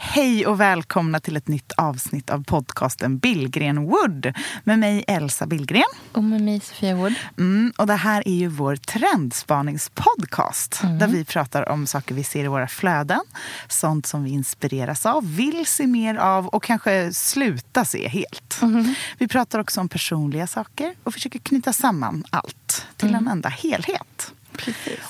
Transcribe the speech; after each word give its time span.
Hej 0.00 0.46
och 0.46 0.60
välkomna 0.60 1.20
till 1.20 1.36
ett 1.36 1.48
nytt 1.48 1.72
avsnitt 1.72 2.30
av 2.30 2.44
podcasten 2.44 3.18
Billgren 3.18 3.84
Wood 3.86 4.32
med 4.64 4.78
mig 4.78 5.04
Elsa 5.08 5.46
Billgren. 5.46 5.82
Och 6.12 6.24
med 6.24 6.40
mig 6.40 6.60
Sofia 6.60 6.96
Wood. 6.96 7.14
Mm, 7.38 7.72
och 7.78 7.86
det 7.86 7.94
här 7.94 8.28
är 8.28 8.34
ju 8.34 8.48
vår 8.48 8.76
trendspaningspodcast 8.76 10.80
Mm. 10.82 10.98
där 10.98 11.06
vi 11.06 11.24
pratar 11.24 11.68
om 11.68 11.86
saker 11.86 12.14
vi 12.14 12.24
ser 12.24 12.44
i 12.44 12.48
våra 12.48 12.68
flöden, 12.68 13.20
sånt 13.68 14.06
som 14.06 14.24
vi 14.24 14.30
inspireras 14.30 15.06
av, 15.06 15.36
vill 15.36 15.66
se 15.66 15.86
mer 15.86 16.14
av 16.16 16.46
och 16.46 16.62
kanske 16.62 17.12
sluta 17.12 17.84
se 17.84 18.08
helt. 18.08 18.58
Mm. 18.62 18.94
Vi 19.18 19.28
pratar 19.28 19.58
också 19.58 19.80
om 19.80 19.88
personliga 19.88 20.46
saker 20.46 20.94
och 21.04 21.12
försöker 21.14 21.38
knyta 21.38 21.72
samman 21.72 22.24
allt 22.30 22.86
till 22.96 23.08
Mm. 23.08 23.26
en 23.26 23.32
enda 23.32 23.48
helhet. 23.48 24.32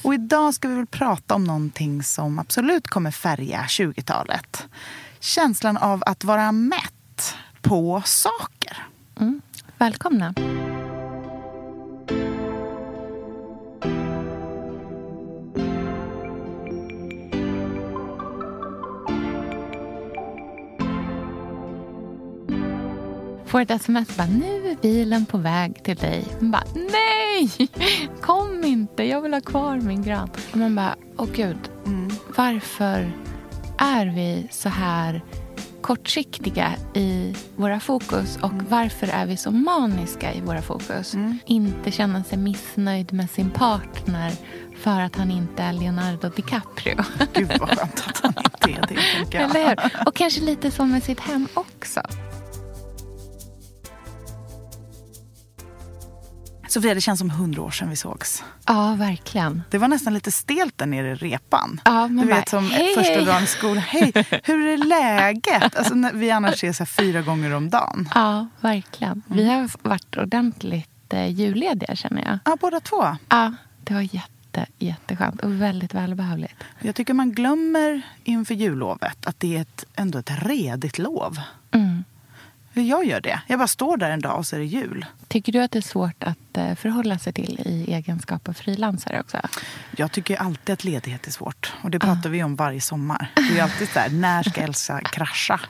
Och 0.03 0.15
idag 0.15 0.55
ska 0.55 0.69
vi 0.69 0.75
väl 0.75 0.87
prata 0.87 1.35
om 1.35 1.45
någonting 1.45 2.03
som 2.03 2.39
absolut 2.39 2.89
kommer 2.89 3.11
färga 3.11 3.65
20-talet. 3.69 4.67
Känslan 5.21 5.77
av 5.77 6.03
att 6.07 6.25
vara 6.25 6.53
mätt 6.53 7.35
på 7.63 8.03
saker. 8.05 8.87
Mm. 9.21 9.41
Välkomna. 9.79 10.35
Får 23.47 23.61
ett 23.61 23.71
sms 23.71 24.17
bara, 24.17 24.27
nu 24.27 24.71
är 24.71 24.77
bilen 24.83 25.27
på 25.27 25.39
väg 25.39 25.83
till 25.85 25.97
dig. 25.97 26.25
Bara, 26.41 26.65
nej! 26.75 27.28
Kom 28.21 28.65
inte, 28.65 29.03
jag 29.05 29.21
vill 29.21 29.35
ha 29.35 29.41
kvar 29.41 29.77
min 29.77 30.03
gran. 30.03 30.31
Och 30.53 30.57
man 30.57 30.75
bara, 30.75 30.95
åh 31.17 31.27
gud, 31.35 31.71
varför 32.37 33.13
är 33.79 34.07
vi 34.07 34.49
så 34.51 34.69
här 34.69 35.23
kortsiktiga 35.81 36.73
i 36.95 37.35
våra 37.57 37.81
fokus 37.81 38.37
och 38.43 38.53
varför 38.69 39.07
är 39.07 39.27
vi 39.27 39.37
så 39.37 39.51
maniska 39.51 40.33
i 40.33 40.41
våra 40.41 40.63
fokus? 40.63 41.15
Inte 41.47 41.91
känna 41.91 42.25
sig 42.25 42.39
missnöjd 42.39 43.13
med 43.13 43.31
sin 43.31 43.51
partner 43.51 44.33
för 44.77 45.01
att 45.01 45.17
han 45.17 45.31
inte 45.31 45.63
är 45.63 45.73
Leonardo 45.73 46.29
DiCaprio. 46.29 46.97
Gud 47.33 47.53
vad 47.61 47.69
skönt 47.69 48.05
att 48.07 48.21
han 48.23 48.35
inte 48.45 48.71
är 48.71 48.87
det. 49.31 49.37
Eller 49.37 49.69
hur? 49.69 50.07
Och 50.07 50.15
kanske 50.15 50.41
lite 50.41 50.71
så 50.71 50.85
med 50.85 51.03
sitt 51.03 51.21
hem 51.21 51.49
också. 51.55 52.03
Sofia, 56.69 56.95
det 56.95 57.01
känns 57.01 57.19
som 57.19 57.31
hundra 57.31 57.63
år 57.63 57.71
sedan 57.71 57.91
vi 57.91 57.97
sågs. 57.97 58.45
Ja, 58.67 58.95
verkligen. 58.99 59.63
Det 59.71 59.79
var 59.79 59.89
nästan 59.89 60.15
lite 60.15 60.33
stelt 60.33 60.79
där 60.79 60.87
nere 60.87 61.11
i 61.11 61.15
repan. 61.15 61.81
Ja, 61.85 61.93
man 61.93 62.17
du 62.17 62.27
bara, 62.27 62.37
vet 62.37 62.49
som 62.49 62.71
"Hej, 62.71 62.95
första 62.95 63.13
hej." 63.13 63.25
dagen 63.25 63.43
i 63.45 63.47
skolan. 63.47 63.79
Hej, 63.79 64.13
hur 64.45 64.67
är 64.69 64.77
läget? 64.79 65.77
Alltså, 65.77 65.95
vi 66.15 66.31
annars 66.31 66.55
ses 66.55 66.79
här 66.79 66.87
fyra 66.87 67.23
gånger 67.23 67.55
om 67.55 67.71
dagen. 67.71 68.09
Ja, 68.15 68.47
verkligen. 68.61 69.23
Vi 69.27 69.49
har 69.49 69.71
varit 69.89 70.17
ordentligt 70.17 71.13
eh, 71.13 71.27
jullediga 71.33 71.97
känner 71.97 72.25
jag. 72.25 72.39
Ja, 72.45 72.57
båda 72.61 72.81
två. 72.81 73.17
Ja, 73.29 73.53
det 73.85 73.95
var 73.95 74.01
jätte, 74.01 74.67
jätteskönt 74.79 75.41
och 75.41 75.63
väldigt 75.63 75.95
välbehövligt. 75.95 76.55
Jag 76.81 76.95
tycker 76.95 77.15
man 77.15 77.33
glömmer 77.33 78.03
inför 78.25 78.55
jullovet 78.55 79.27
att 79.27 79.41
det 79.41 79.57
är 79.57 79.61
ett, 79.61 79.85
ändå 79.97 80.19
ett 80.19 80.31
redigt 80.43 80.99
lov. 80.99 81.41
Mm. 81.71 81.88
Jag 82.83 83.05
gör 83.05 83.21
det. 83.21 83.41
Jag 83.47 83.59
bara 83.59 83.69
står 83.69 83.97
där 83.97 84.11
en 84.11 84.21
dag 84.21 84.39
och 84.39 84.47
så 84.47 84.57
är 84.57 84.61
det 84.61 84.67
jul. 84.67 85.07
Tycker 85.29 85.53
du 85.53 85.59
att 85.59 85.71
det 85.71 85.79
är 85.79 85.83
svårt 85.83 86.25
att 86.25 86.57
eh, 86.57 86.75
förhålla 86.75 87.19
sig 87.19 87.33
till 87.33 87.61
i 87.65 87.95
egenskap 87.95 88.49
av 88.49 88.53
frilansare 88.53 89.21
också? 89.21 89.41
Jag 89.97 90.13
tycker 90.13 90.37
alltid 90.37 90.73
att 90.73 90.85
ledighet 90.85 91.27
är 91.27 91.31
svårt. 91.31 91.73
Och 91.83 91.91
det 91.91 91.99
pratar 91.99 92.31
vi 92.31 92.43
om 92.43 92.57
varje 92.57 92.81
sommar. 92.81 93.33
Det 93.35 93.59
är 93.59 93.63
alltid 93.63 93.89
så 93.89 93.99
här, 93.99 94.11
när 94.11 94.43
ska 94.43 94.61
Elsa 94.61 95.01
krascha? 95.01 95.61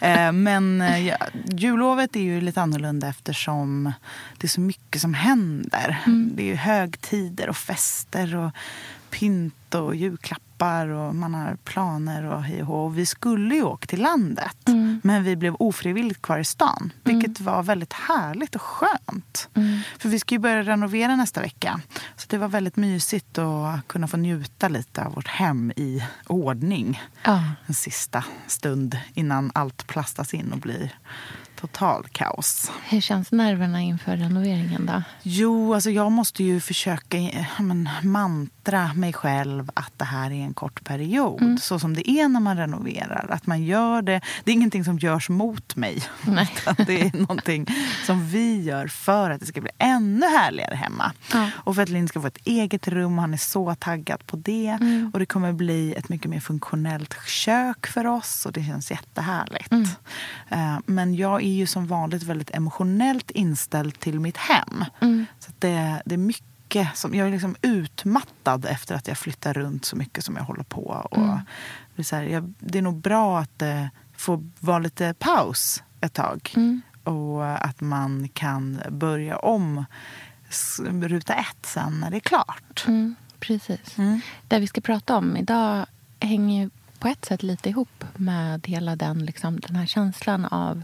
Eh, 0.00 0.32
men 0.32 0.80
eh, 0.80 1.06
ja, 1.06 1.16
jullovet 1.46 2.16
är 2.16 2.20
ju 2.20 2.40
lite 2.40 2.62
annorlunda 2.62 3.08
eftersom 3.08 3.92
det 4.38 4.46
är 4.46 4.48
så 4.48 4.60
mycket 4.60 5.02
som 5.02 5.14
händer. 5.14 5.98
Det 6.34 6.52
är 6.52 6.56
högtider 6.56 7.48
och 7.48 7.56
fester 7.56 8.36
och 8.36 8.50
pynt 9.12 9.74
och 9.74 9.94
julklappar 9.94 10.88
och 10.88 11.14
man 11.14 11.34
har 11.34 11.56
planer 11.64 12.24
och 12.24 12.42
hej 12.42 12.62
och 12.62 12.98
vi 12.98 13.06
skulle 13.06 13.54
ju 13.54 13.62
åka 13.62 13.86
till 13.86 14.02
landet. 14.02 14.56
Men 15.02 15.24
vi 15.24 15.36
blev 15.36 15.54
ofrivilligt 15.58 16.22
kvar 16.22 16.38
i 16.38 16.44
stan. 16.44 16.92
Vilket 17.04 17.40
var 17.40 17.62
väldigt 17.62 17.92
härligt 17.92 18.54
och 18.54 18.62
skönt. 18.62 19.48
För 19.98 20.08
vi 20.08 20.18
ska 20.18 20.34
ju 20.34 20.38
börja 20.38 20.62
renovera 20.62 21.16
nästa 21.16 21.40
vecka. 21.40 21.80
Så 22.16 22.26
det 22.28 22.38
var 22.38 22.48
väldigt 22.48 22.76
mysigt 22.76 23.38
att 23.38 23.88
kunna 23.88 24.08
få 24.08 24.16
njuta 24.16 24.68
lite 24.68 25.04
av 25.04 25.14
vårt 25.14 25.28
hem 25.28 25.72
i 25.76 26.04
ordning. 26.26 27.02
Ja. 27.24 27.42
En 27.66 27.74
sista 27.74 28.24
stund 28.46 28.98
innan 29.14 29.50
allt 29.54 29.86
plastas 29.86 30.34
in 30.34 30.52
och 30.52 30.58
blir 30.58 30.92
total 31.62 32.06
kaos. 32.12 32.72
Hur 32.88 33.00
känns 33.00 33.32
nerverna 33.32 33.80
inför 33.80 34.16
renoveringen 34.16 34.86
då? 34.86 35.02
Jo, 35.22 35.74
alltså 35.74 35.90
jag 35.90 36.12
måste 36.12 36.44
ju 36.44 36.60
försöka 36.60 37.16
men, 37.58 37.88
mantra 38.02 38.92
mig 38.94 39.12
själv 39.12 39.70
att 39.74 39.92
det 39.96 40.04
här 40.04 40.30
är 40.30 40.44
en 40.44 40.54
kort 40.54 40.84
period. 40.84 41.60
Så 41.60 41.78
som 41.78 41.94
det 41.94 42.10
är 42.10 42.28
när 42.28 42.40
man 42.40 42.56
renoverar. 42.56 43.26
Att 43.30 43.46
man 43.46 43.62
gör 43.64 44.02
det. 44.02 44.20
Det 44.44 44.50
är 44.50 44.54
ingenting 44.54 44.84
som 44.84 44.98
görs 44.98 45.28
mot 45.28 45.76
mig. 45.76 46.02
Nej. 46.22 46.48
Det 46.86 47.00
är 47.00 47.18
någonting 47.18 47.66
som 48.06 48.26
vi 48.28 48.62
gör 48.62 48.86
för 48.86 49.30
att 49.30 49.40
det 49.40 49.46
ska 49.46 49.60
bli 49.60 49.70
ännu 49.78 50.26
härligare 50.26 50.74
hemma. 50.74 51.12
Ja. 51.32 51.50
Och 51.54 51.74
för 51.74 51.82
att 51.82 51.88
Linn 51.88 52.08
ska 52.08 52.20
få 52.20 52.26
ett 52.26 52.46
eget 52.46 52.88
rum. 52.88 53.18
Han 53.18 53.32
är 53.34 53.38
så 53.38 53.74
taggad 53.74 54.26
på 54.26 54.36
det. 54.36 54.78
Och 55.12 55.18
det 55.18 55.26
kommer 55.26 55.52
bli 55.52 55.94
ett 55.94 56.08
mycket 56.08 56.30
mer 56.30 56.40
funktionellt 56.40 57.16
kök 57.26 57.86
för 57.86 58.06
oss. 58.06 58.46
Och 58.46 58.52
det 58.52 58.64
känns 58.64 58.90
jättehärligt. 58.90 59.72
Eh, 60.48 60.78
Men 60.86 61.14
jag 61.14 61.42
är 61.42 61.51
ju 61.52 61.66
som 61.66 61.86
vanligt 61.86 62.22
väldigt 62.22 62.50
emotionellt 62.50 63.30
inställd 63.30 64.00
till 64.00 64.20
mitt 64.20 64.36
hem. 64.36 64.84
Så 65.38 65.50
att 65.50 65.60
det, 65.60 66.02
det 66.04 66.14
är 66.14 66.18
mycket 66.18 66.96
som, 66.96 67.14
jag 67.14 67.26
är 67.26 67.32
liksom 67.32 67.56
utmattad 67.62 68.64
efter 68.64 68.94
att 68.94 69.08
jag 69.08 69.18
flyttar 69.18 69.54
runt 69.54 69.84
så 69.84 69.96
mycket 69.96 70.24
som 70.24 70.36
jag 70.36 70.44
håller 70.44 70.62
på. 70.62 71.08
Och 71.10 71.18
det, 71.96 72.02
är 72.02 72.04
så 72.04 72.16
här, 72.16 72.22
jag, 72.22 72.54
det 72.58 72.78
är 72.78 72.82
nog 72.82 73.00
bra 73.00 73.38
att 73.38 73.58
det 73.58 73.90
får 74.16 74.44
vara 74.60 74.78
lite 74.78 75.14
paus 75.18 75.82
ett 76.00 76.12
tag. 76.12 76.54
Och 77.04 77.64
att 77.64 77.80
man 77.80 78.28
kan 78.28 78.80
börja 78.90 79.36
om 79.36 79.84
ruta 80.88 81.34
ett 81.34 81.66
sen 81.66 82.00
när 82.00 82.10
det 82.10 82.16
är 82.16 82.20
klart. 82.20 82.84
Mm, 82.88 83.14
precis. 83.40 83.96
Det 84.48 84.58
vi 84.58 84.66
ska 84.66 84.80
prata 84.80 85.16
om 85.16 85.36
idag 85.36 85.86
hänger 86.20 86.62
ju 86.62 86.70
på 86.98 87.08
ett 87.08 87.24
sätt 87.24 87.42
lite 87.42 87.68
ihop 87.68 88.04
med 88.16 88.66
hela 88.66 88.96
den, 88.96 89.24
liksom, 89.24 89.60
den 89.60 89.76
här 89.76 89.86
känslan 89.86 90.44
av 90.44 90.82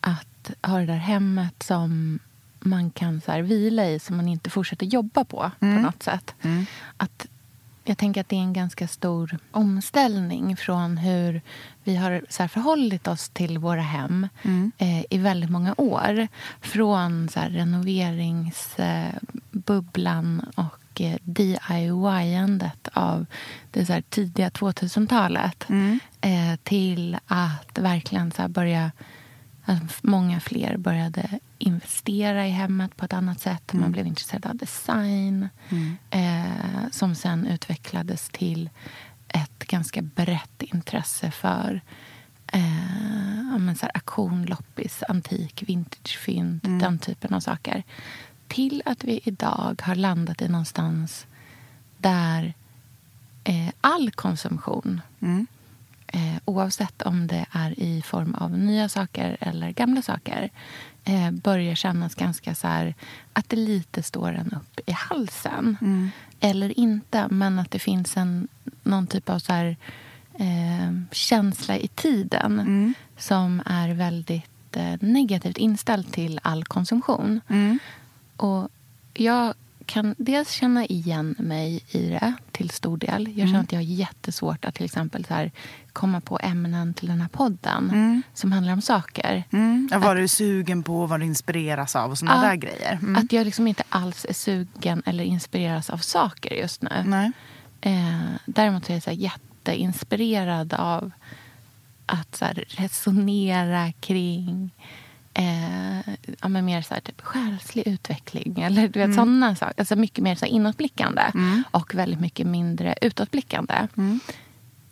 att 0.00 0.50
ha 0.62 0.78
det 0.78 0.86
där 0.86 0.96
hemmet 0.96 1.62
som 1.62 2.18
man 2.60 2.90
kan 2.90 3.20
så 3.20 3.32
här, 3.32 3.42
vila 3.42 3.86
i, 3.86 3.98
som 3.98 4.16
man 4.16 4.28
inte 4.28 4.50
fortsätter 4.50 4.86
jobba 4.86 5.24
på 5.24 5.50
på 5.58 5.66
något 5.66 6.02
sätt. 6.02 6.34
Att, 6.96 7.26
jag 7.84 7.98
tänker 7.98 8.20
att 8.20 8.28
det 8.28 8.36
är 8.36 8.40
en 8.40 8.52
ganska 8.52 8.88
stor 8.88 9.38
omställning 9.50 10.56
från 10.56 10.98
hur 10.98 11.40
vi 11.84 11.96
har 11.96 12.24
så 12.28 12.42
här, 12.42 12.48
förhållit 12.48 13.08
oss 13.08 13.28
till 13.28 13.58
våra 13.58 13.80
hem 13.80 14.28
eh, 14.78 15.04
i 15.10 15.18
väldigt 15.18 15.50
många 15.50 15.74
år. 15.76 16.28
Från 16.60 17.28
så 17.28 17.40
här, 17.40 17.50
renoveringsbubblan 17.50 20.42
och 20.54 21.00
eh, 21.00 21.16
DIY-andet 21.22 22.88
av 22.92 23.26
det 23.70 23.86
så 23.86 24.02
tidiga 24.08 24.48
2000-talet 24.48 25.66
eh, 26.20 26.56
till 26.62 27.18
att 27.26 27.78
verkligen 27.78 28.32
så 28.32 28.48
börja 28.48 28.90
att 29.68 30.02
många 30.02 30.40
fler 30.40 30.76
började 30.76 31.38
investera 31.58 32.46
i 32.46 32.50
hemmet 32.50 32.96
på 32.96 33.04
ett 33.04 33.12
annat 33.12 33.40
sätt. 33.40 33.72
Man 33.72 33.92
blev 33.92 34.06
intresserad 34.06 34.46
av 34.46 34.56
design 34.56 35.48
eh, 36.10 36.90
som 36.92 37.14
sen 37.14 37.46
utvecklades 37.46 38.28
till 38.28 38.70
ett 39.28 39.58
ganska 39.66 40.02
brett 40.02 40.62
intresse 40.62 41.30
för 41.30 41.80
eh, 42.52 43.36
ja, 43.52 43.58
men 43.58 43.76
så 43.76 43.86
här, 43.86 43.92
auktion, 43.94 44.44
loppis, 44.46 45.02
antik, 45.08 45.62
vintagefynd, 45.66 46.60
Mm. 46.64 46.78
den 46.78 46.98
typen 46.98 47.34
av 47.34 47.40
saker. 47.40 47.82
Till 48.48 48.82
att 48.86 49.04
vi 49.04 49.20
idag 49.24 49.80
har 49.84 49.94
landat 49.94 50.42
i 50.42 50.48
någonstans 50.48 51.26
där 51.98 52.54
eh, 53.44 53.68
all 53.80 54.10
konsumtion 54.10 55.00
Mm. 55.20 55.46
Eh, 56.12 56.34
oavsett 56.44 57.02
om 57.02 57.26
det 57.26 57.46
är 57.52 57.80
i 57.80 58.02
form 58.02 58.34
av 58.34 58.50
nya 58.58 58.88
saker 58.88 59.36
eller 59.40 59.70
gamla 59.70 60.02
saker 60.02 60.50
eh, 61.04 61.30
börjar 61.30 61.74
kännas 61.74 62.14
ganska 62.14 62.54
så 62.54 62.68
här 62.68 62.94
att 63.32 63.48
det 63.48 63.56
lite 63.56 64.02
står 64.02 64.32
en 64.32 64.52
upp 64.52 64.80
i 64.86 64.92
halsen. 64.92 65.76
Mm. 65.80 66.10
Eller 66.40 66.78
inte, 66.78 67.28
men 67.30 67.58
att 67.58 67.70
det 67.70 67.78
finns 67.78 68.16
en, 68.16 68.48
någon 68.82 69.06
typ 69.06 69.28
av 69.30 69.38
så 69.38 69.52
här, 69.52 69.76
eh, 70.34 70.92
känsla 71.12 71.76
i 71.76 71.88
tiden 71.88 72.52
Mm. 72.60 72.94
som 73.16 73.62
är 73.66 73.88
väldigt 73.94 74.76
eh, 74.76 74.94
negativt 75.00 75.56
inställd 75.58 76.12
till 76.12 76.40
all 76.42 76.64
konsumtion. 76.64 77.40
Mm. 77.48 77.78
Och 78.36 78.68
jag 79.14 79.54
kan 79.86 80.14
dels 80.18 80.50
känna 80.50 80.86
igen 80.86 81.34
mig 81.38 81.80
i 81.90 82.08
det 82.08 82.32
till 82.52 82.70
stor 82.70 82.96
del. 82.96 83.26
Jag 83.28 83.36
känner 83.36 83.48
Mm. 83.50 83.60
att 83.60 83.72
jag 83.72 83.78
har 83.78 83.84
jättesvårt 83.84 84.64
att 84.64 84.74
till 84.74 84.84
exempel 84.84 85.24
så 85.24 85.34
här, 85.34 85.50
komma 85.98 86.20
på 86.20 86.38
ämnen 86.42 86.94
till 86.94 87.08
den 87.08 87.20
här 87.20 87.28
podden 87.28 87.90
Mm. 87.90 88.22
som 88.34 88.52
handlar 88.52 88.72
om 88.72 88.82
saker. 88.82 89.44
Mm. 89.52 89.88
Vad 89.96 90.16
du 90.16 90.22
är 90.22 90.26
sugen 90.28 90.82
på, 90.82 91.06
vad 91.06 91.20
du 91.20 91.26
inspireras 91.26 91.96
av 91.96 92.10
och 92.10 92.18
såna 92.18 92.34
Ja, 92.34 92.48
där 92.48 92.54
grejer. 92.56 92.98
Mm. 93.02 93.16
Att 93.16 93.32
jag 93.32 93.44
liksom 93.44 93.66
inte 93.66 93.82
alls 93.88 94.26
är 94.28 94.32
sugen 94.34 95.02
eller 95.06 95.24
inspireras 95.24 95.90
av 95.90 95.98
saker 95.98 96.54
just 96.54 96.82
nu. 96.82 97.02
Nej. 97.06 97.32
Eh, 97.80 98.20
däremot 98.46 98.90
är 98.90 98.94
jag 98.94 99.02
så 99.02 99.10
jätteinspirerad 99.10 100.74
av 100.74 101.10
att 102.06 102.36
så 102.36 102.46
resonera 102.68 103.92
kring 103.92 104.70
eh, 105.34 105.98
ja, 106.40 106.48
men 106.48 106.64
mer 106.64 106.82
så 106.82 106.94
här, 106.94 107.00
typ, 107.00 107.20
själslig 107.20 107.86
utveckling. 107.86 108.60
Eller 108.60 108.88
du 108.88 109.06
vet, 109.06 109.14
såna 109.14 109.56
saker. 109.56 109.74
Alltså 109.78 109.96
mycket 109.96 110.24
mer 110.24 110.34
så 110.34 110.44
här, 110.44 110.52
inåtblickande 110.52 111.22
och 111.70 111.94
väldigt 111.94 112.20
mycket 112.20 112.46
mindre 112.46 112.94
utåtblickande. 113.02 113.88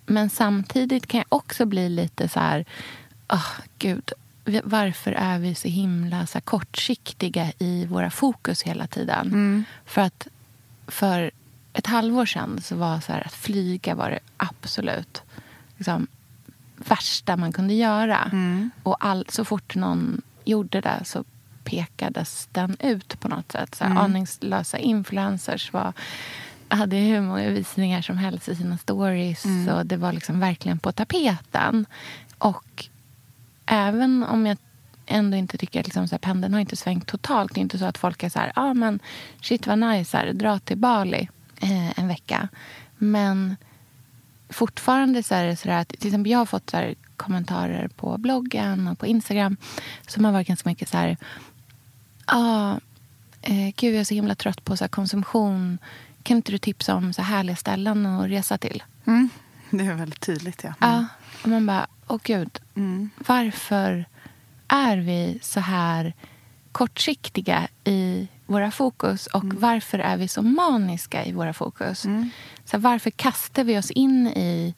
Men 0.06 0.30
samtidigt 0.30 1.06
kan 1.06 1.18
jag 1.18 1.26
också 1.28 1.66
bli 1.66 1.88
lite 1.88 2.28
så 2.28 2.40
här... 2.40 2.64
Oh, 3.28 3.52
gud, 3.78 4.12
varför 4.64 5.12
är 5.12 5.38
vi 5.38 5.54
så 5.54 5.68
himla 5.68 6.26
så 6.26 6.40
kortsiktiga 6.40 7.52
i 7.58 7.86
våra 7.86 8.10
fokus 8.10 8.62
hela 8.62 8.86
tiden? 8.86 9.30
För 9.84 10.00
att 10.02 10.28
för 10.86 11.30
ett 11.72 11.86
halvår 11.86 12.26
sedan 12.26 12.60
så 12.62 12.76
var 12.76 13.00
så 13.00 13.12
här, 13.12 13.26
att 13.26 13.32
flyga 13.32 13.94
var 13.94 14.10
det 14.10 14.18
absolut 14.36 15.22
liksom, 15.76 16.06
värsta 16.76 17.36
man 17.36 17.52
kunde 17.52 17.74
göra. 17.74 18.30
Och 18.82 18.96
all, 19.00 19.26
så 19.28 19.44
fort 19.44 19.74
någon 19.74 20.22
gjorde 20.44 20.80
det 20.80 21.00
så 21.04 21.24
pekades 21.64 22.48
den 22.52 22.76
ut 22.80 23.20
på 23.20 23.28
något 23.28 23.52
sätt. 23.52 23.74
Så 23.74 23.84
här, 23.84 23.98
Aningslösa 23.98 24.78
influencers 24.78 25.72
var, 25.72 25.92
hade 26.68 26.96
hur 26.96 27.20
många 27.20 27.50
visningar 27.50 28.02
som 28.02 28.18
helst 28.18 28.48
i 28.48 28.56
sina 28.56 28.78
stories. 28.78 29.44
Och 29.74 29.86
det 29.86 29.96
var 29.96 30.12
liksom 30.12 30.40
verkligen 30.40 30.78
på 30.78 30.92
tapeten. 30.92 31.86
Och 32.38 32.86
även 33.66 34.24
om 34.24 34.46
jag 34.46 34.58
ändå 35.06 35.36
inte 35.36 35.58
tycker 35.58 35.80
att 35.80 35.86
liksom 35.86 36.08
så 36.08 36.14
här, 36.14 36.18
pendeln 36.18 36.52
har 36.52 36.60
inte 36.60 36.76
svängt 36.76 37.06
totalt. 37.06 37.54
Det 37.54 37.60
är 37.60 37.62
inte 37.62 37.78
så 37.78 37.84
att 37.84 37.98
folk 37.98 38.22
är 38.22 38.28
så 38.28 38.38
här, 38.38 38.52
ah, 38.54 38.74
men 38.74 39.00
shit 39.40 39.66
vad 39.66 39.78
nice, 39.78 40.16
här, 40.16 40.32
dra 40.32 40.58
till 40.58 40.78
Bali 40.78 41.28
eh, 41.60 41.98
en 41.98 42.08
vecka. 42.08 42.48
Men 42.96 43.56
fortfarande 44.48 45.22
så 45.22 45.34
är 45.34 45.46
det 45.46 45.56
så 45.56 45.70
att 45.70 45.88
till 45.88 46.08
exempel 46.08 46.32
jag 46.32 46.38
har 46.38 46.46
fått 46.46 46.70
så 46.70 46.76
här 46.76 46.94
kommentarer 47.16 47.88
på 47.88 48.18
bloggen 48.18 48.88
och 48.88 48.98
på 48.98 49.06
Instagram 49.06 49.56
som 50.06 50.24
har 50.24 50.32
varit 50.32 50.48
ganska 50.48 50.68
mycket 50.68 50.88
så 50.88 50.96
här, 50.96 51.16
ah, 52.24 52.74
eh, 53.42 53.72
gud 53.76 53.94
jag 53.94 54.00
är 54.00 54.04
så 54.04 54.14
himla 54.14 54.34
trött 54.34 54.64
på 54.64 54.76
så 54.76 54.84
här 54.84 54.88
konsumtion. 54.88 55.78
Kan 56.26 56.36
inte 56.36 56.52
du 56.52 56.58
tipsa 56.58 56.94
om 56.94 57.12
så 57.12 57.22
här 57.22 57.36
härliga 57.36 57.56
ställen 57.56 58.06
att 58.06 58.30
resa 58.30 58.58
till? 58.58 58.82
Mm. 59.06 59.28
Det 59.70 59.84
är 59.84 59.94
väldigt 59.94 60.20
tydligt. 60.20 60.64
Ja. 60.64 60.74
Ja, 60.80 61.06
och 61.42 61.48
man 61.48 61.66
bara, 61.66 61.86
åh 62.06 62.18
gud, 62.24 62.58
Mm. 62.74 63.10
varför 63.26 64.04
är 64.68 64.96
vi 64.96 65.38
så 65.42 65.60
här 65.60 66.14
kortsiktiga 66.72 67.68
i 67.84 68.28
våra 68.46 68.70
fokus 68.70 69.26
och 69.26 69.44
varför 69.44 69.98
är 69.98 70.16
vi 70.16 70.28
så 70.28 70.42
maniska 70.42 71.24
i 71.24 71.32
våra 71.32 71.52
fokus? 71.52 72.00
Så 72.64 72.70
här, 72.72 72.78
varför 72.78 73.10
kastar 73.10 73.64
vi 73.64 73.78
oss 73.78 73.90
in 73.90 74.26
i 74.26 74.74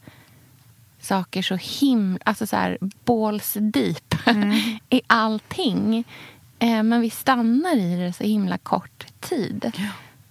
saker 1.00 1.42
så 1.42 1.56
himla... 1.56 2.18
Alltså 2.24 2.46
så 2.46 2.56
här, 2.56 2.78
balls 3.04 3.56
deep 3.60 4.14
i 4.90 5.00
allting. 5.06 6.04
Eh, 6.58 6.82
men 6.82 7.00
vi 7.00 7.10
stannar 7.10 7.76
i 7.76 7.96
det 7.96 8.12
så 8.12 8.24
himla 8.24 8.58
kort 8.58 9.06
tid. 9.20 9.72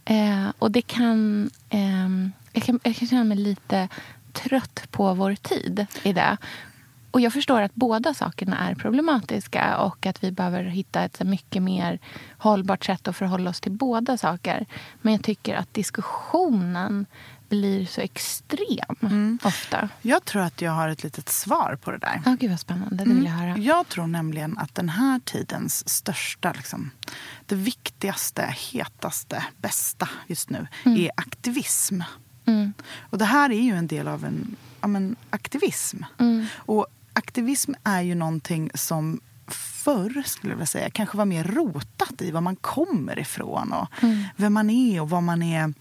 Eh, 0.09 0.50
och 0.59 0.71
det 0.71 0.81
kan, 0.81 1.50
eh, 1.69 2.09
jag 2.54 2.63
kan... 2.63 2.80
Jag 2.83 2.95
kan 2.95 3.07
känna 3.07 3.24
mig 3.24 3.38
lite 3.38 3.88
trött 4.33 4.88
på 4.92 5.13
vår 5.13 5.36
tid 5.36 5.86
i 6.04 6.13
det. 6.13 6.38
Och 7.12 7.21
jag 7.21 7.33
förstår 7.33 7.62
att 7.62 7.75
båda 7.75 8.13
sakerna 8.13 8.69
är 8.69 8.75
problematiska 8.75 9.77
och 9.77 10.06
att 10.06 10.24
vi 10.24 10.31
behöver 10.31 10.63
hitta 10.63 11.04
ett 11.04 11.18
så 11.18 11.25
mycket 11.25 11.63
mer 11.63 12.00
hållbart 12.38 12.86
sätt 12.86 13.07
att 13.07 13.15
förhålla 13.15 13.50
oss 13.50 13.62
till 13.62 13.71
båda 13.71 14.18
saker. 14.18 14.65
Men 15.01 15.13
jag 15.13 15.24
tycker 15.24 15.56
att 15.56 15.74
diskussionen 15.74 17.06
blir 17.49 17.85
så 17.85 18.01
extrem 18.01 19.39
ofta. 19.44 19.89
Jag 20.01 20.25
tror 20.25 20.41
att 20.41 20.61
jag 20.61 20.71
har 20.71 20.89
ett 20.89 21.03
litet 21.03 21.29
svar 21.29 21.77
på 21.81 21.91
det 21.91 21.97
där. 21.97 22.21
Ja, 22.25 22.35
gud 22.39 22.49
vad 22.49 22.59
spännande. 22.59 23.03
Det 23.03 23.13
vill 23.13 23.25
jag 23.25 23.31
höra. 23.31 23.57
Jag 23.57 23.88
tror 23.88 24.07
nämligen 24.07 24.57
att 24.57 24.75
den 24.75 24.89
här 24.89 25.19
tidens 25.19 25.89
största, 25.89 26.51
liksom, 26.51 26.91
det 27.45 27.55
viktigaste, 27.55 28.55
hetaste, 28.71 29.45
bästa 29.57 30.09
just 30.27 30.49
nu 30.49 30.67
är 30.83 31.11
aktivism. 31.17 32.01
Mm. 32.45 32.73
Och 32.99 33.17
det 33.17 33.25
här 33.25 33.50
är 33.50 33.61
ju 33.61 33.75
en 33.75 33.88
del 33.88 34.07
av 34.07 34.25
en 34.25 34.55
ja, 34.81 34.88
men, 34.88 35.15
aktivism. 35.29 36.03
Mm. 36.17 36.45
Och 36.55 36.88
aktivism 37.13 37.73
är 37.83 38.01
ju 38.01 38.15
någonting 38.15 38.71
som 38.73 39.19
förr, 39.47 40.23
skulle 40.25 40.51
jag 40.53 40.57
vilja 40.57 40.65
säga, 40.65 40.89
kanske 40.89 41.17
var 41.17 41.25
mer 41.25 41.43
rotat 41.43 42.21
i 42.21 42.31
var 42.31 42.41
man 42.41 42.55
kommer 42.55 43.19
ifrån 43.19 43.73
och 43.73 43.88
vem 44.35 44.53
man 44.53 44.69
är 44.69 45.01
och 45.01 45.09
vad 45.09 45.23
man 45.23 45.43
är 45.43 45.73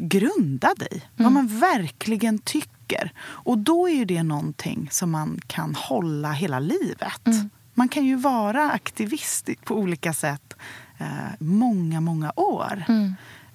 grundad 0.00 0.82
i. 0.90 1.02
Vad 1.16 1.32
man 1.32 1.46
verkligen 1.46 2.38
tycker. 2.38 3.12
Och 3.20 3.58
då 3.58 3.88
är 3.88 3.94
ju 3.94 4.04
det 4.04 4.22
någonting 4.22 4.88
som 4.90 5.10
man 5.10 5.40
kan 5.46 5.74
hålla 5.74 6.32
hela 6.32 6.58
livet. 6.58 7.26
Man 7.74 7.88
kan 7.88 8.04
ju 8.04 8.16
vara 8.16 8.70
aktivist 8.70 9.48
på 9.64 9.74
olika 9.74 10.12
sätt 10.14 10.54
eh, 10.98 11.06
många, 11.38 12.00
många 12.00 12.32
år. 12.36 12.84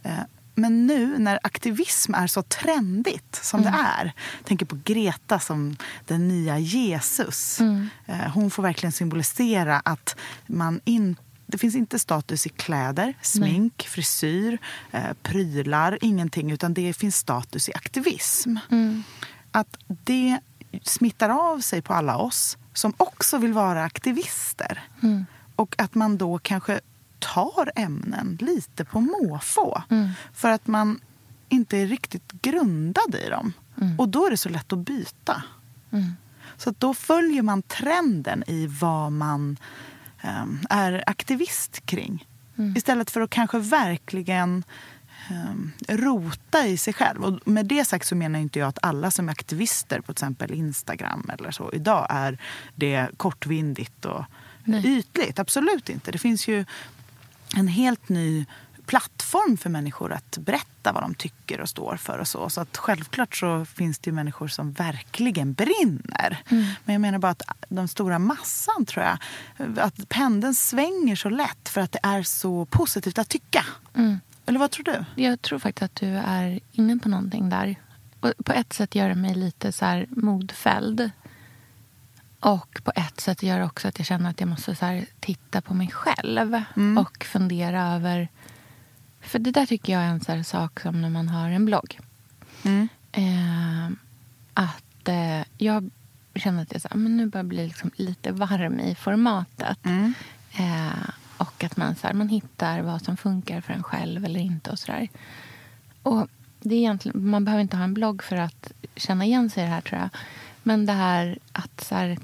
Eh, 0.04 0.12
men 0.56 0.88
nu 0.88 1.18
när 1.18 1.40
aktivism 1.44 2.14
är 2.14 2.28
så 2.28 2.42
trendigt 2.42 3.40
som 3.44 3.62
det 3.62 3.74
är. 4.00 4.06
Jag 4.38 4.46
tänker 4.46 4.66
på 4.66 4.80
Greta 4.84 5.40
som 5.40 5.76
den 6.06 6.28
nya 6.28 6.60
Jesus. 6.60 7.62
Eh, 8.06 8.32
hon 8.34 8.52
får 8.52 8.64
verkligen 8.64 8.92
symbolisera 8.92 9.80
att 9.80 10.16
man 10.48 10.82
inte 10.86 11.22
det 11.46 11.58
finns 11.58 11.76
inte 11.76 12.00
status 12.00 12.46
i 12.46 12.50
kläder, 12.50 13.14
smink, 13.22 13.88
frisyr, 13.88 14.58
eh, 14.92 15.14
prylar, 15.24 15.98
ingenting. 16.02 16.52
Utan 16.52 16.74
det 16.74 16.94
finns 16.94 17.18
status 17.18 17.70
i 17.70 17.74
aktivism. 17.74 18.58
Att 19.52 19.78
det 19.88 20.40
smittar 20.84 21.30
av 21.30 21.60
sig 21.60 21.82
på 21.82 21.94
alla 21.94 22.18
oss 22.18 22.58
som 22.74 22.94
också 22.98 23.38
vill 23.38 23.54
vara 23.54 23.84
aktivister. 23.84 24.84
Och 25.56 25.76
att 25.78 25.96
man 25.96 26.18
då 26.18 26.40
kanske 26.40 26.80
tar 27.20 27.72
ämnen 27.76 28.38
lite 28.42 28.86
på 28.86 29.02
måfå. 29.02 29.84
För 30.34 30.50
att 30.50 30.68
man 30.68 31.00
inte 31.50 31.78
är 31.78 31.88
riktigt 31.88 32.32
grundad 32.32 33.16
i 33.26 33.30
dem. 33.30 33.54
Och 33.98 34.10
då 34.10 34.26
är 34.26 34.30
det 34.32 34.38
så 34.38 34.50
lätt 34.50 34.74
att 34.74 34.80
byta. 34.80 35.44
Så 36.58 36.70
att 36.70 36.80
då 36.80 36.94
följer 36.94 37.42
man 37.42 37.62
trenden 37.62 38.44
i 38.48 38.68
vad 38.68 39.12
man 39.12 39.58
um, 40.28 40.66
är 40.70 41.04
aktivist 41.08 41.86
kring. 41.86 42.28
Istället 42.76 43.12
för 43.12 43.22
att 43.22 43.30
kanske 43.30 43.60
verkligen 43.60 44.64
um, 45.32 45.72
rota 45.88 46.68
i 46.68 46.78
sig 46.78 46.94
själv. 46.94 47.24
Och 47.24 47.48
med 47.48 47.66
det 47.66 47.86
sagt 47.86 48.08
så 48.08 48.16
menar 48.16 48.40
inte 48.40 48.60
jag 48.60 48.68
att 48.68 48.80
alla 48.82 49.12
som 49.12 49.30
är 49.30 49.32
aktivister 49.32 50.00
på 50.00 50.06
till 50.06 50.12
exempel 50.12 50.54
Instagram 50.54 51.30
eller 51.34 51.52
så 51.52 51.72
idag 51.74 52.08
är 52.10 52.38
det 52.76 53.08
kortvindigt 53.18 54.06
och 54.06 54.24
ytligt. 54.84 55.40
Absolut 55.40 55.90
inte. 55.90 56.12
Det 56.12 56.18
finns 56.18 56.48
ju 56.48 56.66
en 57.56 57.68
helt 57.68 58.10
ny 58.10 58.46
plattform 58.86 59.58
för 59.58 59.70
människor 59.70 60.14
att 60.14 60.38
berätta 60.38 60.92
vad 60.92 61.04
de 61.04 61.14
tycker 61.16 61.62
och 61.62 61.70
står 61.70 61.98
för. 61.98 62.18
och 62.20 62.28
Så 62.28 62.50
Så 62.50 62.62
att 62.62 62.78
självklart 62.78 63.36
så 63.36 63.66
finns 63.66 64.00
det 64.00 64.12
människor 64.12 64.48
som 64.48 64.72
verkligen 64.72 65.54
brinner. 65.54 66.38
Men 66.86 66.94
jag 66.94 67.02
menar 67.02 67.20
bara 67.20 67.32
att 67.32 67.42
den 67.70 67.88
stora 67.88 68.20
massan 68.20 68.86
tror 68.86 69.06
jag, 69.06 69.18
att 69.80 70.10
pendeln 70.10 70.56
svänger 70.56 71.16
så 71.16 71.30
lätt 71.30 71.70
för 71.70 71.82
att 71.82 71.92
det 71.92 72.00
är 72.04 72.24
så 72.24 72.66
positivt 72.66 73.18
att 73.18 73.30
tycka. 73.30 73.66
Eller 74.46 74.60
vad 74.60 74.72
tror 74.72 74.84
du? 74.84 75.24
Jag 75.24 75.42
tror 75.42 75.60
faktiskt 75.60 75.84
att 75.84 75.96
du 75.96 76.08
är 76.08 76.60
inne 76.72 76.98
på 76.98 77.10
någonting 77.10 77.50
där. 77.50 77.76
Och 78.20 78.34
på 78.46 78.54
ett 78.54 78.74
sätt 78.74 78.96
gör 78.96 79.10
det 79.10 79.16
mig 79.16 79.36
lite 79.36 79.72
så 79.72 79.86
här 79.86 80.06
modfälld. 80.10 81.12
Och 82.40 82.82
på 82.84 82.92
ett 82.96 83.20
sätt 83.22 83.44
gör 83.44 83.60
det 83.60 83.66
också 83.66 83.88
att 83.88 84.00
jag 84.00 84.06
känner 84.06 84.30
att 84.30 84.40
jag 84.40 84.50
måste 84.50 84.76
så 84.76 85.02
titta 85.20 85.62
på 85.62 85.74
mig 85.74 85.92
själv 85.92 86.62
Mm. 86.76 86.98
och 86.98 87.24
fundera 87.24 87.96
över... 87.96 88.30
För 89.26 89.40
det 89.40 89.52
där 89.52 89.66
tycker 89.66 89.94
jag 89.94 90.02
är 90.02 90.08
en 90.08 90.22
så 90.22 90.32
här 90.32 90.44
sak 90.44 90.80
som 90.80 91.02
när 91.02 91.10
man 91.10 91.30
har 91.30 91.50
en 91.50 91.66
blogg. 91.66 92.00
Mm. 92.64 92.88
Eh, 93.12 93.98
att 94.54 95.08
eh, 95.08 95.42
jag 95.58 95.90
känner 96.36 96.62
att 96.62 96.72
jag 96.72 96.82
så 96.82 96.88
men 96.94 97.18
nu 97.18 97.26
börjar 97.26 97.44
bli 97.44 97.68
liksom 97.68 97.92
lite 97.96 98.32
varm 98.32 98.80
i 98.80 98.96
formatet. 98.96 99.86
Mm. 99.86 100.14
Eh, 100.58 101.10
och 101.38 101.64
att 101.64 101.78
man, 101.78 101.96
så 101.96 102.08
här, 102.08 102.14
man 102.14 102.30
hittar 102.30 102.82
vad 102.82 103.02
som 103.02 103.18
funkar 103.18 103.62
för 103.62 103.74
en 103.74 103.84
själv 103.84 104.26
eller 104.26 104.40
inte. 104.40 104.72
och 104.72 104.80
så 104.80 104.92
där. 104.92 105.10
Och 106.04 106.28
det 106.60 106.76
är 106.76 106.80
egentligen, 106.80 107.30
Man 107.30 107.46
behöver 107.46 107.62
inte 107.62 107.78
ha 107.78 107.84
en 107.84 107.94
blogg 107.94 108.24
för 108.24 108.36
att 108.36 108.72
känna 108.96 109.26
igen 109.26 109.50
sig 109.50 109.64
i 109.64 109.66
det 109.66 109.72
här, 109.72 109.82
tror 109.82 110.00
jag. 110.00 110.10
Men 110.64 110.86
det 110.86 110.94
här 110.94 111.40
att 111.52 111.84
så 111.84 111.96
här, 111.96 112.18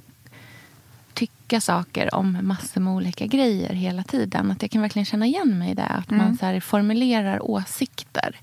tycka 1.51 1.61
saker 1.61 2.15
om 2.15 2.37
massor 2.41 2.81
med 2.81 2.93
olika 2.93 3.25
grejer 3.25 3.73
hela 3.73 4.03
tiden. 4.03 4.51
Att 4.51 4.61
jag 4.61 4.71
kan 4.71 4.81
verkligen 4.81 5.05
känna 5.05 5.25
igen 5.25 5.59
mig 5.59 5.71
i 5.71 5.73
det. 5.73 5.83
Att 5.83 6.09
man 6.09 6.37
så 6.37 6.45
här, 6.45 6.59
formulerar 6.59 7.51
åsikter 7.51 8.39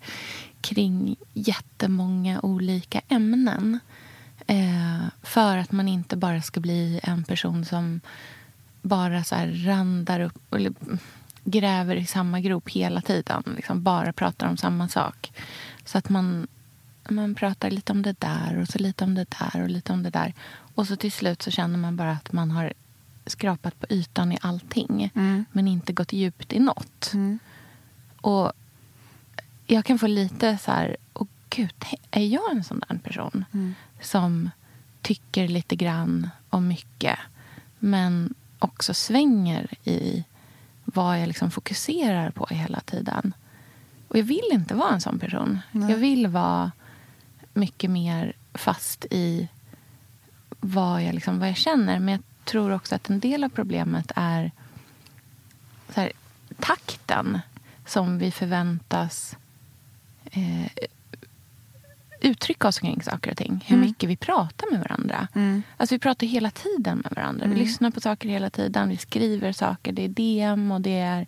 kring 0.61 1.17
jättemånga 1.35 2.41
olika 2.41 3.01
ämnen. 3.09 3.79
Eh, 4.47 5.09
för 5.23 5.57
att 5.57 5.73
man 5.73 5.89
inte 5.89 6.17
bara 6.17 6.43
ska 6.43 6.61
bli 6.61 7.01
en 7.03 7.25
person 7.25 7.65
som 7.65 8.01
bara 8.83 9.25
så 9.25 9.35
här 9.35 9.65
randar 9.67 10.21
upp 10.21 10.55
eller 10.55 10.73
gräver 11.45 11.97
i 11.97 12.07
samma 12.07 12.41
grop 12.41 12.69
hela 12.69 13.01
tiden. 13.01 13.43
Liksom 13.57 13.83
bara 13.83 14.13
pratar 14.13 14.49
om 14.49 14.57
samma 14.57 14.89
sak. 14.89 15.33
Så 15.85 15.99
att 15.99 16.09
man, 16.09 16.47
man 17.09 17.35
pratar 17.35 17.71
lite 17.71 17.93
om 17.93 18.03
det 18.03 18.21
där 18.21 18.59
och 18.61 18.69
så 18.69 18.79
lite 18.79 19.05
om 19.05 19.15
det 19.15 19.27
där 19.31 19.63
och 19.63 19.69
lite 19.69 19.93
om 19.93 20.03
det 20.03 20.11
där. 20.11 20.35
Och 20.75 20.87
så 20.87 20.97
till 20.97 21.13
slut 21.13 21.43
så 21.43 21.51
känner 21.51 21.79
man 21.79 21.97
bara 21.97 22.13
att 22.13 22.33
man 22.33 22.51
har 22.51 22.73
skrapat 23.29 23.81
på 23.81 23.87
ytan 23.91 24.33
i 24.33 24.39
allting 24.41 25.11
men 25.53 25.69
inte 25.69 25.93
gått 25.93 26.13
djupt 26.13 26.53
i 26.53 26.59
något. 26.59 27.13
Och 28.21 28.53
jag 29.67 29.85
kan 29.85 29.99
få 29.99 30.07
lite 30.07 30.59
så 30.59 30.71
här, 30.71 30.97
åh 31.15 31.27
gud, 31.51 31.85
är 32.11 32.27
jag 32.27 32.53
en 32.53 32.65
sån 32.65 32.83
där 32.89 32.99
person? 32.99 33.45
Som 34.01 34.51
tycker 35.03 35.49
lite 35.49 35.77
grann 35.77 36.31
om 36.51 36.69
mycket 36.69 37.19
men 37.79 38.35
också 38.59 38.95
svänger 38.95 39.75
i 39.85 40.25
vad 40.85 41.21
jag 41.21 41.27
liksom 41.27 41.51
fokuserar 41.51 42.31
på 42.31 42.47
hela 42.51 42.81
tiden. 42.81 43.35
Och 44.09 44.19
jag 44.19 44.25
vill 44.25 44.49
inte 44.51 44.75
vara 44.75 44.93
en 44.93 45.01
sån 45.01 45.19
person. 45.19 45.59
Jag 45.73 45.97
vill 45.97 46.27
vara 46.27 46.73
mycket 47.55 47.91
mer 47.91 48.33
fast 48.55 49.07
i 49.11 49.49
vad 50.61 51.03
jag, 51.03 51.15
liksom, 51.15 51.39
vad 51.39 51.49
jag 51.49 51.57
känner. 51.57 51.99
Men 51.99 52.09
jag 52.09 52.21
tror 52.49 52.71
också 52.71 52.95
att 52.95 53.11
en 53.11 53.21
del 53.21 53.45
av 53.45 53.49
problemet 53.49 54.13
är 54.17 54.51
här, 55.95 56.13
takten 56.61 57.41
som 57.87 58.19
vi 58.19 58.31
förväntas 58.31 59.37
eh, 60.25 60.87
uttrycka 62.21 62.69
oss 62.69 62.79
kring 62.79 63.03
saker 63.03 63.31
och 63.31 63.37
ting. 63.37 63.65
Hur 63.67 63.77
mycket 63.77 64.09
vi 64.09 64.17
pratar 64.17 64.73
med 64.73 64.81
varandra. 64.81 65.29
Alltså 65.77 65.95
vi 65.95 65.99
pratar 65.99 66.27
hela 66.27 66.51
tiden 66.51 66.99
med 66.99 67.13
varandra. 67.17 67.47
Vi 67.47 67.55
lyssnar 67.57 67.91
på 67.91 68.01
saker 68.01 68.29
hela 68.29 68.51
tiden. 68.51 68.89
Vi 68.89 68.97
skriver 68.97 69.53
saker. 69.53 69.93
Det 69.93 70.05
är 70.05 70.09
DM 70.09 70.73
och 70.73 70.81
det 70.81 70.99
är 70.99 71.27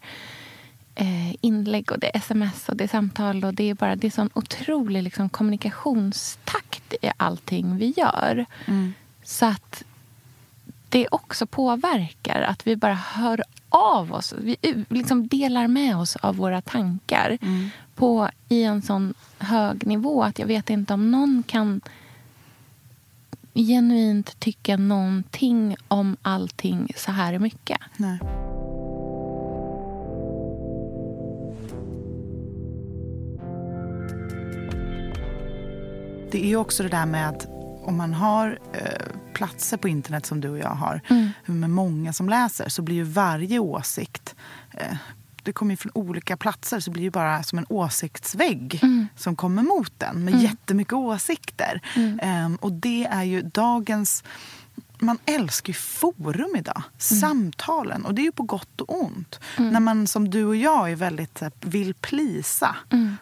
eh, 0.94 1.44
inlägg 1.44 1.92
och 1.92 1.98
det 1.98 2.16
är 2.16 2.16
sms 2.16 2.68
och 2.68 2.76
det 2.76 2.84
är 2.84 2.88
samtal. 2.88 3.44
Och 3.44 3.54
det 3.54 3.70
är 3.70 3.74
bara 3.74 3.96
det 3.96 4.06
är 4.06 4.10
sån 4.10 4.30
otrolig 4.34 5.02
liksom, 5.02 5.28
kommunikationstakt 5.28 6.94
i 7.02 7.10
allting 7.16 7.76
vi 7.76 7.94
gör. 7.96 8.46
Så 9.22 9.46
att 9.46 9.84
det 10.90 11.08
också 11.10 11.46
påverkar. 11.46 12.40
Att 12.42 12.66
vi 12.66 12.76
bara 12.76 12.94
hör 12.94 13.42
av 13.68 14.12
oss. 14.12 14.34
Vi 14.38 14.56
u- 14.62 14.84
liksom 14.88 15.28
delar 15.28 15.66
med 15.68 15.96
oss 15.96 16.16
av 16.16 16.36
våra 16.36 16.60
tankar 16.60 17.38
på, 17.94 18.28
i 18.48 18.62
en 18.64 18.82
sån 18.82 19.14
hög 19.38 19.86
nivå 19.86 20.22
att 20.22 20.38
jag 20.38 20.46
vet 20.46 20.70
inte 20.70 20.94
om 20.94 21.10
någon 21.10 21.42
kan 21.46 21.80
genuint 23.54 24.40
tycka 24.40 24.76
någonting 24.76 25.76
om 25.88 26.16
allting 26.22 26.92
så 26.96 27.12
här 27.12 27.38
mycket. 27.38 27.78
Nej. 27.96 28.18
Det 36.30 36.52
är 36.52 36.56
också 36.56 36.82
det 36.82 36.88
där 36.88 37.06
med 37.06 37.28
att 37.28 37.48
om 37.82 37.96
man 37.96 38.14
har 38.14 38.58
eh, 38.72 39.09
platser 39.40 39.76
på 39.76 39.88
internet 39.88 40.26
som 40.26 40.40
du 40.40 40.48
och 40.48 40.58
jag 40.58 40.74
har 40.74 41.00
med 41.46 41.70
många 41.70 42.12
som 42.12 42.28
läser 42.28 42.68
så 42.68 42.82
blir 42.82 42.96
ju 42.96 43.02
varje 43.02 43.58
åsikt 43.58 44.34
eh, 44.70 44.96
det 45.42 45.52
kommer 45.52 45.76
från 45.76 45.92
olika 45.94 46.36
platser 46.36 46.80
så 46.80 46.90
blir 46.90 47.00
det 47.00 47.04
ju 47.04 47.10
bara 47.10 47.42
som 47.42 47.58
en 47.58 47.66
åsiktsvägg 47.68 48.80
som 49.16 49.36
kommer 49.36 49.62
mot 49.62 49.92
den 49.98 50.24
med 50.24 50.42
jättemycket 50.42 50.92
åsikter. 50.92 51.80
Ehm, 52.22 52.56
och 52.56 52.72
det 52.72 53.04
är 53.04 53.22
ju 53.22 53.42
dagens 53.42 54.24
man 54.98 55.18
älskar 55.26 55.70
ju 55.70 55.74
forum 55.74 56.56
idag. 56.56 56.82
Samtalen. 56.98 58.04
Och 58.04 58.14
det 58.14 58.22
är 58.22 58.24
ju 58.24 58.32
på 58.32 58.42
gott 58.42 58.80
och 58.80 59.02
ont. 59.02 59.40
När 59.56 59.80
man 59.80 60.06
som 60.06 60.30
du 60.30 60.44
och 60.44 60.56
jag 60.56 60.90
är 60.90 60.96
väldigt 60.96 61.40
här, 61.40 61.52
vill 61.60 61.94
plisa. 61.94 62.76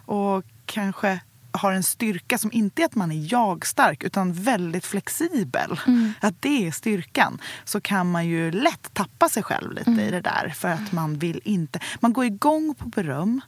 Och 0.04 0.44
kanske 0.66 1.20
har 1.52 1.72
en 1.72 1.82
styrka 1.82 2.38
som 2.38 2.52
inte 2.52 2.82
är 2.82 2.86
att 2.86 2.94
man 2.94 3.12
är 3.12 3.32
jag-stark 3.32 4.02
utan 4.02 4.32
väldigt 4.32 4.86
flexibel. 4.86 5.80
Att 6.20 6.42
det 6.42 6.66
är 6.66 6.72
styrkan. 6.72 7.38
Så 7.64 7.80
kan 7.80 8.10
man 8.10 8.26
ju 8.26 8.50
lätt 8.50 8.94
tappa 8.94 9.28
sig 9.28 9.42
själv 9.42 9.72
lite 9.72 9.90
i 9.90 10.10
det 10.10 10.20
där. 10.20 10.52
För 10.56 10.68
att 10.68 10.92
man 10.92 11.18
vill 11.18 11.40
inte... 11.44 11.80
Man 12.00 12.12
går 12.12 12.24
igång 12.24 12.74
på 12.74 12.88
beröm 12.88 13.40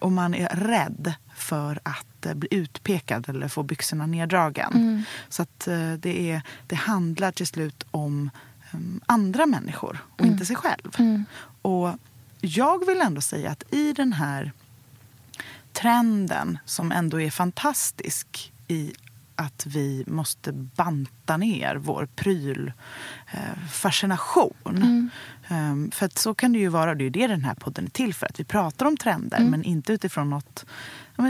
och 0.00 0.12
man 0.12 0.34
är 0.34 0.48
rädd 0.48 1.14
för 1.36 1.80
att 1.82 2.26
eh, 2.26 2.34
bli 2.34 2.48
utpekad 2.50 3.28
eller 3.28 3.48
få 3.48 3.62
byxorna 3.62 4.06
neddragen. 4.06 5.04
Så 5.28 5.42
att 5.42 5.68
eh, 5.68 5.92
det, 5.92 6.30
är, 6.30 6.42
det 6.66 6.76
handlar 6.76 7.32
till 7.32 7.46
slut 7.46 7.84
om 7.90 8.30
um, 8.72 9.00
andra 9.06 9.46
människor 9.46 9.98
och 10.18 10.26
inte 10.26 10.46
sig 10.46 10.56
själv. 10.56 10.96
Och 11.62 11.94
jag 12.40 12.86
vill 12.86 13.00
ändå 13.00 13.20
säga 13.20 13.50
att 13.50 13.74
i 13.74 13.92
den 13.92 14.12
här 14.12 14.52
trenden 15.80 16.58
som 16.64 16.92
ändå 16.92 17.20
är 17.20 17.30
fantastisk 17.30 18.52
i 18.68 18.92
att 19.38 19.66
vi 19.66 20.04
måste 20.06 20.52
banta 20.52 21.36
ner 21.36 21.76
vår 21.76 22.08
prylfascination. 22.16 25.10
Um, 25.50 25.90
för 25.90 26.06
att 26.06 26.18
så 26.18 26.34
kan 26.34 26.52
det 26.52 26.58
ju 26.58 26.68
vara, 26.68 26.94
det 26.94 27.04
är 27.04 27.10
det 27.10 27.26
den 27.26 27.44
här 27.44 27.54
podden 27.54 27.84
är 27.86 27.90
till 27.90 28.14
för. 28.14 28.26
Att 28.26 28.40
vi 28.40 28.44
pratar 28.44 28.86
om 28.86 28.96
trender 28.96 29.38
men 29.50 29.64
inte 29.64 29.92
utifrån 29.92 30.42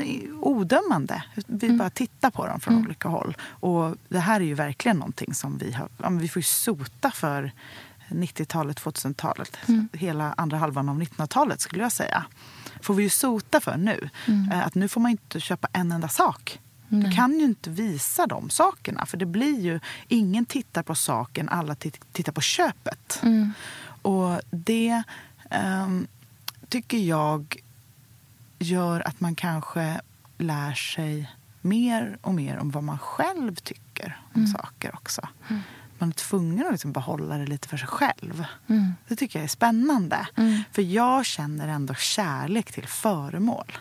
i- 0.04 0.28
odömande. 0.40 1.22
Vi 1.46 1.70
bara 1.70 1.90
tittar 1.90 2.30
på 2.30 2.46
dem 2.46 2.60
från 2.60 2.74
olika 2.86 3.08
håll. 3.08 3.36
Och 3.42 3.96
det 4.08 4.18
här 4.18 4.40
är 4.40 4.44
ju 4.44 4.54
verkligen 4.54 4.96
någonting 4.96 5.34
som 5.34 5.58
vi 5.58 5.72
har, 5.72 5.88
ja, 6.02 6.08
vi 6.10 6.28
får 6.28 6.40
ju 6.40 6.44
sota 6.44 7.10
för 7.10 7.52
90-talet, 8.08 8.80
2000-talet. 8.80 9.58
Hela 9.92 10.34
andra 10.36 10.58
halvan 10.58 10.88
av 10.88 11.00
1900-talet 11.02 11.60
skulle 11.60 11.82
jag 11.82 11.92
säga. 11.92 12.24
Får 12.80 12.94
vi 12.94 13.02
ju 13.02 13.08
sota 13.10 13.60
för 13.60 13.76
nu. 13.76 14.08
Eh, 14.52 14.66
Att 14.66 14.74
nu 14.74 14.88
får 14.88 15.00
man 15.00 15.10
inte 15.10 15.40
köpa 15.40 15.68
en 15.72 15.92
enda 15.92 16.08
sak. 16.08 16.60
Du 16.88 17.10
kan 17.10 17.32
ju 17.38 17.44
inte 17.44 17.70
visa 17.70 18.26
de 18.26 18.50
sakerna. 18.50 19.06
För 19.06 19.16
det 19.16 19.26
blir 19.26 19.60
ju, 19.60 19.80
ingen 20.08 20.44
tittar 20.46 20.82
på 20.82 20.94
saken, 20.94 21.48
alla 21.48 21.74
tit- 21.74 22.00
tittar 22.12 22.32
på 22.32 22.40
köpet. 22.40 23.20
Och 24.02 24.40
det 24.50 25.02
ehm, 25.50 26.06
tycker 26.68 26.98
jag 26.98 27.56
gör 28.58 29.08
att 29.08 29.20
man 29.20 29.34
kanske 29.34 30.00
lär 30.38 30.74
sig 30.74 31.30
mer 31.60 32.18
och 32.22 32.34
mer 32.34 32.58
om 32.58 32.70
vad 32.70 32.84
man 32.84 32.98
själv 32.98 33.54
tycker 33.54 34.20
om 34.34 34.46
saker 34.46 34.94
också. 34.94 35.28
Man 35.98 36.08
är 36.08 36.12
tvungen 36.12 36.66
att 36.66 36.72
liksom 36.72 36.92
behålla 36.92 37.38
det 37.38 37.46
lite 37.46 37.68
för 37.68 37.76
sig 37.76 37.88
själv. 37.88 38.44
Det 39.08 39.16
tycker 39.16 39.38
jag 39.38 39.44
är 39.44 39.48
spännande. 39.48 40.26
För 40.72 40.82
jag 40.82 41.26
känner 41.26 41.68
ändå 41.68 41.94
kärlek 41.94 42.72
till 42.72 42.86
föremål. 42.86 43.72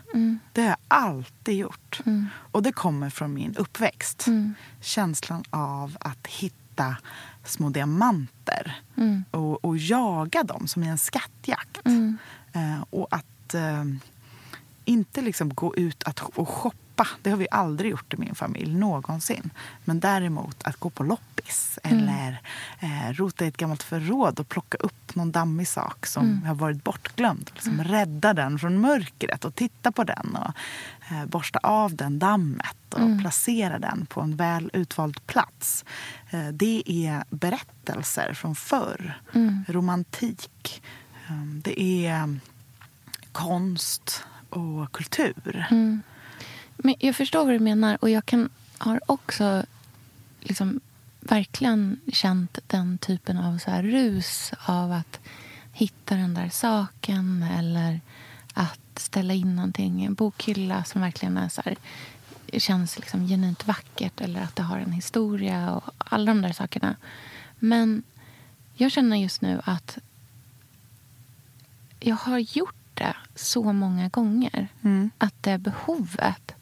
Det 0.53 0.61
har 0.61 0.67
jag 0.69 0.77
alltid 0.87 1.55
gjort. 1.55 2.01
Och 2.51 2.63
det 2.63 2.71
kommer 2.71 3.09
från 3.09 3.33
min 3.33 3.55
uppväxt. 3.55 4.25
Känslan 4.81 5.43
av 5.49 5.97
att 5.99 6.27
hitta 6.27 6.95
små 7.43 7.69
diamanter 7.69 8.81
och, 9.31 9.65
och 9.65 9.77
jaga 9.77 10.43
dem 10.43 10.67
som 10.67 10.83
i 10.83 10.87
en 10.87 10.97
skattjakt. 10.97 11.77
Eh, 12.53 12.83
och 12.89 13.07
att 13.11 13.53
eh, 13.53 13.83
inte 14.85 15.21
liksom 15.21 15.53
gå 15.53 15.75
ut 15.75 16.03
att, 16.03 16.19
och 16.19 16.49
shoppa. 16.49 17.07
Det 17.21 17.29
har 17.29 17.37
vi 17.37 17.47
aldrig 17.51 17.91
gjort 17.91 18.13
i 18.13 18.17
min 18.17 18.35
familj 18.35 18.75
någonsin. 18.75 19.49
Men 19.83 19.99
däremot 19.99 20.63
att 20.63 20.77
gå 20.77 20.89
på 20.89 21.03
loppis. 21.03 21.34
Hiss 21.45 21.79
eller 21.83 22.41
eh, 22.79 23.13
rota 23.13 23.45
i 23.45 23.47
ett 23.47 23.57
gammalt 23.57 23.83
förråd 23.83 24.39
och 24.39 24.49
plocka 24.49 24.77
upp 24.77 25.15
någon 25.15 25.31
dammig 25.31 25.67
sak 25.67 26.05
som 26.05 26.43
har 26.43 26.55
varit 26.55 26.83
bortglömd. 26.83 27.51
Liksom 27.53 27.83
Rädda 27.83 28.33
den 28.33 28.59
från 28.59 28.81
mörkret 28.81 29.45
och 29.45 29.55
titta 29.55 29.91
på 29.91 30.03
den 30.03 30.35
och 30.35 30.51
eh, 31.11 31.25
borsta 31.25 31.59
av 31.63 31.95
den 31.95 32.19
dammet 32.19 32.93
och 32.93 33.21
placera 33.21 33.79
den 33.79 34.05
på 34.05 34.21
en 34.21 34.35
väl 34.35 34.69
utvald 34.73 35.27
plats. 35.27 35.85
Eh, 36.29 36.47
det 36.47 36.83
är 36.85 37.23
berättelser 37.29 38.33
från 38.33 38.55
förr. 38.55 39.19
Romantik. 39.67 40.81
Eh, 41.27 41.45
det 41.45 41.81
är 41.81 42.39
konst 43.31 44.23
och 44.49 44.91
kultur. 44.91 45.65
Men 46.77 46.95
jag 46.99 47.15
förstår 47.15 47.45
vad 47.45 47.53
du 47.53 47.59
menar. 47.59 47.97
Och 48.01 48.09
jag 48.09 48.25
kan, 48.25 48.49
har 48.77 49.01
också 49.05 49.65
liksom 50.39 50.79
verkligen 51.29 51.99
känt 52.13 52.59
den 52.67 52.97
typen 52.97 53.37
av 53.37 53.57
så 53.57 53.71
här 53.71 53.83
rus 53.83 54.51
av 54.65 54.91
att 54.91 55.19
hitta 55.71 56.15
den 56.15 56.33
där 56.33 56.49
saken 56.49 57.43
eller 57.43 58.01
att 58.53 58.99
ställa 58.99 59.33
in 59.33 59.55
någonting 59.55 60.05
en 60.05 60.13
bokhylla 60.13 60.83
som 60.83 61.01
verkligen 61.01 61.37
är 61.37 61.49
så 61.49 61.61
här, 61.65 61.75
känns 62.59 62.99
liksom 62.99 63.27
genuint 63.27 63.67
vackert 63.67 64.21
eller 64.21 64.41
att 64.41 64.55
det 64.55 64.63
har 64.63 64.77
en 64.77 64.91
historia 64.91 65.75
och 65.75 65.83
alla 65.97 66.25
de 66.25 66.41
där 66.41 66.51
sakerna. 66.51 66.95
Men 67.59 68.03
jag 68.73 68.91
känner 68.91 69.17
just 69.17 69.41
nu 69.41 69.61
att 69.63 69.97
jag 71.99 72.15
har 72.15 72.39
gjort 72.39 72.75
det 72.93 73.15
så 73.35 73.73
många 73.73 74.09
gånger 74.09 74.67
att 75.17 75.43
det 75.43 75.57
behovet 75.57 76.55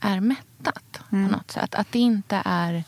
är 0.00 0.20
mättat 0.20 1.00
på 1.10 1.16
något 1.16 1.50
sätt. 1.50 1.74
Att 1.74 1.92
det 1.92 1.98
inte 1.98 2.42
är 2.44 2.84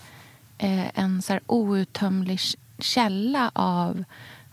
eh, 0.58 0.98
en 0.98 1.22
så 1.22 1.32
här 1.32 1.42
outtömlig 1.46 2.40
källa 2.78 3.50
av 3.54 4.04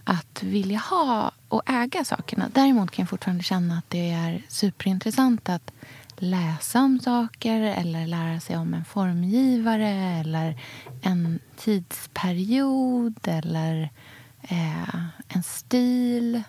att 0.03 0.43
vilja 0.43 0.79
ha 0.79 1.31
och 1.47 1.61
äga 1.65 2.03
sakerna. 2.03 2.49
Däremot 2.53 2.91
kan 2.91 3.03
jag 3.03 3.09
fortfarande 3.09 3.43
känna 3.43 3.77
att 3.77 3.89
det 3.89 4.09
är 4.11 4.41
superintressant 4.47 5.49
att 5.49 5.71
läsa 6.17 6.79
om 6.79 6.99
saker 6.99 7.61
eller 7.61 8.07
lära 8.07 8.39
sig 8.39 8.57
om 8.57 8.73
en 8.73 8.85
formgivare 8.85 9.89
eller 9.89 10.61
en 11.01 11.39
tidsperiod 11.57 13.19
eller 13.23 13.89
eh, 14.41 14.95
en 15.27 15.43
stil. 15.43 16.43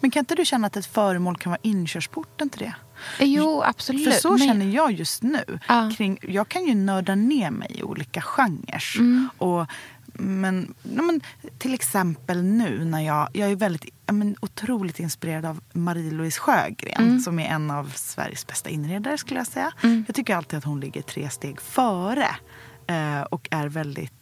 Men 0.00 0.10
kan 0.10 0.20
inte 0.20 0.34
du 0.34 0.44
känna 0.44 0.66
att 0.66 0.76
ett 0.76 0.86
föremål 0.86 1.36
kan 1.36 1.50
vara 1.50 1.60
inkörsporten 1.62 2.50
till 2.50 2.60
det? 2.60 2.74
Jo, 3.20 3.62
absolut. 3.62 4.04
För 4.04 4.10
så 4.20 4.30
Men- 4.30 4.38
känner 4.38 4.66
jag 4.66 4.92
just 4.92 5.22
nu. 5.22 5.58
Ja. 5.68 5.90
Kring, 5.96 6.18
jag 6.22 6.48
kan 6.48 6.66
ju 6.66 6.74
nörda 6.74 7.14
ner 7.14 7.50
mig 7.50 7.70
i 7.78 7.82
olika 7.82 8.20
genrer. 8.22 8.82
Mm. 8.98 9.28
Och, 9.38 9.66
men, 10.14 10.74
men, 10.82 11.20
till 11.58 11.74
exempel 11.74 12.42
nu 12.42 12.84
när 12.84 13.00
jag, 13.00 13.28
jag 13.32 13.50
är 13.50 13.56
väldigt, 13.56 13.94
ja, 14.06 14.12
men, 14.12 14.36
otroligt 14.40 15.00
inspirerad 15.00 15.44
av 15.44 15.60
Marie-Louise 15.72 16.40
Sjögren 16.40 17.02
Mm. 17.04 17.20
som 17.20 17.38
är 17.38 17.46
en 17.48 17.70
av 17.70 17.92
Sveriges 17.94 18.46
bästa 18.46 18.70
inredare 18.70 19.18
skulle 19.18 19.40
jag 19.40 19.46
säga. 19.46 19.72
Jag 20.06 20.14
tycker 20.14 20.36
alltid 20.36 20.58
att 20.58 20.64
hon 20.64 20.80
ligger 20.80 21.02
tre 21.02 21.30
steg 21.30 21.60
före 21.60 22.26
eh, 22.86 23.20
och 23.22 23.48
är 23.50 23.68
väldigt 23.68 24.12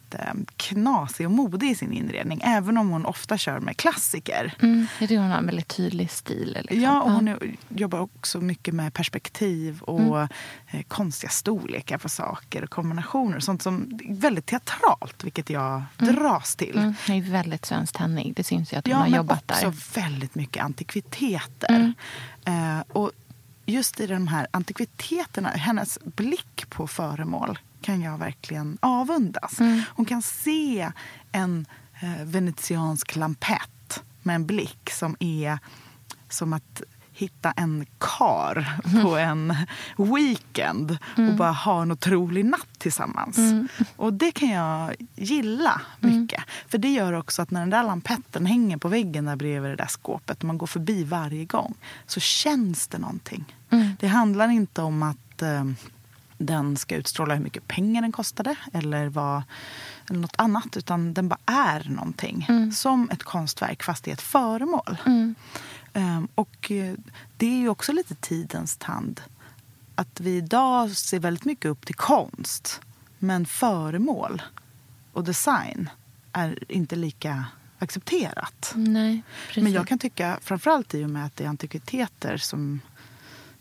knasig 0.57 1.25
och 1.25 1.31
modig 1.31 1.69
i 1.71 1.75
sin 1.75 1.93
inredning. 1.93 2.41
Även 2.43 2.77
om 2.77 2.89
hon 2.89 3.05
ofta 3.05 3.37
kör 3.37 3.59
med 3.59 3.77
klassiker. 3.77 4.53
Mm, 4.61 4.87
tycker 4.99 5.17
hon 5.19 5.29
har 5.31 5.37
en 5.37 5.45
väldigt 5.45 5.67
tydlig 5.67 6.11
stil. 6.11 6.57
Liksom. 6.61 6.81
Ja, 6.81 7.01
och 7.01 7.11
hon 7.11 7.27
är, 7.27 7.39
jobbar 7.69 7.99
också 7.99 8.41
mycket 8.41 8.73
med 8.73 8.93
perspektiv 8.93 9.81
och 9.81 9.99
Mm. 10.01 10.27
eh, 10.71 10.81
konstiga 10.87 11.29
storlekar 11.29 11.97
på 11.97 12.09
saker 12.09 12.63
och 12.63 12.69
kombinationer. 12.69 13.39
Sånt 13.39 13.61
som 13.61 13.99
är 14.09 14.13
väldigt 14.15 14.45
teatralt, 14.45 15.23
vilket 15.23 15.49
jag 15.49 15.83
dras 15.97 16.55
till. 16.55 16.77
Mm, 16.77 16.93
det 17.07 17.13
är 17.13 17.21
väldigt 17.21 17.65
svensktännig. 17.65 18.33
Det 18.35 18.43
syns 18.43 18.73
ju 18.73 18.77
att 18.77 18.85
hon 18.85 18.91
Ja, 18.91 18.97
har 18.97 19.03
men 19.09 19.17
jobbat 19.17 19.51
också 19.51 19.69
där. 19.69 20.01
väldigt 20.01 20.35
mycket 20.35 20.63
antikviteter. 20.63 21.93
Mm. 22.45 22.77
Eh, 22.79 22.83
och 22.89 23.11
just 23.65 23.99
i 23.99 24.07
de 24.07 24.27
här 24.27 24.47
antikviteterna, 24.51 25.49
hennes 25.49 25.99
blick 26.03 26.69
på 26.69 26.87
föremål 26.87 27.59
kan 27.81 28.01
jag 28.01 28.17
verkligen 28.17 28.77
avundas. 28.81 29.59
Mm. 29.59 29.81
Hon 29.89 30.05
kan 30.05 30.21
se 30.21 30.91
en 31.31 31.65
eh, 32.01 32.23
venetiansk 32.23 33.15
lampett 33.15 34.03
med 34.23 34.35
en 34.35 34.45
blick 34.45 34.89
som 34.89 35.15
är 35.19 35.59
som 36.29 36.53
att 36.53 36.81
hitta 37.13 37.51
en 37.51 37.85
kar 37.97 38.79
på 39.03 39.17
en 39.17 39.55
weekend 39.97 40.97
och 41.15 41.35
bara 41.35 41.51
ha 41.51 41.81
en 41.81 41.91
otrolig 41.91 42.45
natt 42.45 42.67
tillsammans. 42.77 43.37
Och 43.95 44.13
det 44.13 44.31
kan 44.31 44.49
jag 44.49 44.95
gilla 45.15 45.81
mycket. 45.99 46.43
För 46.67 46.77
det 46.77 46.89
gör 46.89 47.13
också 47.13 47.41
att 47.41 47.51
när 47.51 47.59
den 47.59 47.69
där 47.69 47.83
lampetten 47.83 48.45
hänger 48.45 48.77
på 48.77 48.87
väggen 48.87 49.25
där 49.25 49.35
bredvid 49.35 49.71
det 49.71 49.75
där 49.75 49.87
skåpet 49.87 50.37
och 50.37 50.43
man 50.43 50.57
går 50.57 50.67
förbi 50.67 51.03
varje 51.03 51.45
gång 51.45 51.73
så 52.07 52.19
känns 52.19 52.87
det 52.87 52.97
någonting. 52.97 53.55
Det 53.99 54.07
handlar 54.07 54.49
inte 54.49 54.81
om 54.81 55.03
att 55.03 55.41
eh, 55.41 55.63
den 56.45 56.77
ska 56.77 56.95
utstråla 56.95 57.35
hur 57.35 57.43
mycket 57.43 57.67
pengar 57.67 58.01
den 58.01 58.11
kostade 58.11 58.55
eller, 58.73 59.07
vad, 59.07 59.43
eller 60.09 60.19
något 60.19 60.35
annat. 60.37 60.77
Utan 60.77 61.13
den 61.13 61.29
bara 61.29 61.39
är 61.45 61.89
någonting. 61.89 62.47
Som 62.73 63.09
ett 63.09 63.23
konstverk 63.23 63.83
fast 63.83 64.03
det 64.03 64.11
är 64.11 64.13
ett 64.13 64.21
föremål. 64.21 64.97
Ehm, 65.93 66.27
och 66.35 66.71
eh, 66.71 66.95
det 67.37 67.45
är 67.45 67.57
ju 67.57 67.69
också 67.69 67.93
lite 67.93 68.15
tidens 68.15 68.77
tand. 68.77 69.21
Att 69.95 70.19
vi 70.19 70.37
idag 70.37 70.91
ser 70.91 71.19
väldigt 71.19 71.45
mycket 71.45 71.65
upp 71.65 71.85
till 71.85 71.95
konst. 71.95 72.81
Men 73.19 73.45
föremål 73.45 74.41
och 75.13 75.23
design 75.23 75.89
är 76.31 76.71
inte 76.71 76.95
lika 76.95 77.45
accepterat. 77.79 78.73
Nej. 78.75 79.21
Men 79.55 79.71
jag 79.71 79.87
kan 79.87 79.99
tycka, 79.99 80.39
framförallt 80.41 80.93
i 80.93 81.05
och 81.05 81.09
med 81.09 81.25
att 81.25 81.35
det 81.35 81.43
är 81.43 81.47
antikviteter 81.47 82.37
som 82.37 82.79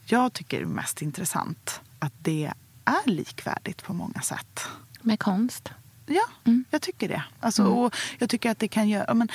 jag 0.05 0.33
tycker 0.33 0.61
är 0.61 0.65
mest 0.65 1.03
intressant, 1.03 1.81
att 1.99 2.13
det 2.19 2.53
är 2.91 3.11
likvärdigt 3.11 3.83
på 3.83 3.93
många 3.93 4.21
sätt. 4.21 4.61
Med 5.01 5.21
konst. 5.21 5.71
Ja, 6.07 6.23
Mm. 6.45 6.65
jag 6.71 6.83
tycker 6.83 7.09
det. 7.09 7.23
Alltså, 7.41 7.65
och 7.65 7.97
jag 8.19 8.29
tycker 8.31 8.51
att 8.51 8.59
det 8.59 8.69
kan 8.69 8.89
göra... 8.89 9.15
Men, 9.15 9.29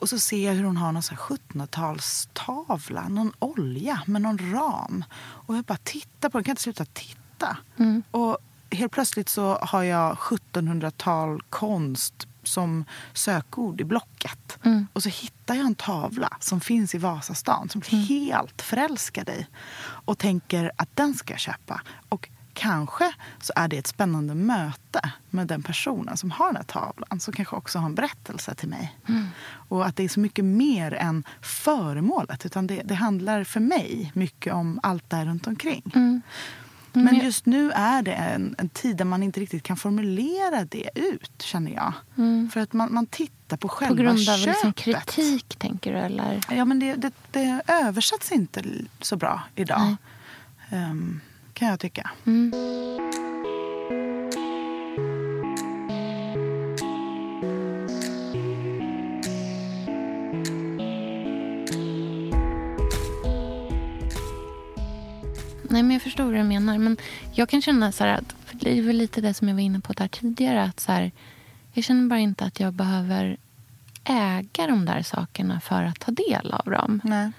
och 0.00 0.08
så 0.08 0.18
ser 0.18 0.46
jag 0.46 0.54
hur 0.54 0.64
hon 0.64 0.76
har 0.76 0.92
någon 0.92 1.02
så 1.02 1.14
här 1.14 1.20
1700-talstavla, 1.20 3.08
någon 3.08 3.32
olja 3.38 4.02
med 4.06 4.22
någon 4.22 4.52
ram. 4.52 5.04
Och 5.20 5.56
jag 5.56 5.64
bara 5.64 5.78
tittar 5.84 6.28
på 6.28 6.38
den, 6.38 6.44
kan 6.44 6.52
inte 6.52 6.62
sluta 6.62 6.84
titta. 6.84 7.56
Mm. 7.76 8.02
Och 8.10 8.38
helt 8.70 8.92
plötsligt 8.92 9.28
så 9.28 9.54
har 9.62 9.82
jag 9.82 10.16
1700-tal 10.16 11.42
konst 11.42 12.26
som 12.42 12.84
sökord 13.12 13.80
i 13.80 13.84
Blocket. 13.84 14.58
Mm. 14.64 14.86
Och 14.92 15.02
så 15.02 15.08
hittar 15.08 15.54
jag 15.54 15.66
en 15.66 15.74
tavla 15.74 16.36
som 16.40 16.60
finns 16.60 16.94
i 16.94 16.98
Vasastan 16.98 17.68
som 17.68 17.80
blir 17.80 17.98
helt 17.98 18.62
förälskad 18.62 19.28
i. 19.28 19.46
Och 19.82 20.18
tänker 20.18 20.72
att 20.76 20.96
den 20.96 21.14
ska 21.14 21.32
jag 21.32 21.40
köpa. 21.40 21.82
Och 22.08 22.28
kanske 22.60 23.12
så 23.40 23.52
är 23.56 23.68
det 23.68 23.78
ett 23.78 23.86
spännande 23.86 24.34
möte 24.34 25.12
med 25.30 25.46
den 25.46 25.62
personen 25.62 26.16
som 26.16 26.30
har 26.30 26.46
den 26.46 26.56
här 26.56 26.62
tavlan. 26.62 27.20
Som 27.20 27.32
kanske 27.34 27.56
också 27.56 27.78
har 27.78 27.86
en 27.86 27.94
berättelse 27.94 28.54
till 28.54 28.68
mig. 28.68 28.96
Och 29.68 29.86
att 29.86 29.96
det 29.96 30.04
är 30.04 30.08
så 30.08 30.20
mycket 30.20 30.44
mer 30.44 30.94
än 30.94 31.24
föremålet. 31.40 32.46
Utan 32.46 32.66
det, 32.66 32.82
det 32.84 32.94
handlar 32.94 33.44
för 33.44 33.60
mig 33.60 34.10
mycket 34.14 34.52
om 34.54 34.80
allt 34.82 35.10
där 35.10 35.24
runt 35.26 35.46
omkring. 35.46 35.82
Men 36.92 37.04
Men- 37.04 37.14
just 37.24 37.46
nu 37.46 37.70
är 37.72 38.02
det 38.02 38.12
en, 38.12 38.54
en 38.58 38.68
tid 38.68 38.96
där 38.96 39.04
man 39.04 39.22
inte 39.22 39.40
riktigt 39.40 39.62
kan 39.62 39.76
formulera 39.76 40.64
det 40.64 40.90
ut, 40.94 41.42
känner 41.42 41.72
jag. 41.72 41.92
För 42.52 42.60
att 42.60 42.72
man, 42.72 42.92
man 42.94 43.06
tittar 43.06 43.56
på 43.56 43.68
själva 43.68 43.96
På 43.96 44.02
grund 44.02 44.18
av 44.18 44.22
köpet. 44.36 44.46
liksom 44.46 44.72
kritik, 44.72 45.56
tänker 45.58 45.92
du? 45.92 45.98
Eller? 45.98 46.40
Ja, 46.50 46.64
men 46.64 46.78
det, 46.80 46.94
det, 46.94 47.12
det 47.30 47.62
översätts 47.66 48.32
inte 48.32 48.62
så 49.00 49.16
bra 49.16 49.42
idag. 49.54 49.96
Ehm, 50.70 51.20
kan 51.52 51.68
jag 51.68 51.80
tycka. 51.80 52.10
Nej, 65.70 65.82
men 65.82 65.90
jag 65.90 66.02
förstår 66.02 66.24
vad 66.24 66.34
du 66.34 66.42
menar. 66.42 66.78
Men 66.78 66.96
jag 67.32 67.48
kan 67.48 67.62
känna 67.62 67.92
så 67.92 68.04
här 68.04 68.14
att, 68.14 68.34
för 68.44 68.56
det 68.56 68.78
är 68.78 68.82
väl 68.82 68.96
lite 68.96 69.20
det 69.20 69.34
som 69.34 69.48
jag 69.48 69.54
var 69.54 69.62
inne 69.62 69.80
på 69.80 69.92
där 69.92 70.08
tidigare, 70.08 70.62
att 70.62 70.80
så 70.80 70.92
här, 70.92 71.12
jag 71.72 71.84
känner 71.84 72.08
bara 72.08 72.18
inte 72.18 72.44
att 72.44 72.60
jag 72.60 72.72
behöver 72.72 73.36
äga 74.04 74.66
de 74.66 74.84
där 74.84 75.02
sakerna 75.02 75.60
för 75.60 75.82
att 75.82 76.00
ta 76.00 76.10
del 76.12 76.52
av 76.52 76.70
dem. 76.70 77.00
Nej. 77.04 77.30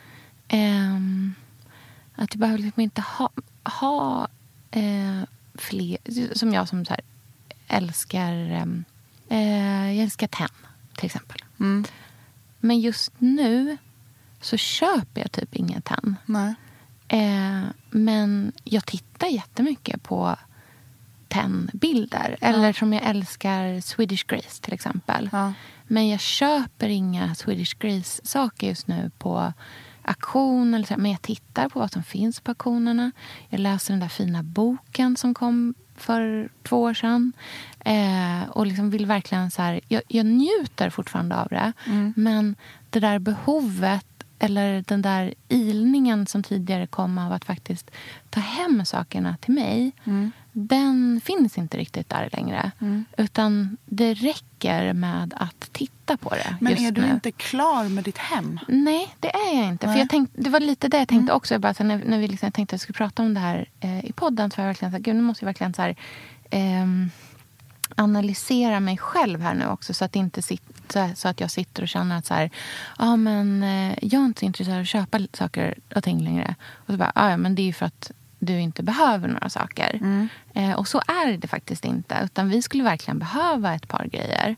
Ehm, 0.48 1.36
att 2.16 2.34
jag 2.34 2.40
behöver 2.40 2.60
liksom 2.60 2.82
inte 2.82 3.02
ha, 3.02 3.30
ha 3.80 4.28
eh, 4.72 5.22
fler... 5.56 5.98
Som 6.38 6.54
jag 6.54 6.68
som 6.68 6.86
så 6.86 6.94
här, 6.94 7.02
älskar... 7.68 8.34
ehm, 8.34 8.84
eh, 9.30 9.94
jag 9.94 10.04
älskar 10.04 10.28
tenn, 10.28 10.50
till 10.96 11.06
exempel. 11.06 11.42
Mm. 11.60 11.86
Men 12.60 12.80
just 12.80 13.12
nu 13.18 13.78
så 14.42 14.58
köper 14.58 15.22
jag 15.22 15.32
typ 15.32 15.56
inga 15.56 15.82
tenn. 15.82 16.16
Eh, 17.08 17.64
men 17.90 18.52
jag 18.64 18.86
tittar 18.86 19.28
jättemycket 19.28 20.04
på 20.04 20.36
10-bilder. 21.30 22.38
Eller 22.42 22.74
som 22.74 22.94
jag 22.94 23.04
älskar 23.04 23.82
Swedish 23.82 24.26
Grace 24.28 24.62
till 24.62 24.74
exempel. 24.74 25.30
Ja. 25.32 25.54
Men 25.88 26.10
jag 26.10 26.20
köper 26.20 26.90
inga 26.90 27.36
Swedish 27.36 27.78
Grace-saker 27.80 28.68
just 28.68 28.88
nu 28.88 29.12
på 29.18 29.54
auktion. 30.04 30.74
Eller 30.74 30.86
så, 30.86 30.94
men 30.98 31.12
jag 31.12 31.22
tittar 31.22 31.70
på 31.70 31.80
vad 31.80 31.92
som 31.92 32.04
finns 32.04 32.40
på 32.40 32.52
auktionerna. 32.52 33.12
Jag 33.50 33.60
läser 33.60 33.94
den 33.94 34.00
där 34.00 34.08
fina 34.08 34.44
boken 34.44 35.18
som 35.18 35.34
kom 35.34 35.74
för 35.96 36.50
två 36.64 36.82
år 36.82 36.94
sedan. 36.94 37.34
Eh, 37.80 38.50
och 38.50 38.66
liksom 38.66 38.90
vill 38.90 39.06
verkligen 39.06 39.52
så 39.52 39.62
här, 39.62 39.80
jag, 39.88 40.02
jag 40.08 40.26
njuter 40.26 40.90
fortfarande 40.90 41.36
av 41.36 41.48
det. 41.48 41.74
Men 42.16 42.56
det 42.90 43.00
där 43.00 43.20
behovet 43.20 44.06
eller 44.40 44.84
den 44.88 45.02
där 45.02 45.34
ilningen 45.48 46.28
som 46.28 46.44
tidigare 46.44 46.88
kom 46.88 47.18
av 47.18 47.32
att 47.32 47.46
faktiskt 47.46 47.92
ta 48.30 48.40
hem 48.40 48.86
sakerna 48.86 49.38
till 49.42 49.54
mig. 49.54 49.92
Den 50.54 51.22
finns 51.24 51.58
inte 51.58 51.78
riktigt 51.78 52.10
där 52.10 52.30
längre. 52.32 52.72
Utan 53.18 53.78
det 53.86 54.14
räcker 54.14 54.94
med 54.94 55.34
att 55.38 55.70
titta 55.72 56.18
på 56.18 56.30
det 56.30 56.56
Men 56.62 56.78
är 56.78 56.92
du 56.92 57.02
nu. 57.02 57.10
inte 57.12 57.32
klar 57.32 57.90
med 57.90 58.04
ditt 58.04 58.18
hem? 58.18 58.60
Nej, 58.68 59.16
det 59.20 59.36
är 59.36 59.58
jag 59.60 59.68
inte. 59.68 59.88
För 59.88 59.96
jag 59.96 60.10
tänkte, 60.10 60.42
det 60.42 60.50
var 60.50 60.60
lite 60.60 60.88
det 60.88 60.98
jag 60.98 61.08
tänkte 61.08 61.34
också. 61.34 61.54
Jag 61.54 61.62
bara, 61.62 61.74
så 61.74 61.84
när, 61.84 62.04
när 62.06 62.20
vi 62.20 62.28
liksom, 62.28 62.46
jag 62.48 62.54
tänkte 62.54 62.74
att 62.76 62.80
jag 62.80 62.82
skulle 62.82 62.98
prata 62.98 63.24
om 63.24 63.34
det 63.34 63.40
här 63.40 63.70
eh, 63.80 64.06
i 64.06 64.14
podden 64.14 64.52
så 64.52 64.58
var 64.58 64.64
jag 64.64 64.70
verkligen 64.70 64.92
så 64.92 64.98
här, 64.98 65.04
gud, 65.04 65.16
nu 65.16 65.22
måste 65.22 65.44
jag 65.44 65.48
verkligen 65.48 65.74
så 65.74 65.82
här, 65.82 65.96
ehm, 66.50 67.10
analysera 67.96 68.80
mig 68.80 68.98
själv 68.98 69.42
här 69.42 69.54
nu 69.54 69.68
också. 69.68 69.94
Så 69.94 70.06
att, 70.06 70.16
inte 70.16 70.42
sit, 70.42 70.98
så 71.16 71.28
att 71.28 71.40
jag 71.40 71.52
sitter 71.52 71.84
och 71.84 71.90
känner 71.90 72.18
att 72.18 72.26
så 72.26 72.34
här, 72.34 72.50
ah, 72.98 73.16
men, 73.16 73.64
eh, 73.64 73.98
jag 74.02 74.22
är 74.22 74.26
inte 74.26 74.40
så 74.40 74.46
intresserad 74.46 74.76
av 74.76 74.82
att 74.82 74.88
köpa 74.88 75.20
saker 75.34 75.78
och 75.96 76.04
ting 76.04 76.24
längre. 76.24 76.56
Och 76.76 76.92
så 76.94 76.98
bara, 76.98 77.12
ah, 77.16 77.30
ja, 77.30 77.38
men 77.38 77.56
det 77.56 77.62
är 77.62 77.66
ju 77.66 77.74
för 77.74 77.86
att 77.86 78.12
du 78.42 78.60
inte 78.60 78.84
behöver 78.84 79.28
några 79.28 79.50
saker. 79.50 80.00
Eh, 80.54 80.74
och 80.74 80.88
så 80.88 81.02
är 81.08 81.38
det 81.38 81.48
faktiskt 81.48 81.86
inte. 81.86 82.22
Utan 82.24 82.50
vi 82.50 82.62
skulle 82.62 82.84
verkligen 82.84 83.20
behöva 83.20 83.76
ett 83.76 83.88
par 83.88 84.06
grejer. 84.06 84.56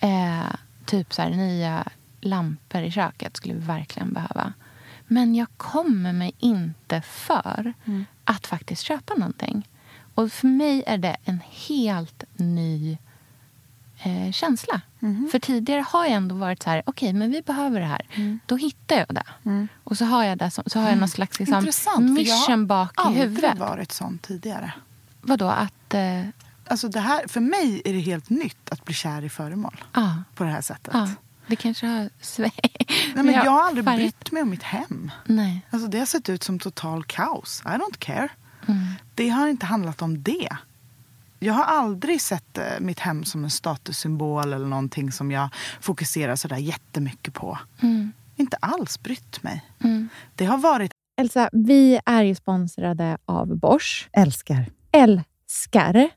Eh, 0.00 0.54
typ 0.84 1.12
så 1.14 1.22
här, 1.22 1.30
nya 1.30 1.88
lampor 2.20 2.82
i 2.82 2.90
köket 2.90 3.36
skulle 3.36 3.54
vi 3.54 3.60
verkligen 3.60 4.12
behöva. 4.12 4.52
Men 5.06 5.34
jag 5.34 5.48
kommer 5.56 6.12
mig 6.12 6.32
inte 6.38 7.00
för 7.02 7.74
att 8.24 8.46
faktiskt 8.46 8.82
köpa 8.82 9.14
någonting. 9.14 9.68
Och 10.14 10.32
för 10.32 10.46
mig 10.46 10.84
är 10.86 10.98
det 10.98 11.16
en 11.24 11.40
helt 11.68 12.24
ny 12.36 12.98
eh, 14.02 14.32
känsla. 14.32 14.80
För 15.32 15.38
tidigare 15.38 15.80
har 15.88 16.04
jag 16.04 16.12
ändå 16.14 16.34
varit 16.34 16.62
så 16.62 16.70
här, 16.70 16.82
okej, 16.86 17.12
men 17.12 17.30
vi 17.30 17.42
behöver 17.42 17.80
det 17.80 17.86
här. 17.86 18.38
Då 18.46 18.56
hittar 18.56 18.96
jag 18.96 19.06
det. 19.14 19.66
Och 19.84 19.98
så 19.98 20.04
har 20.04 20.24
jag, 20.24 20.38
det 20.38 20.50
som, 20.50 20.64
så 20.66 20.80
har 20.80 20.88
jag 20.88 20.98
någon 20.98 21.08
slags 21.08 21.38
liksom, 21.38 21.58
Intressant, 21.58 21.96
jag 22.06 22.10
mission 22.14 22.60
har 22.60 22.66
bak 22.66 22.90
i 22.90 22.92
aldrig 22.96 23.22
huvudet. 23.24 23.58
varit 23.58 23.92
sån 23.92 24.18
tidigare. 24.18 24.72
Vadå? 25.20 25.48
Att... 25.48 25.94
Eh, 25.94 26.22
Alltså 26.70 26.88
det 26.88 27.00
här, 27.00 27.28
för 27.28 27.40
mig 27.40 27.82
är 27.84 27.92
det 27.92 27.98
helt 28.00 28.30
nytt 28.30 28.70
att 28.70 28.84
bli 28.84 28.94
kär 28.94 29.24
i 29.24 29.28
föremål 29.28 29.84
ja, 29.92 30.22
på 30.34 30.44
det 30.44 30.50
här 30.50 30.60
sättet. 30.60 30.94
ja, 30.94 31.08
det 31.46 31.56
kanske 31.56 31.86
har 31.86 32.10
sväng. 32.20 32.50
Nej, 33.14 33.24
men 33.24 33.34
jag 33.34 33.50
har 33.50 33.62
aldrig 33.62 33.84
färgat- 33.86 33.96
brytt 33.98 34.32
mig 34.32 34.42
om 34.42 34.50
mitt 34.50 34.62
hem. 34.62 35.10
Nej. 35.24 35.66
Alltså 35.70 35.88
det 35.88 35.98
har 35.98 36.06
sett 36.06 36.28
ut 36.28 36.42
som 36.44 36.58
total 36.58 37.04
kaos. 37.04 37.62
I 37.66 37.68
don't 37.68 37.98
care. 37.98 38.28
Mm. 38.68 38.86
Det 39.14 39.28
har 39.28 39.48
inte 39.48 39.66
handlat 39.66 40.02
om 40.02 40.22
det. 40.22 40.48
Jag 41.38 41.54
har 41.54 41.64
aldrig 41.64 42.20
sett 42.20 42.58
eh, 42.58 42.64
mitt 42.80 42.98
hem 42.98 43.24
som 43.24 43.44
en 43.44 43.50
statussymbol 43.50 44.52
eller 44.52 44.66
någonting 44.66 45.12
som 45.12 45.30
jag 45.30 45.48
fokuserar 45.80 46.36
sådär 46.36 46.56
jättemycket 46.56 47.34
på. 47.34 47.58
Mm. 47.82 48.12
Inte 48.36 48.56
alls 48.56 49.02
brytt 49.02 49.42
mig. 49.42 49.64
Mm. 49.84 50.08
Det 50.34 50.44
har 50.44 50.58
varit 50.58 50.90
Elsa, 51.20 51.48
vi 51.52 52.00
är 52.06 52.22
ju 52.22 52.34
sponsrade 52.34 53.18
av 53.24 53.56
Bosch. 53.56 54.08
Älskar. 54.12 54.66
Älskar 54.92 56.08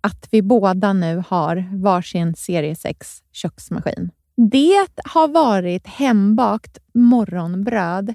att 0.00 0.28
vi 0.30 0.42
båda 0.42 0.92
nu 0.92 1.22
har 1.28 1.68
varsin 1.72 2.34
serie 2.34 2.76
6 2.76 3.22
köksmaskin. 3.32 4.10
Det 4.36 4.86
har 5.04 5.28
varit 5.28 5.86
hembakt 5.86 6.78
morgonbröd 6.94 8.14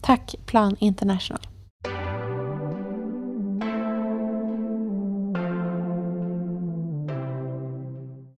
Tack 0.00 0.34
Plan 0.46 0.76
International. 0.80 1.40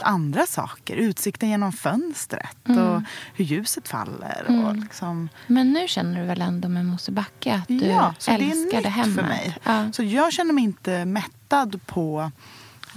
Andra 0.02 0.46
saker, 0.46 0.96
utsikten 0.96 1.48
genom 1.48 1.72
fönstret 1.72 2.56
Mm. 2.68 2.78
och 2.86 3.02
hur 3.34 3.44
ljuset 3.44 3.88
faller. 3.88 4.44
Och 4.66 4.76
liksom, 4.76 5.28
Men 5.46 5.72
nu 5.72 5.88
känner 5.88 6.20
du 6.20 6.26
väl 6.26 6.42
ändå 6.42 6.68
med 6.68 6.86
Mosebacke 6.86 7.54
att 7.54 7.68
du 7.68 7.74
ja, 7.86 8.14
så 8.18 8.30
det 8.30 8.36
är 8.36 8.40
älskar 8.50 8.76
nytt 8.76 8.82
det 8.82 8.88
hemmet? 8.88 9.14
för 9.16 9.22
mig. 9.22 9.56
Ja. 9.64 9.92
Så 9.92 10.02
jag 10.02 10.32
känner 10.32 10.52
mig 10.52 10.64
inte 10.64 11.04
mättad 11.04 11.80
på 11.86 12.30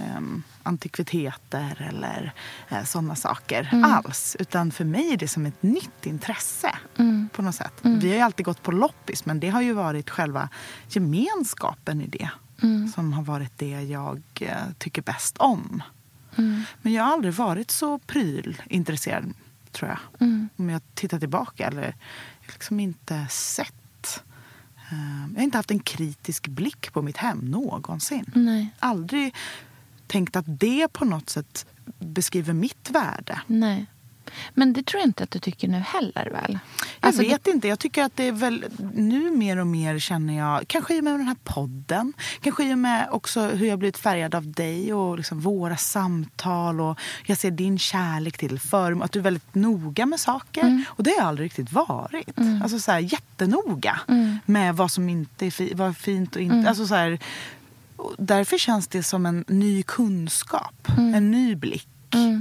um, 0.00 0.42
antikviteter 0.62 1.86
eller 1.88 2.32
uh, 2.72 2.84
sådana 2.84 3.14
saker 3.16 3.68
Mm. 3.72 3.84
alls. 3.92 4.36
Utan 4.38 4.70
för 4.70 4.84
mig 4.84 5.12
är 5.12 5.16
det 5.16 5.28
som 5.28 5.46
ett 5.46 5.62
nytt 5.62 6.06
intresse 6.06 6.74
Mm. 6.98 7.28
på 7.32 7.42
något 7.42 7.54
sätt. 7.54 7.72
Vi 7.82 8.08
har 8.08 8.16
ju 8.16 8.20
alltid 8.20 8.46
gått 8.46 8.62
på 8.62 8.72
loppis 8.72 9.24
men 9.24 9.40
det 9.40 9.48
har 9.50 9.60
ju 9.62 9.72
varit 9.72 10.10
själva 10.10 10.48
gemenskapen 10.88 12.00
i 12.00 12.06
det 12.06 12.28
Mm. 12.62 12.88
som 12.88 13.12
har 13.12 13.22
varit 13.22 13.58
det 13.58 13.80
jag 13.82 14.22
eh, 14.40 14.56
tycker 14.78 15.02
bäst 15.02 15.38
om. 15.38 15.82
Mm. 16.36 16.62
Men 16.82 16.92
jag 16.92 17.04
har 17.04 17.12
aldrig 17.12 17.34
varit 17.34 17.70
så 17.70 17.98
prylintresserad, 17.98 19.34
tror 19.72 19.88
jag. 19.90 19.98
Mm. 20.20 20.48
Om 20.56 20.70
jag 20.70 20.82
tittar 20.94 21.18
tillbaka. 21.18 21.66
Eller 21.66 21.94
liksom 22.46 22.80
inte 22.80 23.26
sett. 23.30 24.22
eh, 24.90 25.22
Jag 25.32 25.36
har 25.36 25.42
inte 25.44 25.58
haft 25.58 25.70
en 25.70 25.78
kritisk 25.80 26.48
blick 26.48 26.92
på 26.92 27.02
mitt 27.02 27.16
hem 27.16 27.38
någonsin. 27.38 28.24
Nej, 28.34 28.74
Aldrig 28.78 29.34
tänkt 30.12 30.36
att 30.36 30.44
det 30.48 30.88
på 30.92 31.04
något 31.04 31.30
sätt 31.30 31.66
beskriver 31.98 32.52
mitt 32.52 32.90
värde. 32.90 33.40
nej. 33.46 33.86
Men 34.54 34.72
det 34.72 34.86
tror 34.86 35.00
jag 35.00 35.08
inte 35.08 35.24
att 35.24 35.30
du 35.30 35.38
tycker 35.38 35.68
nu 35.68 35.78
heller 35.78 36.30
väl? 36.32 36.58
Jag 37.00 37.06
Alltså, 37.08 37.22
vet 37.22 37.46
inte. 37.46 37.68
Jag 37.68 37.78
tycker 37.78 38.02
att 38.04 38.16
det 38.16 38.28
är 38.28 38.32
väl 38.32 38.64
nu 38.94 39.30
mer 39.30 39.56
och 39.56 39.66
mer 39.66 39.98
känner 39.98 40.38
jag, 40.38 40.68
kanske 40.68 40.94
i 40.96 41.00
och 41.00 41.04
med 41.04 41.12
den 41.12 41.26
här 41.26 41.36
podden, 41.44 42.12
kanske 42.40 42.64
i 42.64 42.74
och 42.74 42.78
med 42.78 43.08
också 43.10 43.40
hur 43.40 43.66
jag 43.66 43.78
blivit 43.78 43.96
färgad 43.98 44.34
av 44.34 44.52
dig 44.52 44.94
och 44.94 45.16
liksom 45.16 45.40
våra 45.40 45.76
samtal 45.76 46.80
och 46.80 46.98
jag 47.26 47.38
ser 47.38 47.50
din 47.50 47.78
kärlek 47.78 48.38
till 48.38 48.58
för 48.60 49.04
att 49.04 49.12
du 49.12 49.18
är 49.18 49.22
väldigt 49.22 49.54
noga 49.54 50.06
med 50.06 50.20
saker. 50.20 50.60
Mm. 50.62 50.84
Och 50.88 51.02
det 51.04 51.10
har 51.10 51.16
jag 51.18 51.26
aldrig 51.26 51.44
riktigt 51.46 51.72
varit. 51.72 52.38
Alltså 52.62 52.78
så 52.78 52.92
här, 52.92 52.98
jättenoga 53.00 54.00
Mm. 54.08 54.38
med 54.46 54.76
vad 54.76 54.90
som 54.90 55.08
inte 55.08 55.46
är 55.46 55.50
fi- 55.50 55.72
vad 55.74 55.96
fint 55.96 56.36
och 56.36 56.42
inte. 56.42 56.68
Alltså 56.68 56.86
så 56.86 56.94
här, 56.94 57.18
därför 58.18 58.58
känns 58.58 58.88
det 58.88 59.02
som 59.02 59.26
en 59.26 59.44
ny 59.48 59.82
kunskap, 59.82 60.88
Mm. 60.98 61.14
en 61.14 61.30
ny 61.30 61.54
blick 61.56 61.88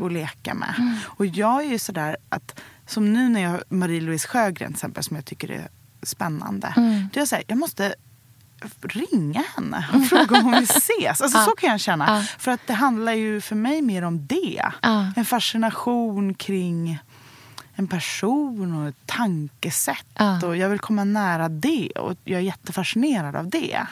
att 0.06 0.12
leka 0.12 0.54
med. 0.54 0.97
Och 1.04 1.26
jag 1.26 1.65
är 1.65 1.69
ju 1.69 1.80
sådär 1.80 2.17
att, 2.30 2.60
som 2.88 3.13
nu 3.13 3.30
när 3.30 3.41
jag 3.41 3.62
Marie-Louise 3.69 4.28
Sjögren 4.28 4.71
till 4.71 4.76
exempel, 4.78 5.04
som 5.04 5.15
jag 5.15 5.26
tycker 5.26 5.52
är 5.52 5.67
spännande. 6.04 6.74
Mm. 6.78 7.10
Då 7.13 7.17
är 7.17 7.21
jag 7.21 7.28
såhär, 7.28 7.43
jag 7.47 7.58
måste 7.58 7.95
ringa 8.82 9.43
henne 9.56 9.86
och 9.93 10.06
fråga 10.10 10.38
om 10.38 10.43
hon 10.43 10.54
vill 10.54 10.63
ses. 10.63 11.21
Alltså 11.21 11.38
så 11.39 11.52
kan 11.52 11.69
jag 11.69 11.80
känna. 11.80 12.06
Ja. 12.17 12.24
För 12.39 12.52
att 12.52 12.67
det 12.67 12.74
handlar 12.74 13.13
ju 13.13 13.41
för 13.41 13.56
mig 13.56 13.82
mer 13.82 14.02
om 14.02 14.28
det. 14.28 14.63
Ja. 14.82 15.12
En 15.15 15.26
fascination 15.26 16.34
kring 16.34 17.00
en 17.76 17.88
person 17.88 18.76
och 18.82 18.88
ett 18.89 18.95
tankesätt. 19.06 20.06
Och 20.43 20.58
jag 20.58 20.69
vill 20.69 20.80
komma 20.80 21.04
nära 21.04 21.50
det 21.50 21.89
och 21.91 22.15
jag 22.24 22.38
är 22.39 22.43
jättefascinerad 22.43 23.36
av 23.36 23.50
det. 23.50 23.88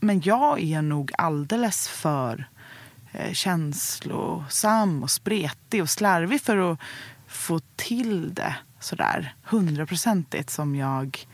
Men 0.00 0.20
jag 0.24 0.60
är 0.62 0.82
nog 0.82 1.12
alldeles 1.18 1.88
för 1.88 2.48
eh, 3.12 3.32
känslosam 3.32 5.02
och 5.02 5.10
spretig 5.10 5.82
och 5.82 5.90
slarvig 5.90 6.40
för 6.42 6.72
att 6.72 6.78
få 7.26 7.60
till 7.76 8.34
det 8.34 8.54
sådär 8.80 9.34
hundraprocentigt 9.42 10.50
som 10.50 10.74
jag 10.76 11.26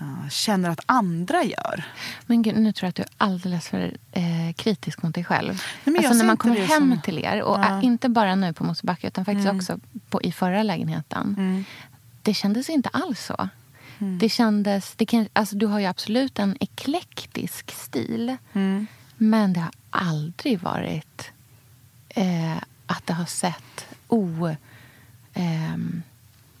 eh, 0.00 0.28
känner 0.30 0.70
att 0.70 0.80
andra 0.86 1.42
gör. 1.44 1.84
Men 2.26 2.42
gud, 2.42 2.56
nu 2.56 2.72
tror 2.72 2.86
jag 2.86 2.88
att 2.88 2.94
du 2.96 3.02
är 3.02 3.08
alldeles 3.18 3.68
för 3.68 3.96
eh, 4.12 4.52
kritisk 4.56 5.02
mot 5.02 5.14
dig 5.14 5.24
själv. 5.24 5.62
men 5.84 5.94
jag 5.94 6.04
alltså 6.04 6.18
när 6.18 6.24
man 6.26 6.36
kommer 6.36 6.56
hem 6.56 6.90
som- 6.92 7.00
till 7.02 7.18
er, 7.18 7.42
och 7.42 7.58
Ja. 7.58 7.82
inte 7.82 8.08
bara 8.08 8.34
nu 8.34 8.52
på 8.52 8.64
Mosebacke 8.64 9.06
utan 9.06 9.24
faktiskt 9.24 9.48
också 9.48 9.78
på, 10.08 10.22
i 10.22 10.32
förra 10.32 10.62
lägenheten. 10.62 11.34
Mm. 11.38 11.64
Det 12.22 12.34
kändes 12.34 12.70
inte 12.70 12.88
alls 12.88 13.24
så. 13.24 13.48
Det 14.18 14.28
kändes, 14.28 14.94
det 14.96 15.06
kan, 15.06 15.28
alltså 15.32 15.56
du 15.56 15.66
har 15.66 15.78
ju 15.80 15.86
absolut 15.86 16.38
en 16.38 16.56
eklektisk 16.60 17.70
stil. 17.70 18.36
Mm. 18.52 18.86
Men 19.16 19.52
det 19.52 19.60
har 19.60 19.70
aldrig 19.90 20.60
varit 20.60 21.30
eh, 22.08 22.56
att 22.86 23.06
det 23.06 23.12
har 23.12 23.24
sett 23.26 23.86
o... 24.08 24.54
ehm, 25.34 26.02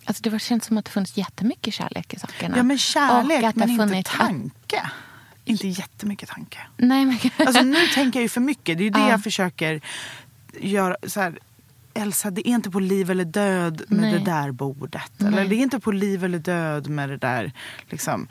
alltså 0.04 0.22
det 0.22 0.30
har 0.30 0.38
känts 0.38 0.66
som 0.66 0.78
att 0.78 0.84
det 0.84 0.90
funnits 0.90 1.16
jättemycket 1.16 1.74
kärlek 1.74 2.14
i 2.14 2.18
sakerna. 2.18 2.56
Ja, 2.56 2.62
men 2.62 2.78
kärlek, 2.78 3.44
att 3.44 3.56
men 3.56 3.70
inte 3.94 4.10
tanke. 4.10 4.90
Inte 5.44 5.68
jättemycket 5.68 6.28
tanke. 6.28 6.58
Nej, 6.76 7.04
men, 7.04 7.18
Alltså 7.46 7.62
nu 7.62 7.86
tänker 7.94 8.18
jag 8.18 8.22
ju 8.22 8.28
för 8.28 8.40
mycket. 8.40 8.78
Det 8.78 8.82
är 8.82 8.84
ju 8.84 8.90
det 8.90 8.98
Ja. 8.98 9.10
jag 9.10 9.22
försöker 9.22 9.80
göra. 10.60 10.96
Så 11.06 11.20
här, 11.20 11.38
Elsa, 11.94 12.30
det 12.30 12.48
är 12.48 12.52
inte 12.54 12.70
på 12.70 12.80
liv 12.80 13.10
eller 13.10 13.24
död 13.24 13.82
med 13.88 14.00
Nej. 14.00 14.12
det 14.12 14.18
där 14.24 14.50
bordet. 14.52 15.12
Nej. 15.16 15.28
Eller 15.32 15.44
det 15.48 15.54
är 15.54 15.62
inte 15.62 15.80
på 15.80 15.92
liv 15.92 16.24
eller 16.24 16.38
död 16.38 16.88
med 16.88 17.08
det 17.08 17.16
där 17.16 17.52
liksom, 17.90 18.28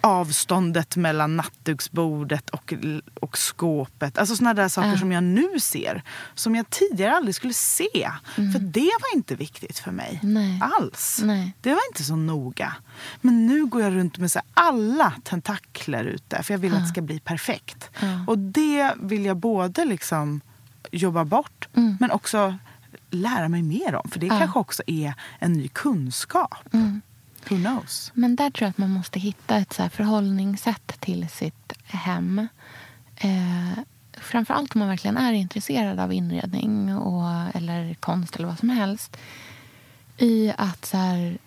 avståndet 0.00 0.96
mellan 0.96 1.36
nattduksbordet 1.36 2.50
och, 2.50 2.74
och 3.20 3.38
skåpet. 3.38 4.18
Alltså 4.18 4.36
såna 4.36 4.54
där 4.54 4.68
saker 4.68 4.88
Ja. 4.88 4.98
som 4.98 5.12
jag 5.12 5.24
nu 5.24 5.60
ser. 5.60 6.02
Som 6.34 6.54
jag 6.54 6.70
tidigare 6.70 7.16
aldrig 7.16 7.34
skulle 7.34 7.52
se. 7.54 8.10
För 8.34 8.58
det 8.58 8.80
var 9.00 9.16
inte 9.16 9.34
viktigt 9.34 9.78
för 9.78 9.90
mig. 9.92 10.20
Mm. 10.22 10.34
Nej. 10.34 10.60
Alls. 10.78 11.22
Det 11.60 11.70
var 11.70 11.80
inte 11.90 12.04
så 12.04 12.16
noga. 12.16 12.72
Men 13.20 13.46
nu 13.46 13.66
går 13.66 13.82
jag 13.82 13.94
runt 13.94 14.18
med 14.18 14.30
så 14.32 14.40
alla 14.54 15.12
tentakler 15.24 16.04
ute. 16.04 16.42
För 16.42 16.54
jag 16.54 16.58
vill 16.58 16.74
att 16.74 16.80
det 16.80 16.86
ska 16.88 17.00
bli 17.02 17.20
perfekt. 17.20 17.90
Ja. 18.00 18.24
Och 18.26 18.38
det 18.38 18.92
vill 19.00 19.24
jag 19.24 19.36
både 19.36 19.84
liksom 19.84 20.40
jobba 20.90 21.24
bort 21.24 21.68
Mm. 21.76 21.96
men 22.00 22.10
också 22.10 22.54
lära 23.14 23.48
mig 23.48 23.62
mer 23.62 23.94
om. 23.94 24.08
För 24.10 24.20
det 24.20 24.26
Ja. 24.26 24.38
kanske 24.38 24.58
också 24.58 24.82
är 24.86 25.14
en 25.38 25.52
ny 25.52 25.68
kunskap. 25.68 26.54
Mm. 26.72 27.00
Who 27.48 27.56
knows? 27.56 28.12
Men 28.14 28.36
där 28.36 28.50
tror 28.50 28.64
jag 28.66 28.70
att 28.70 28.78
man 28.78 28.90
måste 28.90 29.18
hitta 29.20 29.56
ett 29.56 29.72
så 29.72 29.88
förhållningssätt 29.88 31.00
till 31.00 31.28
sitt 31.28 31.72
hem. 31.84 32.48
Eh, 33.16 33.78
framförallt 34.12 34.74
om 34.74 34.78
man 34.78 34.88
verkligen 34.88 35.16
är 35.16 35.32
intresserad 35.32 36.00
av 36.00 36.12
inredning 36.12 36.96
och, 36.96 37.56
eller 37.56 37.94
konst 37.94 38.36
eller 38.36 38.48
vad 38.48 38.58
som 38.58 38.68
helst. 38.70 39.16
I 40.16 40.52
att 40.58 40.84
så 40.84 40.96
här, 40.96 41.38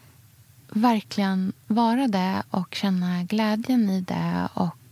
verkligen 0.69 1.53
vara 1.67 2.07
det 2.07 2.43
och 2.49 2.75
känna 2.75 3.23
glädjen 3.23 3.89
i 3.89 4.01
det 4.01 4.47
och 4.53 4.86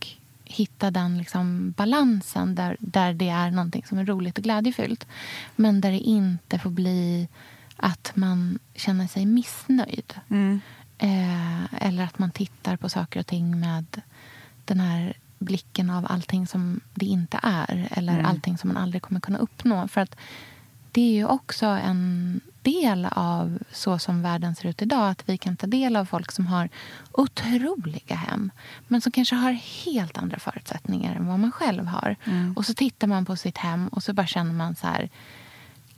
hitta 0.46 0.90
den 0.90 1.18
liksom 1.18 1.70
balansen 1.76 2.54
där, 2.54 2.76
där 2.80 3.14
det 3.14 3.28
är 3.28 3.50
någonting 3.50 3.84
som 3.86 3.98
är 3.98 4.04
roligt 4.06 4.38
och 4.38 4.44
glädjefyllt. 4.44 5.06
Men 5.56 5.80
där 5.80 5.90
det 5.90 5.98
inte 5.98 6.58
får 6.58 6.70
bli 6.70 7.28
att 7.76 8.12
man 8.14 8.58
känner 8.74 9.06
sig 9.06 9.26
missnöjd. 9.26 10.14
Mm. 10.28 10.60
Eh, 10.98 11.74
eller 11.86 12.04
att 12.04 12.18
man 12.18 12.30
tittar 12.30 12.76
på 12.76 12.88
saker 12.88 13.20
och 13.20 13.26
ting 13.26 13.60
med 13.60 14.00
den 14.64 14.80
här 14.80 15.16
blicken 15.38 15.90
av 15.90 16.06
allting 16.08 16.46
som 16.46 16.80
det 16.94 17.06
inte 17.06 17.40
är. 17.42 17.88
Eller 17.90 18.12
Mm. 18.12 18.26
allting 18.26 18.58
som 18.58 18.68
man 18.68 18.82
aldrig 18.82 19.02
kommer 19.02 19.20
kunna 19.20 19.38
uppnå. 19.38 19.88
För 19.88 20.00
att 20.00 20.16
det 20.96 21.02
är 21.02 21.12
ju 21.12 21.24
också 21.24 21.66
en 21.66 22.40
del 22.62 23.08
av 23.10 23.58
så 23.72 23.98
som 23.98 24.22
världen 24.22 24.54
ser 24.54 24.68
ut 24.68 24.82
idag. 24.82 25.10
Att 25.10 25.28
vi 25.28 25.38
kan 25.38 25.56
ta 25.56 25.66
del 25.66 25.96
av 25.96 26.04
folk 26.04 26.32
som 26.32 26.46
har 26.46 26.68
otroliga 27.12 28.16
hem. 28.16 28.50
Men 28.88 29.00
som 29.00 29.12
kanske 29.12 29.34
har 29.34 29.52
helt 29.52 30.18
andra 30.18 30.38
förutsättningar 30.38 31.16
än 31.16 31.26
vad 31.26 31.38
man 31.38 31.52
själv 31.52 31.86
har. 31.86 32.16
Mm. 32.24 32.52
Och 32.56 32.66
så 32.66 32.74
tittar 32.74 33.06
man 33.06 33.24
på 33.24 33.36
sitt 33.36 33.58
hem 33.58 33.88
och 33.88 34.02
så 34.02 34.12
bara 34.12 34.26
känner 34.26 34.52
man 34.52 34.76
så 34.76 34.86
här 34.86 35.10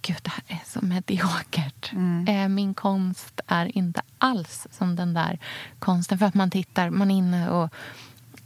Gud, 0.02 0.18
det 0.22 0.30
här 0.30 0.44
är 0.46 0.62
så 0.66 0.84
mediokert. 0.84 1.92
Eh, 2.28 2.48
min 2.48 2.74
konst 2.74 3.40
är 3.46 3.76
inte 3.78 4.02
alls 4.18 4.66
som 4.70 4.96
den 4.96 5.14
där 5.14 5.38
konsten. 5.78 6.18
För 6.18 6.26
att 6.26 6.34
man 6.34 6.50
tittar, 6.50 6.90
man 6.90 7.10
är 7.10 7.18
inne 7.18 7.50
och 7.50 7.74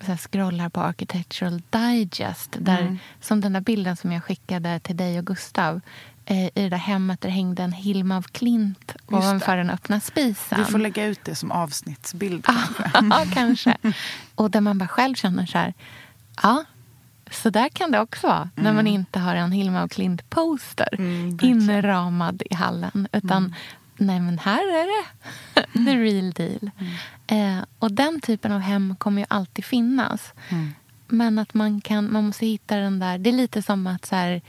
så 0.06 0.16
scrollar 0.16 0.68
på 0.68 0.80
Architectural 0.80 1.62
Digest. 1.70 2.56
Där, 2.58 2.98
Som 3.20 3.40
den 3.40 3.52
där 3.52 3.60
bilden 3.60 3.96
som 3.96 4.12
jag 4.12 4.24
skickade 4.24 4.80
till 4.80 4.96
dig 4.96 5.18
och 5.18 5.26
Gustav. 5.26 5.80
Eh, 6.26 6.44
I 6.46 6.50
det 6.54 6.68
där 6.68 6.76
hemmet 6.76 7.20
där 7.20 7.28
hängde 7.28 7.62
en 7.62 7.72
Hilma 7.72 8.16
av 8.16 8.22
klint 8.22 8.92
det. 9.08 9.16
ovanför 9.16 9.56
den 9.56 9.70
öppna 9.70 10.00
spisen. 10.00 10.58
Vi 10.58 10.64
får 10.64 10.78
lägga 10.78 11.04
ut 11.06 11.24
det 11.24 11.34
som 11.34 11.50
avsnittsbild 11.52 12.44
Ah. 12.48 12.52
kanske. 12.52 12.90
Ja, 13.10 13.24
kanske. 13.34 13.76
Och 14.34 14.50
där 14.50 14.60
man 14.60 14.78
bara 14.78 14.88
själv 14.88 15.14
känner 15.14 15.46
så 15.46 15.58
här... 15.58 15.74
Ja, 16.42 16.64
så 17.30 17.50
där 17.50 17.68
kan 17.68 17.90
det 17.90 18.00
också 18.00 18.26
vara 18.26 18.50
när 18.54 18.72
man 18.72 18.86
inte 18.86 19.18
har 19.18 19.34
en 19.34 19.52
Hilma 19.52 19.82
och 19.82 19.90
Klint-poster 19.90 20.88
Mm, 20.98 21.38
inramad 21.42 22.42
i 22.50 22.54
hallen. 22.54 23.08
Utan 23.12 23.54
nej, 23.96 24.20
men 24.20 24.38
här 24.38 24.58
är 24.62 24.86
det 24.86 25.62
the 25.84 25.96
real 25.96 26.30
deal. 26.32 26.70
Eh, 27.26 27.64
och 27.78 27.92
den 27.92 28.20
typen 28.20 28.52
av 28.52 28.60
hem 28.60 28.96
kommer 28.98 29.20
ju 29.22 29.26
alltid 29.30 29.64
finnas. 29.64 30.32
Men 31.08 31.38
att 31.38 31.54
man, 31.54 31.80
kan, 31.80 32.12
man 32.12 32.24
måste 32.26 32.46
hitta 32.46 32.76
den 32.76 32.98
där... 32.98 33.18
Det 33.18 33.30
är 33.30 33.34
lite 33.34 33.62
som 33.62 33.86
att 33.86 34.06
så 34.06 34.16
här, 34.16 34.42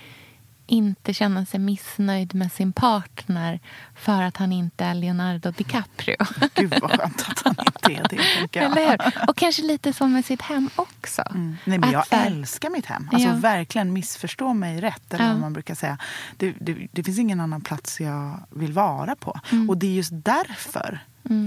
inte 0.66 1.14
känna 1.14 1.46
sig 1.46 1.60
missnöjd 1.60 2.34
med 2.36 2.52
sin 2.52 2.74
partner 2.74 3.60
för 3.96 4.22
att 4.22 4.38
han 4.38 4.52
inte 4.52 4.86
är 4.86 4.94
Leonardo 4.94 5.52
DiCaprio. 5.52 6.16
Gud 6.54 6.74
vad 6.82 6.92
skönt 6.92 7.26
att 7.30 7.42
han 7.46 7.56
inte 7.66 7.94
är 8.02 8.08
det. 8.10 8.24
Tänker 8.40 8.62
jag. 8.62 8.72
Eller 8.78 8.90
hur? 8.90 9.30
Och 9.30 9.38
kanske 9.38 9.62
lite 9.64 9.94
så 9.94 10.08
med 10.08 10.26
sitt 10.26 10.42
hem 10.42 10.70
också. 10.76 11.22
Mm. 11.30 11.58
Nej, 11.66 11.78
men 11.80 11.92
jag 11.92 12.04
här- 12.12 12.26
älskar 12.28 12.70
mitt 12.70 12.86
hem. 12.86 13.10
Alltså 13.14 13.28
Ja. 13.30 13.36
verkligen 13.36 13.94
missförstå 13.94 14.54
mig 14.54 14.82
rätt. 14.82 15.14
Eller 15.14 15.26
Ja. 15.26 15.32
vad 15.32 15.42
man 15.42 15.54
brukar 15.54 15.76
säga. 15.76 15.98
Det, 16.38 16.54
det, 16.60 16.88
det 16.92 17.04
finns 17.04 17.20
ingen 17.20 17.40
annan 17.40 17.62
plats 17.62 18.02
jag 18.02 18.40
vill 18.50 18.74
vara 18.74 19.16
på. 19.16 19.40
Mm. 19.52 19.70
Och 19.70 19.78
det 19.78 19.88
är 19.88 19.92
just 19.92 20.12
därför 20.14 21.00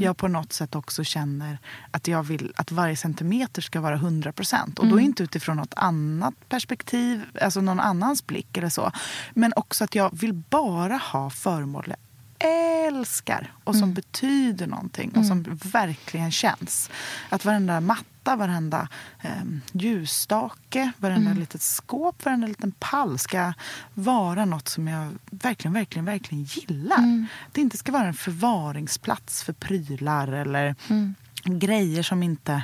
jag 0.03 0.17
på 0.17 0.29
något 0.29 0.53
sätt 0.53 0.75
också 0.75 1.05
känner 1.05 1.59
att 1.91 2.09
jag 2.09 2.23
vill 2.23 2.53
att 2.57 2.73
varje 2.73 2.97
centimeter 2.97 3.63
ska 3.63 3.81
vara 3.81 3.95
100 3.95 4.33
procent. 4.33 4.79
Och 4.79 4.87
då 4.87 4.93
Mm. 4.93 5.05
inte 5.05 5.23
utifrån 5.23 5.57
något 5.57 5.75
annat 5.77 6.35
perspektiv, 6.49 7.23
alltså 7.43 7.61
någon 7.61 7.81
annans 7.81 8.27
blick 8.27 8.57
eller 8.57 8.69
så. 8.69 8.93
Men 9.35 9.53
också 9.57 9.85
att 9.85 9.95
jag 9.95 10.19
vill 10.19 10.33
bara 10.35 10.97
ha 10.97 11.31
föremål 11.31 11.85
jag 11.89 11.97
älskar 12.39 13.53
och 13.65 13.75
som 13.75 13.83
Mm. 13.83 13.95
betyder 13.95 14.67
någonting 14.67 15.11
och 15.17 15.27
som 15.27 15.59
verkligen 15.65 16.31
känns. 16.33 16.91
Att 17.29 17.45
varenda 17.45 17.81
matta, 17.81 18.37
varenda 18.37 18.89
eh, 19.23 19.31
ljusstake, 19.73 20.93
varenda 20.99 21.31
Mm. 21.31 21.41
litet 21.41 21.63
skåp, 21.63 22.25
varenda 22.25 22.47
liten 22.47 22.73
pall 22.79 23.19
ska 23.19 23.53
vara 23.95 24.45
något 24.45 24.69
som 24.69 24.89
jag 24.89 25.13
verkligen, 25.31 25.73
verkligen, 25.73 26.05
verkligen 26.05 26.45
gillar. 26.45 26.99
Mm. 26.99 27.27
Det 27.53 27.61
inte 27.61 27.77
ska 27.77 27.93
vara 27.93 28.07
en 28.07 28.15
förvaringsplats 28.15 29.43
för 29.43 29.53
prylar 29.53 30.29
eller 30.29 30.75
Mm. 30.89 31.15
grejer 31.45 32.03
som 32.03 32.23
inte 32.23 32.63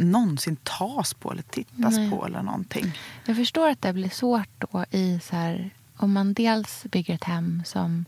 någonsin 0.00 0.56
tas 0.62 1.14
på 1.14 1.32
eller 1.32 1.42
tittas 1.42 1.94
Nej. 1.96 2.10
på 2.10 2.26
eller 2.26 2.42
någonting. 2.42 2.98
Jag 3.24 3.36
förstår 3.36 3.68
att 3.70 3.82
det 3.82 3.92
blir 3.92 4.10
svårt 4.10 4.48
då 4.58 4.84
i 4.90 5.20
så 5.22 5.36
här, 5.36 5.70
om 5.96 6.12
man 6.12 6.32
dels 6.34 6.84
bygger 6.84 7.14
ett 7.14 7.24
hem 7.24 7.62
som 7.66 8.04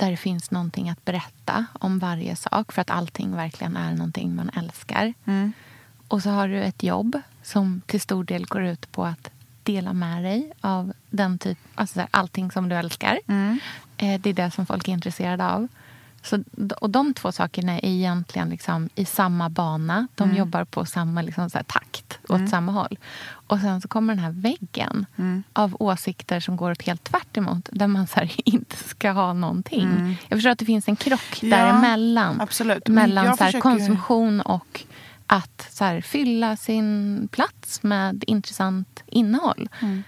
där 0.00 0.10
det 0.10 0.16
finns 0.16 0.50
någonting 0.50 0.90
att 0.90 1.04
berätta 1.04 1.66
om 1.72 1.98
varje 1.98 2.36
sak 2.36 2.72
för 2.72 2.80
att 2.82 2.90
allting 2.90 3.36
verkligen 3.36 3.76
är 3.76 3.90
någonting 3.94 4.34
man 4.34 4.50
älskar. 4.56 5.14
Mm. 5.24 5.52
Och 6.08 6.22
så 6.22 6.30
har 6.30 6.48
du 6.48 6.62
ett 6.62 6.82
jobb 6.82 7.20
som 7.42 7.80
till 7.86 8.00
stor 8.00 8.24
del 8.24 8.46
går 8.46 8.62
ut 8.62 8.92
på 8.92 9.04
att 9.04 9.30
dela 9.62 9.92
med 9.92 10.24
dig 10.24 10.52
av 10.60 10.92
den 11.10 11.38
typ, 11.38 11.58
alltså 11.74 12.06
allting 12.10 12.50
som 12.50 12.68
du 12.68 12.74
älskar. 12.76 13.20
Mm. 13.26 13.60
Eh, 13.96 14.20
Det 14.20 14.30
är 14.30 14.34
det 14.34 14.50
som 14.50 14.66
folk 14.66 14.88
är 14.88 14.92
intresserade 14.92 15.48
av. 15.48 15.68
Så, 16.22 16.44
och 16.80 16.90
de 16.90 17.14
två 17.14 17.32
sakerna 17.32 17.72
är 17.72 17.84
egentligen 17.88 18.48
liksom 18.48 18.88
i 18.94 19.04
samma 19.04 19.48
bana. 19.48 20.06
De 20.14 20.24
Mm. 20.24 20.36
jobbar 20.36 20.64
på 20.64 20.86
samma 20.86 21.22
liksom 21.22 21.48
här 21.54 21.62
takt, 21.62 22.18
åt 22.28 22.48
samma 22.50 22.72
håll. 22.72 22.98
Och 23.30 23.58
sen 23.60 23.80
så 23.80 23.88
kommer 23.88 24.14
den 24.14 24.24
här 24.24 24.30
väggen 24.32 25.06
Mm. 25.16 25.42
av 25.52 25.76
åsikter 25.80 26.40
som 26.40 26.56
går 26.56 26.70
åt 26.70 26.82
helt 26.82 27.04
tvärt 27.04 27.36
emot. 27.36 27.68
Där 27.72 27.86
man 27.86 28.06
så 28.06 28.20
här 28.20 28.30
inte 28.44 28.76
ska 28.76 29.10
ha 29.10 29.32
någonting. 29.32 29.82
Mm. 29.88 30.14
Jag 30.28 30.36
förstår 30.38 30.50
att 30.50 30.58
det 30.58 30.64
finns 30.64 30.88
en 30.88 30.96
krock 30.96 31.38
Ja, 31.42 31.56
däremellan. 31.56 32.40
absolut. 32.40 32.88
Mellan 32.88 33.24
så 33.36 33.44
här, 33.44 33.50
försöker 33.52 33.60
konsumtion 33.60 34.40
och 34.40 34.84
att 35.26 35.68
så 35.70 36.00
fylla 36.04 36.56
sin 36.56 37.28
plats 37.32 37.82
med 37.82 38.24
intressant 38.26 39.02
innehåll. 39.06 39.68
Mm. 39.80 40.02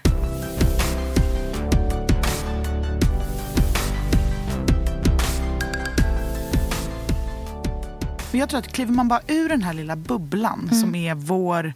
Men 8.33 8.39
jag 8.39 8.49
tror 8.49 8.59
att 8.59 8.73
kliver 8.73 8.93
man 8.93 9.07
bara 9.07 9.21
ur 9.27 9.49
den 9.49 9.63
här 9.63 9.73
lilla 9.73 9.95
bubblan 9.95 10.59
Mm. 10.63 10.75
som 10.81 10.95
är 10.95 11.15
vår 11.15 11.73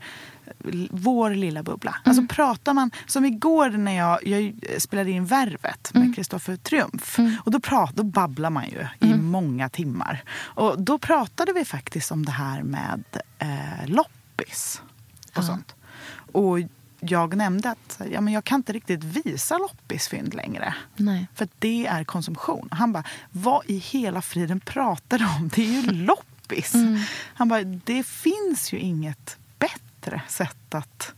vår 0.91 1.29
lilla 1.29 1.63
bubbla. 1.63 1.95
Alltså 2.03 2.23
pratar 2.29 2.73
man, 2.73 2.91
som 3.05 3.25
igår 3.25 3.69
när 3.69 3.91
jag, 3.97 4.27
jag 4.27 4.53
spelade 4.81 5.11
in 5.11 5.25
Värvet 5.25 5.93
med 5.93 6.15
Kristoffer 6.15 6.55
Triumf. 6.55 7.19
Och 7.45 7.51
då, 7.51 7.59
prat, 7.59 7.95
då 7.95 8.03
babblar 8.03 8.49
man 8.49 8.63
ju 8.69 9.07
i 9.07 9.13
många 9.13 9.69
timmar. 9.69 10.23
Och 10.39 10.81
då 10.81 10.97
pratade 10.97 11.53
vi 11.53 11.65
faktiskt 11.65 12.11
om 12.11 12.25
det 12.25 12.31
här 12.31 12.63
med 12.63 13.03
eh, 13.39 13.87
loppis 13.87 14.81
och 15.35 15.43
sånt. 15.43 15.75
Och 16.31 16.57
jag 16.99 17.35
nämnde 17.35 17.69
att 17.71 18.01
ja, 18.11 18.21
men 18.21 18.33
jag 18.33 18.43
kan 18.43 18.55
inte 18.59 18.73
riktigt 18.73 19.03
visa 19.03 19.57
loppisfynd 19.57 20.33
längre. 20.33 20.75
Nej. 20.95 21.27
För 21.35 21.47
det 21.59 21.85
är 21.87 22.03
konsumtion. 22.03 22.67
Han 22.71 22.91
bara, 22.93 23.03
vad 23.31 23.61
i 23.65 23.77
hela 23.77 24.21
friden 24.21 24.59
pratar 24.59 25.17
du 25.19 25.25
om? 25.25 25.49
Det 25.55 25.61
är 25.61 25.81
ju 25.81 25.91
loppis. 25.91 26.23
Han 27.33 27.47
bara, 27.47 27.63
det 27.63 28.05
finns 28.05 28.73
ju 28.73 28.77
inget 28.79 29.37
bättre 29.59 30.21
sätt 30.27 30.75
att 30.75 31.13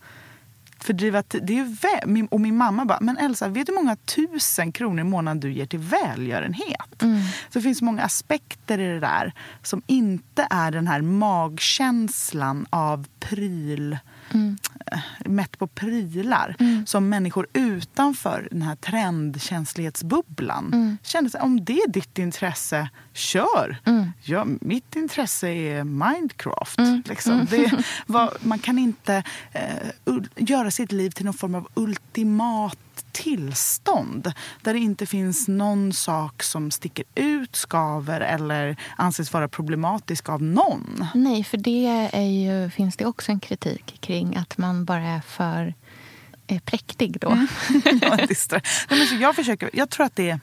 fördriva 0.79 1.23
tid. 1.23 1.43
Det 1.45 1.53
är 1.53 1.57
ju 1.57 1.65
vä- 1.75 2.05
min, 2.07 2.27
och 2.27 2.41
min 2.41 2.57
mamma 2.57 2.85
bara, 2.85 2.97
men 3.01 3.17
Elsa, 3.17 3.47
vet 3.47 3.67
du 3.67 3.73
hur 3.73 3.79
många 3.81 3.95
tusen 3.95 4.71
kronor 4.71 4.99
i 4.99 5.03
månaden 5.03 5.39
du 5.39 5.51
ger 5.53 5.65
till 5.65 5.79
välgörenhet? 5.79 7.03
Så 7.49 7.59
det 7.59 7.61
finns 7.61 7.81
många 7.81 8.03
aspekter 8.03 8.79
i 8.79 8.87
det 8.87 8.99
där 8.99 9.33
som 9.63 9.81
inte 9.87 10.47
är 10.49 10.71
den 10.71 10.87
här 10.87 11.01
magkänslan 11.01 12.65
av 12.69 13.07
pryl 13.19 13.97
eh, 14.31 14.99
mätt 15.25 15.59
på 15.59 15.67
prylar 15.67 16.55
som 16.85 17.09
människor 17.09 17.47
utanför 17.53 18.47
den 18.51 18.61
här 18.61 18.75
trendkänslighetsbubblan 18.75 20.97
kände 21.03 21.29
sig, 21.29 21.41
om 21.41 21.65
det 21.65 21.73
är 21.73 21.89
ditt 21.89 22.17
intresse, 22.17 22.89
kör! 23.13 23.77
Ja, 24.21 24.45
mitt 24.61 24.95
intresse 24.95 25.47
är 25.47 25.83
Minecraft. 25.83 26.79
Liksom. 27.05 27.47
Det 27.49 27.83
var, 28.05 28.33
man 28.41 28.59
kan 28.59 28.77
inte 28.77 29.23
eh, 29.51 30.13
göra 30.35 30.71
sitt 30.71 30.91
liv 30.91 31.09
till 31.09 31.25
någon 31.25 31.33
form 31.33 31.55
av 31.55 31.67
ultimat 31.73 32.79
tillstånd 33.11 34.33
där 34.61 34.73
det 34.73 34.79
inte 34.79 35.05
finns 35.05 35.47
någon 35.47 35.93
sak 35.93 36.43
som 36.43 36.71
sticker 36.71 37.05
ut, 37.15 37.55
skaver 37.55 38.21
eller 38.21 38.75
anses 38.95 39.33
vara 39.33 39.47
problematisk 39.47 40.29
av 40.29 40.43
någon. 40.43 41.07
Nej, 41.13 41.43
för 41.43 41.57
det 41.57 42.09
är 42.13 42.21
ju, 42.21 42.69
finns 42.69 42.97
det 42.97 43.05
också 43.05 43.31
en 43.31 43.39
kritik 43.39 43.97
kring 44.01 44.35
att 44.35 44.57
man 44.57 44.85
bara 44.85 45.01
är 45.03 45.21
för 45.21 45.73
eh, 46.47 46.59
präktig 46.59 47.19
då. 47.19 47.29
Är 48.89 49.05
så 49.05 49.15
jag, 49.15 49.35
försöker, 49.35 49.69
jag 49.73 49.89
tror 49.89 50.05
att 50.05 50.15
det 50.15 50.29
är, 50.29 50.39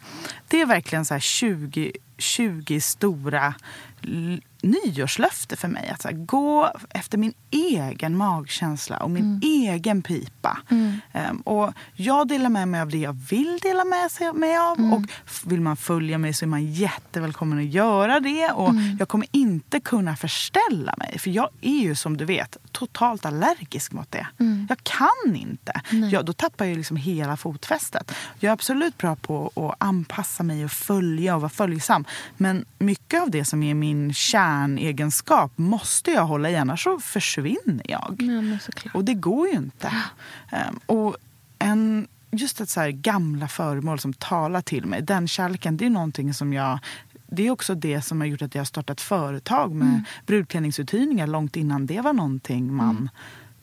det 0.49 0.61
är 0.61 0.67
verkligen 0.67 1.05
så 1.05 1.14
här 1.14 1.21
20, 1.21 1.93
20 2.19 2.81
stora 2.81 3.55
nyårslöfte 4.62 5.57
för 5.57 5.69
mig. 5.69 5.89
Att 5.89 6.05
här, 6.05 6.12
gå 6.12 6.73
efter 6.91 7.19
min 7.19 7.35
egen 7.51 8.17
magkänsla 8.17 8.97
och 8.97 9.11
min 9.11 9.41
egen 9.45 10.03
pipa. 10.03 10.59
Ehm, 11.12 11.41
och 11.41 11.73
jag 11.95 12.29
delar 12.29 12.49
med 12.51 12.69
mig 12.69 12.81
av 12.81 12.89
det 12.91 12.99
jag 12.99 13.12
vill 13.12 13.59
dela 13.62 13.85
med 13.85 14.11
mig 14.35 14.57
av. 14.59 14.93
Och 14.93 15.03
f- 15.27 15.43
vill 15.47 15.61
man 15.61 15.77
följa 15.77 16.19
mig 16.19 16.33
så 16.35 16.45
är 16.45 16.47
man 16.47 16.73
jättevälkommen 16.73 17.59
att 17.59 17.64
göra 17.64 18.21
det. 18.21 18.51
Och 18.51 18.75
Jag 18.99 19.09
kommer 19.09 19.27
inte 19.33 19.81
kunna 19.81 20.17
förställa 20.17 20.95
mig. 20.99 21.19
För 21.19 21.31
jag 21.31 21.49
är 21.61 21.79
ju 21.83 21.95
som 21.95 22.17
du 22.17 22.25
vet 22.25 22.57
totalt 22.73 23.27
allergisk 23.27 23.93
mot 23.93 24.11
det. 24.12 24.27
Jag 24.69 24.79
kan 24.83 25.37
inte. 25.37 25.81
Jag, 26.12 26.25
då 26.25 26.33
tappar 26.33 26.64
jag 26.64 26.77
liksom 26.77 26.97
hela 26.97 27.37
fotfästet. 27.37 28.12
Jag 28.39 28.49
är 28.49 28.53
absolut 28.53 28.99
bra 28.99 29.17
på 29.17 29.53
att 29.55 29.77
anpassa 29.89 30.43
mig 30.43 30.64
och 30.64 30.71
följa 30.73 31.35
och 31.35 31.41
vara 31.41 31.51
följsam. 31.51 32.05
Men 32.36 32.64
mycket 32.78 33.22
av 33.22 33.30
det 33.30 33.44
som 33.44 33.62
är 33.62 33.74
min 33.74 34.14
kärnegenskap 34.14 35.52
måste 35.57 36.11
jag 36.11 36.26
hålla 36.26 36.50
i, 36.50 36.57
annars 36.57 36.84
så 36.84 37.00
försvinner 37.00 37.82
jag. 37.84 38.22
Såklart. 38.62 38.94
Och 38.94 39.04
det 39.04 39.14
går 39.14 39.48
ju 39.48 39.54
inte. 39.54 39.92
Ehm, 40.52 40.80
och 40.86 41.16
en, 41.59 42.07
just 42.30 42.61
ett 42.61 42.68
så 42.68 42.80
här 42.80 42.90
gamla 42.90 43.48
föremål 43.48 43.98
som 43.98 44.12
talar 44.12 44.61
till 44.61 44.86
mig, 44.86 45.02
den 45.02 45.28
kärleken, 45.28 45.76
det 45.76 45.86
är 45.86 45.90
någonting 45.90 46.34
som 46.34 46.52
jag 46.52 46.78
det 47.28 47.46
är 47.46 47.50
också 47.50 47.74
det 47.74 48.02
som 48.02 48.20
har 48.20 48.28
gjort 48.28 48.42
att 48.42 48.54
jag 48.54 48.61
har 48.61 48.64
startat 48.66 49.00
företag 49.00 49.74
med 49.74 49.88
Mm. 49.88 50.04
brudklänningsuthyrningar 50.26 51.26
långt 51.26 51.57
innan 51.57 51.86
det 51.86 52.00
var 52.00 52.12
någonting 52.12 52.74
man 52.74 53.11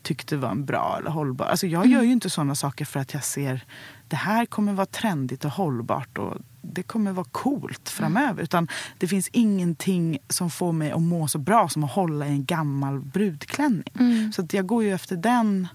tyckte 0.01 0.37
var 0.37 0.49
en 0.49 0.65
bra 0.65 0.97
eller 0.99 1.09
hållbar. 1.09 1.45
Alltså 1.45 1.67
jag 1.67 1.85
gör 1.85 2.01
ju 2.01 2.11
inte 2.11 2.29
sådana 2.29 2.55
saker 2.55 2.85
för 2.85 2.99
att 2.99 3.13
jag 3.13 3.23
ser 3.23 3.65
det 4.13 4.17
här 4.17 4.45
kommer 4.45 4.73
vara 4.73 4.85
trendigt 4.85 5.45
och 5.45 5.51
hållbart 5.51 6.17
och 6.17 6.37
det 6.61 6.83
kommer 6.83 7.11
vara 7.11 7.27
coolt 7.31 7.89
framöver. 7.89 8.43
Utan 8.43 8.67
det 8.97 9.07
finns 9.07 9.29
ingenting 9.31 10.17
som 10.29 10.49
får 10.49 10.71
mig 10.71 10.91
att 10.91 11.01
må 11.01 11.27
så 11.27 11.37
bra 11.37 11.69
som 11.69 11.83
att 11.83 11.91
hålla 11.91 12.27
i 12.27 12.29
en 12.29 12.45
gammal 12.45 12.99
brudklänning. 12.99 14.31
Så 14.35 14.41
att 14.41 14.53
jag 14.53 14.65
går 14.65 14.83
ju 14.83 14.93
efter 14.93 15.15
den 15.15 15.67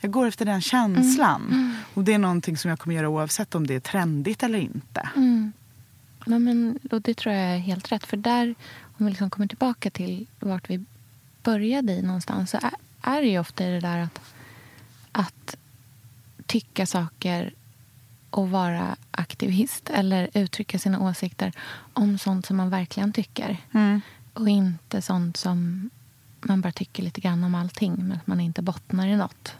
jag 0.00 0.10
går 0.12 0.26
efter 0.26 0.44
den 0.44 0.60
känslan. 0.60 1.74
Och 1.94 2.04
det 2.04 2.12
är 2.12 2.18
någonting 2.18 2.56
som 2.56 2.68
jag 2.68 2.78
kommer 2.78 2.96
göra 2.96 3.08
oavsett 3.08 3.54
om 3.54 3.66
det 3.66 3.74
är 3.74 3.80
trendigt 3.80 4.42
eller 4.42 4.58
inte. 4.58 5.10
Ja, 6.26 6.38
men, 6.38 6.78
och 6.90 7.02
det 7.02 7.14
tror 7.14 7.34
jag 7.34 7.54
är 7.54 7.58
helt 7.58 7.92
rätt. 7.92 8.06
För 8.06 8.16
där, 8.16 8.54
om 8.98 9.06
vi 9.06 9.10
liksom 9.10 9.30
kommer 9.30 9.46
tillbaka 9.46 9.90
till 9.90 10.26
vart 10.40 10.70
vi 10.70 10.84
började 11.42 11.92
i 11.92 12.02
någonstans 12.02 12.50
så 12.50 12.56
är, 12.56 12.74
är 13.02 13.22
det 13.22 13.28
ju 13.28 13.38
ofta 13.38 13.64
det 13.64 13.80
där 13.80 13.98
att, 13.98 14.20
att 15.12 15.56
tycka 16.50 16.86
saker 16.86 17.54
och 18.30 18.50
vara 18.50 18.96
aktivist 19.10 19.90
eller 19.90 20.30
uttrycka 20.34 20.78
sina 20.78 21.00
åsikter 21.00 21.52
om 21.92 22.18
sånt 22.18 22.46
som 22.46 22.56
man 22.56 22.70
verkligen 22.70 23.12
tycker. 23.12 23.56
Och 24.32 24.48
inte 24.48 25.02
sånt 25.02 25.36
som 25.36 25.90
man 26.40 26.60
bara 26.60 26.72
tycker 26.72 27.02
lite 27.02 27.20
grann 27.20 27.44
om 27.44 27.54
allting 27.54 27.94
men 27.96 28.12
att 28.12 28.26
man 28.26 28.40
inte 28.40 28.62
bottnar 28.62 29.06
i 29.06 29.16
något. 29.16 29.54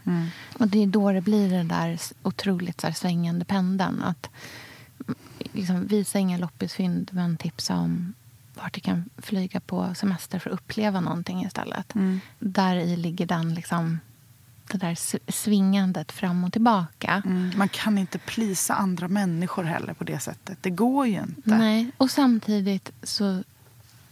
Och 0.58 0.68
det 0.68 0.82
är 0.82 0.86
då 0.86 1.12
det 1.12 1.20
blir 1.20 1.50
den 1.50 1.68
där 1.68 1.98
otroligt 2.22 2.80
så 2.80 2.86
här 2.86 2.94
svängande 2.94 3.44
pendeln. 3.44 4.02
Att 4.02 4.30
liksom, 5.52 5.86
visa 5.86 6.18
inga 6.18 6.38
loppisfynd 6.38 7.10
men 7.12 7.36
tipsa 7.36 7.76
om 7.76 8.14
vart 8.54 8.74
du 8.74 8.80
kan 8.80 9.10
flyga 9.18 9.60
på 9.60 9.94
semester 9.94 10.38
för 10.38 10.50
att 10.50 10.54
uppleva 10.54 11.00
någonting 11.00 11.44
istället. 11.44 11.92
Där 12.38 12.76
i 12.76 12.96
ligger 12.96 13.26
den 13.26 13.54
liksom, 13.54 14.00
det 14.70 14.78
där 14.78 14.98
svingandet 15.32 16.12
fram 16.12 16.44
och 16.44 16.52
tillbaka. 16.52 17.22
Mm. 17.26 17.50
Man 17.56 17.68
kan 17.68 17.98
inte 17.98 18.18
plisa 18.18 18.74
andra 18.74 19.08
människor 19.08 19.64
heller 19.64 19.94
på 19.94 20.04
det 20.04 20.18
sättet. 20.18 20.58
Det 20.60 20.70
går 20.70 21.06
ju 21.06 21.18
inte. 21.18 21.56
Nej, 21.56 21.90
och 21.96 22.10
samtidigt 22.10 22.92
så 23.02 23.42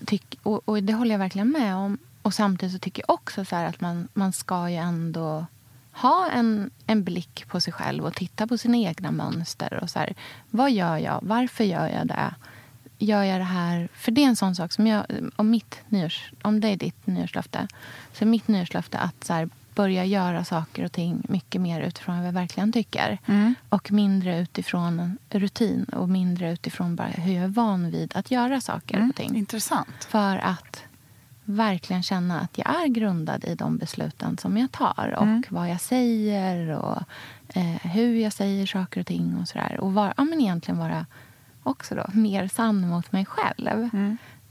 tyck, 0.06 0.38
och, 0.42 0.68
och 0.68 0.82
det 0.82 0.92
håller 0.92 1.10
jag 1.10 1.18
verkligen 1.18 1.50
med 1.50 1.74
om. 1.74 1.98
Och 2.22 2.34
samtidigt 2.34 2.72
så 2.72 2.78
tycker 2.78 3.02
jag 3.06 3.14
också 3.14 3.44
så 3.44 3.56
att 3.56 3.80
man, 3.80 4.08
man 4.14 4.32
ska 4.32 4.70
ju 4.70 4.76
ändå 4.76 5.46
ha 5.92 6.30
en, 6.30 6.70
en 6.86 7.04
blick 7.04 7.48
på 7.48 7.60
sig 7.60 7.72
själv 7.72 8.04
och 8.04 8.14
titta 8.14 8.46
på 8.46 8.58
sina 8.58 8.76
egna 8.76 9.10
mönster. 9.10 9.78
och 9.82 9.90
så 9.90 9.98
här, 9.98 10.14
Vad 10.50 10.72
gör 10.72 10.96
jag? 10.96 11.18
Varför 11.22 11.64
gör 11.64 11.88
jag 11.88 12.06
det? 12.06 12.34
Gör 12.98 13.22
jag 13.22 13.40
det 13.40 13.44
här? 13.44 13.88
För 13.94 14.12
det 14.12 14.24
är 14.24 14.26
en 14.26 14.36
sån 14.36 14.54
sak 14.54 14.72
som 14.72 14.86
jag... 14.86 15.04
Om, 15.36 15.50
mitt 15.50 15.78
nyårs, 15.88 16.32
om 16.42 16.60
det 16.60 16.68
är 16.68 16.76
ditt 16.76 17.06
nyårslöfte 17.06 17.68
så 18.12 18.24
är 18.24 18.26
mitt 18.26 18.48
nyårslöfte 18.48 18.98
att 18.98 19.24
så 19.24 19.32
här, 19.32 19.48
börja 19.78 20.04
göra 20.04 20.44
saker 20.44 20.84
och 20.84 20.92
ting 20.92 21.22
mycket 21.28 21.60
mer 21.60 21.80
utifrån 21.80 22.18
vad 22.18 22.26
jag 22.26 22.32
verkligen 22.32 22.72
tycker. 22.72 23.18
Och 23.68 23.92
mindre 23.92 24.40
utifrån 24.40 25.18
rutin 25.30 25.84
och 25.84 26.08
mindre 26.08 26.52
utifrån 26.52 26.96
bara 26.96 27.08
hur 27.08 27.32
jag 27.32 27.44
är 27.44 27.48
van 27.48 27.90
vid 27.90 28.16
att 28.16 28.30
göra 28.30 28.60
saker 28.60 29.08
och 29.08 29.16
ting. 29.16 29.36
Intressant. 29.36 30.04
För 30.08 30.36
att 30.36 30.82
verkligen 31.44 32.02
känna 32.02 32.40
att 32.40 32.58
jag 32.58 32.82
är 32.84 32.88
grundad 32.88 33.44
i 33.44 33.54
de 33.54 33.76
besluten 33.78 34.38
som 34.38 34.56
jag 34.56 34.72
tar. 34.72 35.14
Och 35.18 35.26
vad 35.48 35.70
jag 35.70 35.80
säger 35.80 36.78
och 36.78 37.02
eh, 37.48 37.90
hur 37.92 38.14
jag 38.16 38.32
säger 38.32 38.66
saker 38.66 39.00
och 39.00 39.06
ting. 39.06 39.36
Och 39.40 39.48
sådär. 39.48 39.80
Och 39.80 39.92
var, 39.92 40.14
ja, 40.16 40.24
men 40.24 40.40
egentligen 40.40 40.78
vara 40.78 41.06
också 41.62 41.94
då, 41.94 42.04
mer 42.12 42.48
sann 42.48 42.88
mot 42.88 43.12
mig 43.12 43.24
själv. 43.26 43.90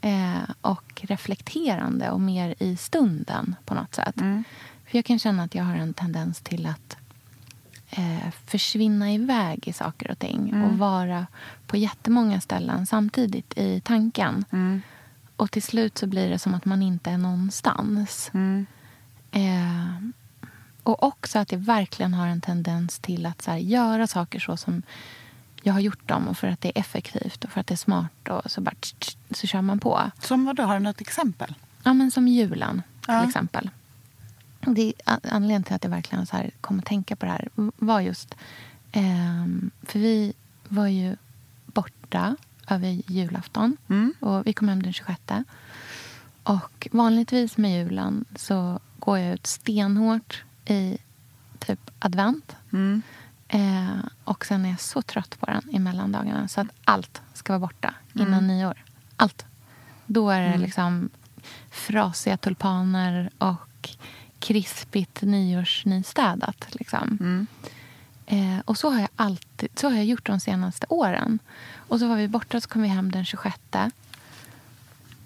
Eh, 0.01 0.49
och 0.61 1.01
reflekterande 1.03 2.09
och 2.09 2.21
mer 2.21 2.55
i 2.59 2.77
stunden 2.77 3.55
på 3.65 3.73
något 3.75 3.95
sätt. 3.95 4.15
För 4.87 4.97
jag 4.97 5.05
kan 5.05 5.19
känna 5.19 5.43
att 5.43 5.55
jag 5.55 5.63
har 5.63 5.75
en 5.75 5.93
tendens 5.93 6.39
till 6.41 6.65
att 6.65 6.97
eh, 7.89 8.29
försvinna 8.45 9.11
iväg 9.13 9.67
i 9.67 9.73
saker 9.73 10.11
och 10.11 10.19
ting. 10.19 10.63
Och 10.63 10.77
vara 10.77 11.27
på 11.67 11.77
jättemånga 11.77 12.41
ställen 12.41 12.85
samtidigt 12.85 13.57
i 13.57 13.81
tanken. 13.81 14.45
Och 15.35 15.51
till 15.51 15.63
slut 15.63 15.97
så 15.97 16.07
blir 16.07 16.29
det 16.29 16.39
som 16.39 16.53
att 16.53 16.65
man 16.65 16.81
inte 16.81 17.11
är 17.11 17.17
någonstans. 17.17 18.31
Eh, 19.31 19.97
och 20.83 21.03
också 21.03 21.39
att 21.39 21.51
jag 21.51 21.59
verkligen 21.59 22.13
har 22.13 22.27
en 22.27 22.41
tendens 22.41 22.99
till 22.99 23.25
att 23.25 23.41
så 23.41 23.51
här, 23.51 23.57
göra 23.57 24.07
saker 24.07 24.39
så 24.39 24.57
som 24.57 24.81
jag 25.63 25.73
har 25.73 25.79
gjort 25.79 26.07
dem 26.07 26.27
och 26.27 26.37
för 26.37 26.47
att 26.47 26.61
det 26.61 26.67
är 26.77 26.79
effektivt 26.81 27.43
och 27.43 27.49
för 27.51 27.59
att 27.61 27.67
det 27.67 27.73
är 27.73 27.77
smart 27.77 28.27
och 28.29 28.51
så 28.51 28.61
bara 28.61 28.75
tsch, 28.81 28.95
tsch, 28.99 29.17
så 29.31 29.47
kör 29.47 29.61
man 29.61 29.79
på. 29.79 30.11
Som 30.21 30.45
vad 30.45 30.55
då? 30.55 30.63
Har 30.63 30.73
du 30.73 30.79
något 30.79 31.01
exempel? 31.01 31.55
Ja, 31.83 31.93
men 31.93 32.11
som 32.11 32.27
julen 32.27 32.81
till 33.01 33.13
Ja. 33.13 33.27
exempel. 33.27 33.69
Det 34.73 34.93
anledningen 35.05 35.63
till 35.63 35.75
att 35.75 35.83
jag 35.83 35.91
verkligen 35.91 36.25
så 36.25 36.35
här 36.37 36.51
kom 36.61 36.79
att 36.79 36.85
tänka 36.85 37.15
på 37.15 37.25
det 37.25 37.31
här 37.31 37.49
var 37.77 38.01
just... 38.01 38.35
ehm, 38.91 39.71
för 39.83 39.99
vi 39.99 40.33
var 40.67 40.87
ju 40.87 41.15
borta 41.65 42.35
över 42.69 43.01
julafton. 43.11 43.77
Och 44.19 44.47
vi 44.47 44.53
kom 44.53 44.69
hem 44.69 44.83
den 44.83 44.93
26. 44.93 45.21
Och 46.43 46.87
vanligtvis 46.91 47.57
med 47.57 47.71
julen 47.83 48.25
så 48.35 48.79
går 48.99 49.17
jag 49.19 49.33
ut 49.33 49.47
stenhårt 49.47 50.43
i 50.65 50.97
typ 51.59 51.91
advent. 51.99 52.55
Mm. 52.73 53.01
Eh, 53.47 53.97
och 54.23 54.45
sen 54.45 54.65
är 54.65 54.69
jag 54.69 54.79
så 54.79 55.01
trött 55.01 55.39
på 55.39 55.45
den 55.45 55.69
i 55.71 55.79
mellandagarna 55.79 56.47
så 56.47 56.61
att 56.61 56.67
allt 56.83 57.21
ska 57.33 57.53
vara 57.53 57.59
borta 57.59 57.93
innan 58.13 58.33
Mm. 58.33 58.47
nyår. 58.47 58.83
Allt. 59.15 59.45
Då 60.05 60.29
är 60.29 60.41
det 60.41 60.57
liksom 60.57 61.09
frasiga 61.71 62.37
tulpaner 62.37 63.29
och 63.37 63.89
krispigt 64.39 65.21
nyårsnystädat. 65.21 66.67
Liksom. 66.69 67.17
Mm. 67.19 67.47
Eh, 68.25 68.59
och 68.65 68.77
så 68.77 68.89
har 68.89 68.99
jag 68.99 69.09
alltid 69.15 69.69
så 69.79 69.89
har 69.89 69.95
jag 69.95 70.05
gjort 70.05 70.25
de 70.25 70.39
senaste 70.39 70.85
åren. 70.89 71.39
Och 71.75 71.99
så 71.99 72.07
var 72.07 72.15
vi 72.15 72.27
borta 72.27 72.61
så 72.61 72.69
kom 72.69 72.81
vi 72.81 72.87
hem 72.87 73.11
den 73.11 73.25
26. 73.25 73.57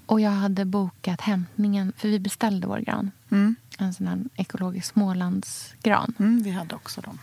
Och 0.05 0.21
jag 0.21 0.31
hade 0.31 0.65
bokat 0.65 1.21
hämtningen, 1.21 1.93
för 1.97 2.07
vi 2.07 2.19
beställde 2.19 2.67
vår 2.67 2.79
gran. 2.79 3.11
Mm. 3.29 3.55
En 3.77 3.93
sån 3.93 4.07
här 4.07 4.19
ekologisk 4.35 4.93
Smålandsgran. 4.93 6.13
Mm, 6.19 6.43
vi 6.43 6.51
hade 6.51 6.75
också 6.75 7.01
dem. 7.01 7.19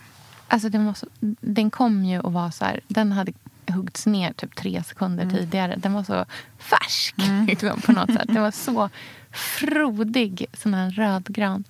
Alltså 0.47 0.69
den, 0.69 0.85
var 0.85 0.93
så, 0.93 1.07
den 1.41 1.69
kom 1.69 2.05
ju 2.05 2.19
och 2.19 2.33
var 2.33 2.51
så 2.51 2.65
här, 2.65 2.79
den 2.87 3.11
hade 3.11 3.33
huggits 3.71 4.05
ner 4.05 4.33
typ 4.33 4.55
tre 4.55 4.83
sekunder 4.83 5.23
Mm. 5.23 5.35
tidigare. 5.35 5.75
Den 5.75 5.93
var 5.93 6.03
så 6.03 6.25
färsk 6.57 7.15
liksom, 7.47 7.81
på 7.81 7.91
något 7.91 8.13
sätt. 8.13 8.27
Den 8.27 8.41
var 8.41 8.51
så 8.51 8.89
frodig, 9.31 10.45
sån 10.53 10.73
här 10.73 10.91
rödgrön. 10.91 11.63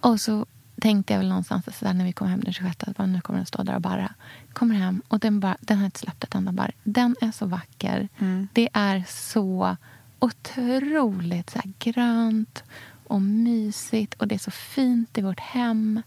Och 0.00 0.20
så 0.20 0.46
tänkte 0.80 1.12
jag 1.12 1.18
väl 1.20 1.28
någonstans 1.28 1.64
så 1.78 1.84
där, 1.84 1.92
när 1.94 2.04
vi 2.04 2.12
kom 2.12 2.28
hem 2.28 2.40
den 2.40 2.52
26 2.52 2.82
att 2.82 2.98
nu 3.08 3.20
kommer 3.20 3.38
den 3.38 3.46
stå 3.46 3.62
där 3.62 3.74
och 3.74 3.80
bara. 3.80 4.12
Kommer 4.52 4.74
hem 4.74 5.02
och 5.08 5.18
den, 5.20 5.40
bara, 5.40 5.56
den 5.60 5.78
har 5.78 5.84
inte 5.84 5.98
släppt 6.00 6.24
ett 6.24 6.34
enda 6.34 6.52
barr. 6.52 6.72
Den 6.84 7.16
är 7.20 7.32
så 7.32 7.46
vacker. 7.46 8.08
Mm. 8.18 8.48
Det 8.52 8.68
är 8.72 9.04
så 9.08 9.76
otroligt 10.18 11.50
så 11.50 11.58
här, 11.58 11.72
grönt 11.78 12.62
och 13.06 13.22
mysigt 13.22 14.14
och 14.14 14.28
det 14.28 14.34
är 14.34 14.38
så 14.38 14.50
fint 14.50 15.18
i 15.18 15.22
vårt 15.22 15.40
hem. 15.40 16.02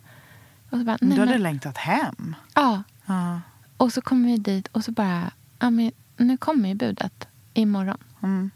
Och 0.70 0.78
så 0.78 0.84
bara, 0.84 0.97
Du 1.01 1.09
hade 1.20 1.26
men- 1.26 1.43
längtat 1.43 1.78
hem. 1.78 2.36
Ja. 2.55 2.84
Ja. 3.05 3.41
Och 3.82 3.93
så 3.93 4.01
kommer 4.01 4.27
vi 4.27 4.38
dit 4.38 4.67
och 4.67 4.84
så 4.84 4.91
bara, 4.91 5.32
ja, 5.59 5.69
men 5.69 5.91
nu 6.17 6.38
kommer 6.38 6.69
ju 6.69 6.75
budet 6.75 7.27
imorgon. 7.53 7.97
Mm. 8.23 8.51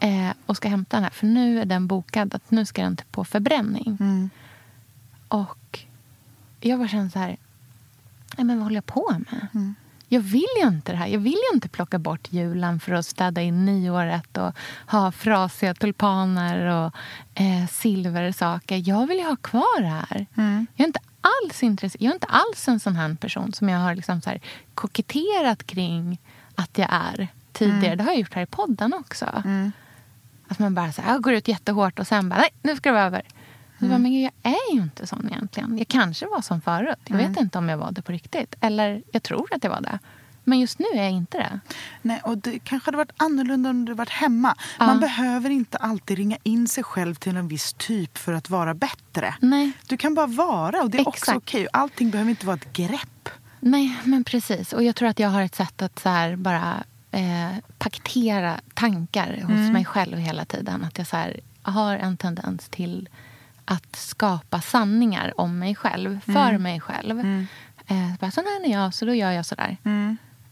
Eh, 0.00 0.36
och 0.46 0.56
ska 0.56 0.68
hämta 0.68 0.96
den 0.96 1.04
här. 1.04 1.10
För 1.10 1.26
nu 1.26 1.60
är 1.60 1.64
den 1.64 1.86
bokad 1.86 2.34
att 2.34 2.50
nu 2.50 2.66
ska 2.66 2.82
den 2.82 2.96
på 3.10 3.24
förbränning. 3.24 3.96
Mm. 4.00 4.30
Och 5.28 5.80
jag 6.60 6.78
bara 6.78 6.88
känner 6.88 7.08
så 7.08 7.18
här, 7.18 7.36
nej, 8.36 8.44
men 8.44 8.56
vad 8.56 8.62
håller 8.62 8.76
jag 8.76 8.86
på 8.86 9.16
med? 9.30 9.46
Mm. 9.54 9.74
Jag 10.08 10.20
vill 10.20 10.46
ju 10.62 10.68
inte 10.68 10.92
det 10.92 10.98
här. 10.98 11.06
Jag 11.06 11.20
vill 11.20 11.32
ju 11.50 11.54
inte 11.54 11.68
plocka 11.68 11.98
bort 11.98 12.32
julen 12.32 12.80
för 12.80 12.92
att 12.92 13.06
städa 13.06 13.42
in 13.42 13.64
nyåret 13.64 14.36
och 14.36 14.52
ha 14.86 15.12
frasiga 15.12 15.74
tulpaner 15.74 16.66
och 16.66 16.94
eh, 17.34 17.66
silversaker. 17.70 18.88
Jag 18.88 19.06
vill 19.06 19.18
ju 19.18 19.24
ha 19.24 19.36
kvar 19.36 19.80
det 19.80 19.88
här. 19.88 20.26
Mm. 20.36 20.66
Jag 20.74 20.84
är 20.84 20.86
inte 20.86 21.00
alls 21.44 21.62
intresserad. 21.62 22.02
Jag 22.02 22.10
är 22.10 22.14
inte 22.14 22.26
alls 22.26 22.68
en 22.68 22.80
sån 22.80 22.96
här 22.96 23.14
person 23.14 23.52
som 23.52 23.68
jag 23.68 23.78
har 23.78 23.94
liksom 23.94 24.20
så 24.20 24.30
här 24.30 24.40
koketterat 24.74 25.66
kring 25.66 26.20
att 26.54 26.78
jag 26.78 26.88
är 26.90 27.28
tidigare. 27.52 27.96
Det 27.96 28.04
har 28.04 28.10
jag 28.10 28.20
gjort 28.20 28.34
här 28.34 28.42
i 28.42 28.46
podden 28.46 28.94
också. 28.94 29.42
Mm. 29.44 29.72
Att 30.48 30.58
man 30.58 30.74
bara 30.74 30.92
så 30.92 31.02
här, 31.02 31.12
jag 31.12 31.22
går 31.22 31.32
ut 31.32 31.48
jättehårt 31.48 31.98
och 31.98 32.06
sen 32.06 32.28
bara, 32.28 32.40
nej, 32.40 32.50
nu 32.62 32.76
ska 32.76 32.88
det 32.88 32.92
vara 32.92 33.04
över. 33.04 33.22
Så 33.78 33.86
bara, 33.86 33.98
men 33.98 34.22
jag 34.22 34.32
är 34.42 34.74
ju 34.74 34.80
inte 34.80 35.06
sån 35.06 35.28
egentligen. 35.32 35.78
Jag 35.78 35.88
kanske 35.88 36.26
var 36.26 36.40
som 36.40 36.60
förut. 36.60 36.98
Jag 37.04 37.16
vet 37.16 37.40
inte 37.40 37.58
om 37.58 37.68
jag 37.68 37.78
var 37.78 37.92
det 37.92 38.02
på 38.02 38.12
riktigt. 38.12 38.54
Eller 38.60 39.02
jag 39.12 39.22
tror 39.22 39.48
att 39.54 39.64
jag 39.64 39.70
var 39.70 39.80
det. 39.80 39.98
Men 40.48 40.60
just 40.60 40.78
nu 40.78 40.86
är 40.94 41.02
jag 41.02 41.10
inte 41.10 41.38
det. 41.38 41.60
Nej, 42.02 42.20
och 42.24 42.38
det 42.38 42.58
kanske 42.58 42.86
hade 42.88 42.96
varit 42.96 43.12
annorlunda 43.16 43.70
om 43.70 43.84
du 43.84 43.94
varit 43.94 44.08
hemma. 44.10 44.54
Ja. 44.78 44.86
Man 44.86 45.00
behöver 45.00 45.50
inte 45.50 45.78
alltid 45.78 46.16
ringa 46.18 46.36
in 46.42 46.68
sig 46.68 46.84
själv 46.84 47.14
till 47.14 47.36
en 47.36 47.48
viss 47.48 47.72
typ 47.72 48.18
för 48.18 48.32
att 48.32 48.50
vara 48.50 48.74
bättre. 48.74 49.34
Nej, 49.40 49.72
Du 49.88 49.96
kan 49.96 50.14
bara 50.14 50.26
vara 50.26 50.82
och 50.82 50.90
det 50.90 50.98
är 50.98 51.08
också 51.08 51.18
Exakt. 51.18 51.36
okej. 51.36 51.68
Allting 51.72 52.10
behöver 52.10 52.30
inte 52.30 52.46
vara 52.46 52.56
ett 52.56 52.72
grepp. 52.72 53.28
nej 53.60 53.96
men 54.04 54.24
precis. 54.24 54.72
Och 54.72 54.82
jag 54.84 54.96
tror 54.96 55.08
att 55.08 55.18
jag 55.18 55.28
har 55.28 55.42
ett 55.42 55.54
sätt 55.54 55.82
att 55.82 55.98
så 55.98 56.34
bara 56.36 56.84
eh, 57.10 57.56
paketera 57.78 58.60
tankar 58.74 59.40
hos 59.42 59.72
mig 59.72 59.84
själv 59.84 60.18
hela 60.18 60.44
tiden. 60.44 60.84
Att 60.84 60.98
jag 60.98 61.06
så 61.06 61.16
har 61.62 61.96
en 61.96 62.16
tendens 62.16 62.68
till 62.68 63.08
att 63.64 63.96
skapa 63.96 64.60
sanningar 64.60 65.40
om 65.40 65.58
mig 65.58 65.74
själv, 65.74 66.20
för 66.26 66.58
mig 66.58 66.80
själv. 66.80 67.20
Eh, 67.88 68.14
bara, 68.20 68.30
sån 68.30 68.44
här 68.44 68.68
är 68.70 68.72
jag, 68.72 68.94
så 68.94 69.04
då 69.06 69.14
gör 69.14 69.30
jag 69.30 69.46
så 69.46 69.54
där. 69.54 69.76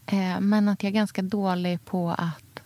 Eh, 0.05 0.39
men 0.39 0.69
att 0.69 0.83
jag 0.83 0.89
är 0.89 0.93
ganska 0.93 1.21
dålig 1.21 1.85
på 1.85 2.09
att 2.09 2.59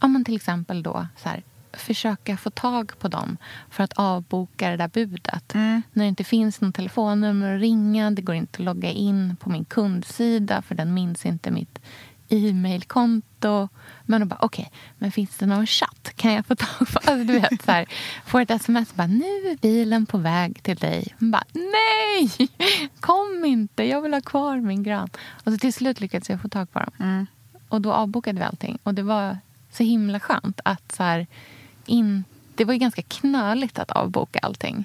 ja, 0.00 0.08
men 0.08 0.24
till 0.24 0.36
exempel 0.36 0.82
då 0.82 1.06
så 1.16 1.28
här, 1.28 1.42
försöka 1.72 2.36
få 2.36 2.50
tag 2.50 2.92
på 2.98 3.08
dem 3.08 3.36
för 3.70 3.84
att 3.84 3.92
avboka 3.92 4.70
det 4.70 4.76
där 4.76 4.88
budet. 4.88 5.54
När 5.54 5.82
det 5.92 6.06
inte 6.06 6.24
finns 6.24 6.60
någon 6.60 6.72
telefonnummer 6.72 7.54
att 7.54 7.60
ringa, 7.60 8.10
det 8.10 8.22
går 8.22 8.34
inte 8.34 8.56
att 8.56 8.64
logga 8.64 8.90
in 8.90 9.36
på 9.36 9.50
min 9.50 9.64
kundsida 9.64 10.62
för 10.62 10.74
den 10.74 10.94
minns 10.94 11.26
inte 11.26 11.50
mitt 11.50 11.78
e-mailkonto. 12.30 13.68
Men 14.02 14.20
då 14.20 14.26
bara, 14.26 14.38
okej, 14.40 14.72
men 14.98 15.12
finns 15.12 15.36
det 15.36 15.46
någon 15.46 15.66
chatt? 15.66 16.12
Kan 16.16 16.32
jag 16.32 16.46
få 16.46 16.54
tag 16.54 16.68
på? 16.78 16.98
Alltså, 16.98 17.24
du 17.24 17.40
vet, 17.40 17.62
så 17.64 17.72
här, 17.72 17.86
får 18.26 18.40
ett 18.40 18.50
sms 18.50 18.94
bara, 18.94 19.06
nu 19.06 19.24
är 19.24 19.56
bilen 19.56 20.06
på 20.06 20.18
väg 20.18 20.62
till 20.62 20.76
dig. 20.76 21.14
Man 21.18 21.30
bara, 21.30 21.44
nej! 21.52 22.48
Kom 23.00 23.44
inte, 23.44 23.82
jag 23.84 24.02
vill 24.02 24.14
ha 24.14 24.20
kvar 24.20 24.56
min 24.56 24.82
gran. 24.82 25.08
Och 25.44 25.52
så 25.52 25.58
till 25.58 25.72
slut 25.72 26.00
lyckades 26.00 26.30
jag 26.30 26.42
få 26.42 26.48
tag 26.48 26.72
på 26.72 26.78
dem. 26.78 26.92
Och 27.68 27.80
då 27.80 27.92
avbokade 27.92 28.38
vi 28.38 28.44
allting. 28.44 28.78
Och 28.82 28.94
det 28.94 29.02
var 29.02 29.38
så 29.72 29.82
himla 29.82 30.20
skönt 30.20 30.60
att 30.64 30.92
så 30.92 31.02
här, 31.02 31.26
in, 31.86 32.24
det 32.54 32.64
var 32.64 32.72
ju 32.72 32.78
ganska 32.78 33.02
knöligt 33.02 33.78
att 33.78 33.90
avboka 33.90 34.38
allting. 34.38 34.84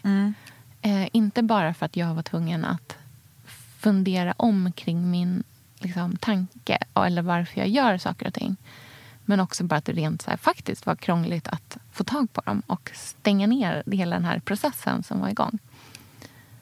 Eh, 0.81 1.07
inte 1.11 1.43
bara 1.43 1.73
för 1.73 1.85
att 1.85 1.95
jag 1.95 2.15
var 2.15 2.23
tvungen 2.23 2.65
att 2.65 2.95
fundera 3.79 4.33
om 4.37 4.71
kring 4.71 5.11
min 5.11 5.43
liksom, 5.79 6.17
tanke 6.17 6.77
eller 6.93 7.21
varför 7.21 7.59
jag 7.59 7.67
gör 7.67 7.97
saker 7.97 8.27
och 8.27 8.33
ting. 8.33 8.57
Men 9.25 9.39
också 9.39 9.63
bara 9.63 9.75
att 9.75 9.85
det 9.85 9.93
rent 9.93 10.21
så 10.21 10.29
här, 10.29 10.37
faktiskt 10.37 10.85
var 10.85 10.95
krångligt 10.95 11.47
att 11.47 11.77
få 11.91 12.03
tag 12.03 12.33
på 12.33 12.41
dem 12.41 12.61
och 12.67 12.91
stänga 12.93 13.47
ner 13.47 13.83
hela 13.91 14.15
den 14.15 14.25
här 14.25 14.39
processen 14.39 15.03
som 15.03 15.19
var 15.19 15.29
igång. 15.29 15.59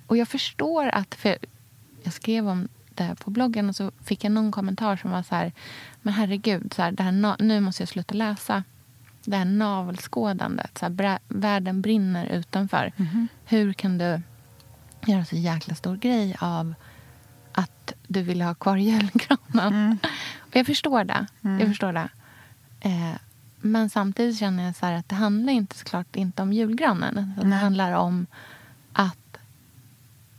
Och 0.07 0.17
jag 0.17 0.27
förstår 0.27 0.87
att... 0.87 1.15
För 1.15 1.37
jag 2.03 2.13
skrev 2.13 2.47
om 2.49 2.67
det 2.89 3.03
här 3.03 3.15
på 3.15 3.29
bloggen 3.29 3.69
och 3.69 3.75
så 3.75 3.91
fick 4.03 4.23
jag 4.23 4.31
någon 4.31 4.51
kommentar 4.51 4.95
som 4.95 5.11
var 5.11 5.23
så 5.23 5.35
här... 5.35 5.51
Men 6.01 6.13
herregud, 6.13 6.73
så 6.73 6.81
här, 6.81 6.91
det 6.91 7.03
här, 7.03 7.35
nu 7.39 7.59
måste 7.59 7.81
jag 7.81 7.89
sluta 7.89 8.13
läsa. 8.13 8.63
Det 9.25 9.37
här 9.37 9.45
navelskådandet. 9.45 10.77
Så 10.77 10.85
här, 10.85 11.19
världen 11.27 11.81
brinner 11.81 12.25
utanför. 12.25 12.91
Hur 13.45 13.73
kan 13.73 13.97
du 13.97 14.21
göra 15.05 15.25
så 15.25 15.35
jäkla 15.35 15.75
stor 15.75 15.97
grej 15.97 16.35
av 16.39 16.73
att 17.53 17.93
du 18.07 18.21
vill 18.21 18.41
ha 18.41 18.53
kvar 18.53 18.77
julgranen? 18.77 19.97
Och 20.37 20.55
jag 20.55 20.65
förstår 20.65 21.03
det. 21.03 21.27
Jag 21.59 21.67
förstår 21.67 21.93
det. 21.93 22.09
Eh, 22.79 23.15
men 23.61 23.89
samtidigt 23.89 24.39
känner 24.39 24.65
jag 24.65 24.75
så 24.75 24.85
att 24.85 25.09
det 25.09 25.15
handlar 25.15 25.53
inte 25.53 25.77
såklart 25.77 26.15
inte 26.15 26.41
om 26.41 26.53
julgranen. 26.53 27.33
Det 27.43 27.55
handlar 27.55 27.91
om 27.91 28.27
att 28.93 29.37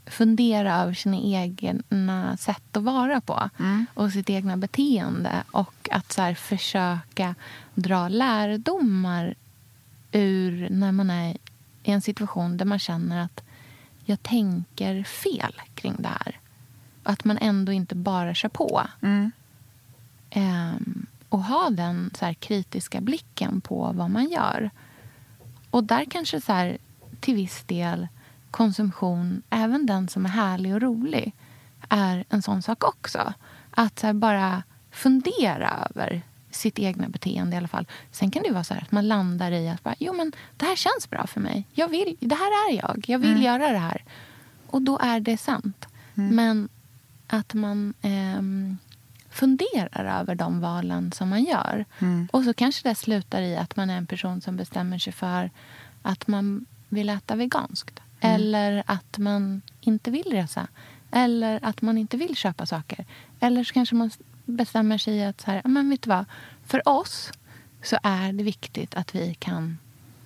fundera 0.07 0.75
över 0.83 0.95
sina 0.95 1.17
egna 1.17 2.37
sätt 2.37 2.77
att 2.77 2.83
vara 2.83 3.21
på 3.21 3.51
och 3.95 4.13
sitt 4.13 4.31
egna 4.31 4.57
beteende. 4.57 5.43
Och 5.51 5.89
att 5.91 6.13
så 6.13 6.35
försöka 6.35 7.35
dra 7.75 8.09
lärdomar 8.09 9.35
ur 10.13 10.69
när 10.71 10.93
man 10.93 11.11
är 11.11 11.37
i 11.83 11.91
en 11.91 12.03
situation 12.03 12.57
där 12.57 12.65
man 12.65 12.79
känner 12.79 13.25
att 13.25 13.41
jag 14.05 14.23
tänker 14.23 15.05
fel 15.05 15.61
kring 15.75 15.95
det 15.99 16.09
här. 16.09 16.41
Att 17.05 17.25
man 17.25 17.39
ändå 17.39 17.73
inte 17.73 17.95
bara 17.95 18.35
kör 18.35 18.49
på. 18.49 18.87
Ehm, 20.31 21.07
och 21.29 21.45
ha 21.45 21.71
den 21.71 22.11
så 22.19 22.25
här 22.25 22.35
kritiska 22.35 23.01
blicken 23.01 23.61
på 23.61 23.93
vad 23.95 24.11
man 24.11 24.29
gör. 24.31 24.71
Och 25.71 25.85
där 25.85 26.05
kanske 26.05 26.41
så 26.41 26.53
här, 26.53 26.79
till 27.21 27.35
viss 27.35 27.63
del 27.67 28.09
konsumtion, 28.51 29.43
även 29.51 29.87
den 29.87 30.09
som 30.09 30.25
är 30.27 30.31
härlig 30.31 30.75
och 30.75 30.81
rolig, 30.83 31.33
är 31.89 32.25
en 32.29 32.43
sån 32.43 32.63
sak 32.63 32.85
också. 32.85 33.35
Att 33.71 33.99
så 33.99 34.07
här, 34.07 34.15
bara 34.15 34.63
fundera 34.91 35.89
över 35.91 36.23
sitt 36.51 36.79
egna 36.79 37.09
beteende 37.09 37.55
i 37.55 37.59
alla 37.59 37.69
fall. 37.69 37.87
Sen 38.11 38.31
kan 38.31 38.43
det 38.43 38.53
vara 38.53 38.65
så 38.65 38.75
här 38.75 38.83
att 38.83 38.93
man 38.93 39.09
landar 39.09 39.53
i 39.53 39.69
att 39.69 39.83
bara, 39.83 39.95
jo, 39.99 40.13
men 40.13 40.33
det 40.57 40.65
här 40.65 40.77
känns 40.77 41.11
bra 41.11 41.27
för 41.27 41.41
mig. 41.41 41.67
Jag 41.73 41.89
vill, 41.89 42.17
det 42.21 42.35
här 42.35 42.71
är 42.71 42.77
jag. 42.77 43.05
Jag 43.07 43.19
vill 43.19 43.43
göra 43.43 43.69
det 43.69 43.79
här. 43.79 44.05
Och 44.67 44.83
då 44.83 44.99
är 44.99 45.21
det 45.21 45.37
sant. 45.37 45.87
Men 46.31 46.69
att 47.35 47.55
man 47.55 47.95
ehm, 48.03 48.79
funderar 49.31 50.21
över 50.21 50.35
de 50.35 50.61
valen 50.61 51.13
som 51.13 51.29
man 51.29 51.45
gör. 51.45 51.85
Och 52.33 52.45
så 52.45 52.55
kanske 52.55 52.89
det 52.89 52.95
slutar 52.95 53.43
i 53.43 53.57
att 53.57 53.77
man 53.77 53.91
är 53.91 53.97
en 53.97 54.07
person 54.07 54.41
som 54.41 54.57
bestämmer 54.57 54.99
sig 54.99 55.13
för 55.13 55.51
att 56.03 56.27
man 56.27 56.67
vill 56.89 57.09
äta 57.09 57.37
veganskt. 57.37 58.01
Eller 58.21 58.83
att 58.87 59.19
man 59.19 59.63
inte 59.81 60.11
vill 60.11 60.31
resa. 60.31 60.69
Eller 61.11 61.59
att 61.63 61.83
man 61.83 61.99
inte 61.99 62.17
vill 62.17 62.37
köpa 62.37 62.67
saker. 62.67 63.05
Eller 63.41 63.65
så 63.65 63.75
kanske 63.75 63.95
man 63.95 64.11
bestämmer 64.45 64.99
sig 64.99 65.25
att 65.25 65.41
så 65.41 65.51
här, 65.51 65.61
"Ja, 65.65 65.69
men 65.69 65.91
vet 65.91 66.03
du 66.03 66.11
vad? 66.11 66.25
för 66.67 66.89
oss 66.89 67.33
så 67.83 67.99
är 68.03 68.33
det 68.33 68.45
viktigt 68.45 68.95
att 68.95 69.15
vi 69.15 69.35
kan 69.35 69.79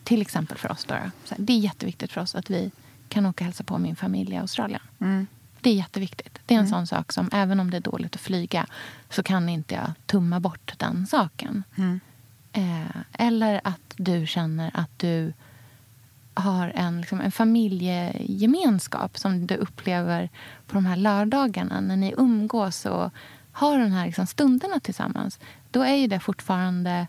till 0.04 0.22
exempel 0.22 0.59
för 0.59 0.72
oss. 0.72 0.84
Då, 0.84 0.94
det 1.36 1.52
är 1.52 1.59
jätteviktigt 1.59 2.12
för 2.12 2.20
oss 2.20 2.34
att 2.34 2.50
vi 2.50 2.70
kan 3.09 3.26
åka 3.26 3.44
och 3.44 3.46
hälsa 3.46 3.64
på 3.64 3.78
min 3.78 3.96
familj 3.96 4.34
i 4.34 4.36
Australien. 4.36 4.80
Mm. 5.00 5.26
Det 5.61 5.70
är 5.70 5.74
jätteviktigt. 5.74 6.38
Det 6.46 6.54
är 6.54 6.59
en 6.59 6.68
sån 6.68 6.86
sak 6.86 7.12
som 7.12 7.30
även 7.32 7.61
om 7.61 7.70
det 7.70 7.76
är 7.76 7.80
dåligt 7.80 8.14
att 8.14 8.20
flyga 8.20 8.66
så 9.11 9.22
kan 9.22 9.48
inte 9.48 9.74
jag 9.74 9.92
tumma 10.06 10.40
bort 10.40 10.74
den 10.76 11.06
saken. 11.06 11.62
Mm. 11.76 12.00
Eh, 12.52 12.96
eller 13.12 13.61
att 13.64 13.94
du 13.96 14.26
känner 14.26 14.70
att 14.74 14.98
du 14.98 15.32
har 16.34 16.72
en, 16.74 17.00
liksom, 17.00 17.20
en 17.20 17.32
familjegemenskap 17.32 19.18
som 19.18 19.46
du 19.46 19.54
upplever 19.54 20.28
på 20.66 20.74
de 20.74 20.86
här 20.86 20.96
lördagarna 20.96 21.80
när 21.80 21.96
ni 21.96 22.14
umgås 22.16 22.86
och 22.86 23.11
har 23.52 23.78
de 23.78 23.92
här 23.92 24.06
liksom, 24.06 24.26
stunderna 24.26 24.80
tillsammans. 24.80 25.38
Då 25.70 25.82
är 25.82 25.94
ju 25.94 26.06
det 26.06 26.20
fortfarande... 26.20 27.06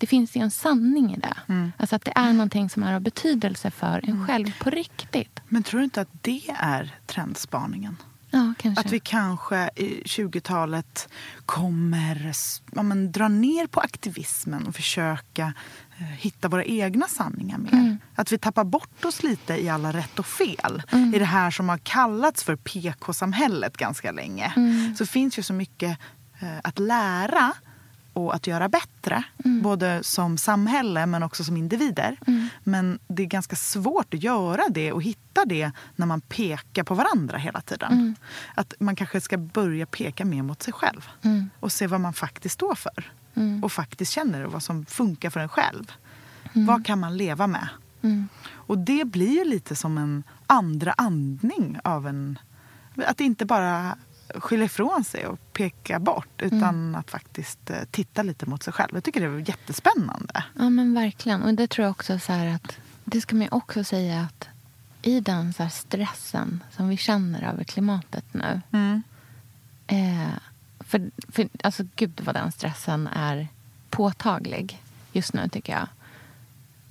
Det 0.00 0.06
finns 0.06 0.36
ju 0.36 0.40
en 0.40 0.50
sanning 0.50 1.14
i 1.14 1.16
det. 1.16 1.36
Mm. 1.48 1.72
Alltså 1.76 1.96
att 1.96 2.04
det 2.04 2.12
är 2.14 2.32
någonting 2.32 2.70
som 2.70 2.82
är 2.82 2.94
av 2.94 3.00
betydelse 3.00 3.70
för 3.70 4.00
en 4.08 4.26
själv 4.26 4.52
på 4.60 4.70
riktigt. 4.70 5.40
Men 5.48 5.62
tror 5.62 5.78
du 5.78 5.84
inte 5.84 6.00
att 6.00 6.08
det 6.22 6.42
är 6.58 6.94
trendspaningen? 7.06 7.96
Ja. 8.30 8.54
Att 8.76 8.92
vi 8.92 9.00
kanske 9.00 9.70
i 9.76 10.02
20-talet 10.04 11.08
kommer 11.46 12.32
ja, 12.72 12.82
men, 12.82 13.12
dra 13.12 13.28
ner 13.28 13.66
på 13.66 13.80
aktivismen 13.80 14.66
och 14.66 14.74
försöka 14.74 15.52
eh, 15.98 16.04
hitta 16.04 16.48
våra 16.48 16.64
egna 16.64 17.06
sanningar 17.06 17.58
mer. 17.58 17.98
Att 18.14 18.32
vi 18.32 18.38
tappar 18.38 18.64
bort 18.64 19.04
oss 19.04 19.22
lite 19.22 19.62
i 19.64 19.68
alla 19.68 19.92
rätt 19.92 20.18
och 20.18 20.26
fel. 20.26 20.82
I 21.14 21.18
det 21.18 21.24
här 21.24 21.50
som 21.50 21.68
har 21.68 21.78
kallats 21.78 22.44
för 22.44 22.56
PK-samhället 22.56 23.76
ganska 23.76 24.12
länge. 24.12 24.52
Så 24.98 25.06
finns 25.06 25.38
ju 25.38 25.42
så 25.42 25.52
mycket 25.52 25.98
eh, 26.40 26.58
att 26.62 26.78
lära 26.78 27.52
och 28.12 28.34
att 28.34 28.46
göra 28.46 28.68
bättre. 28.68 29.24
Både 29.62 30.02
som 30.02 30.38
samhälle 30.38 31.06
men 31.06 31.22
också 31.22 31.44
som 31.44 31.56
individer. 31.56 32.16
Men 32.64 32.98
det 33.08 33.22
är 33.22 33.26
ganska 33.26 33.56
svårt 33.56 34.14
att 34.14 34.22
göra 34.22 34.62
det 34.70 34.92
och 34.92 35.02
hitta 35.02 35.44
det 35.44 35.72
när 35.96 36.06
man 36.06 36.20
pekar 36.20 36.82
på 36.82 36.94
varandra 36.94 37.38
hela 37.38 37.60
tiden. 37.60 38.16
Att 38.54 38.74
man 38.78 38.96
kanske 38.96 39.20
ska 39.20 39.36
börja 39.38 39.86
peka 39.86 40.24
mer 40.24 40.42
mot 40.42 40.62
sig 40.62 40.72
själv. 40.72 41.08
Och 41.60 41.72
se 41.72 41.86
vad 41.86 42.00
man 42.00 42.12
faktiskt 42.12 42.54
står 42.54 42.74
för. 42.74 43.12
Och 43.62 43.72
faktiskt 43.72 44.12
känner 44.12 44.46
och 44.46 44.52
vad 44.52 44.62
som 44.62 44.86
funkar 44.86 45.30
för 45.30 45.40
en 45.40 45.48
själv. 45.48 45.92
Vad 46.52 46.86
kan 46.86 46.98
man 47.00 47.16
leva 47.16 47.46
med? 47.46 47.68
Och 48.52 48.78
det 48.78 49.04
blir 49.04 49.44
lite 49.44 49.76
som 49.76 49.98
en 49.98 50.22
andra 50.46 50.92
andning 50.92 51.78
av 51.84 52.06
en... 52.06 52.38
Att 53.06 53.20
inte 53.20 53.44
bara 53.44 53.96
skylla 54.34 54.64
ifrån 54.64 55.04
sig 55.04 55.26
och 55.26 55.52
peka 55.52 55.98
bort 55.98 56.42
utan 56.42 56.94
att 56.94 57.10
faktiskt 57.10 57.70
eh, 57.70 57.76
titta 57.90 58.22
lite 58.22 58.46
mot 58.46 58.62
sig 58.62 58.72
själv. 58.72 58.90
Jag 58.94 59.04
tycker 59.04 59.20
det 59.20 59.26
är 59.26 59.48
jättespännande. 59.48 60.44
Ja, 60.58 60.70
men 60.70 60.94
verkligen. 60.94 61.42
Och 61.42 61.54
det 61.54 61.66
tror 61.66 61.84
jag 61.84 61.90
också 61.90 62.18
så 62.18 62.32
att... 62.32 62.78
Det 63.04 63.20
ska 63.20 63.36
man 63.36 63.48
också 63.50 63.84
säga 63.84 64.20
att 64.20 64.48
i 65.02 65.20
den 65.20 65.52
så 65.52 65.68
stressen 65.68 66.64
som 66.70 66.88
vi 66.88 66.96
känner 66.96 67.52
över 67.52 67.64
klimatet 67.64 68.24
nu. 68.32 68.60
Eh, 69.86 70.28
för, 70.80 71.10
för 71.28 71.48
alltså 71.62 71.84
gud 71.96 72.20
vad 72.24 72.34
den 72.34 72.52
stressen 72.52 73.06
är 73.06 73.48
påtaglig 73.90 74.82
just 75.12 75.32
nu 75.32 75.48
tycker 75.48 75.72
jag. 75.72 75.88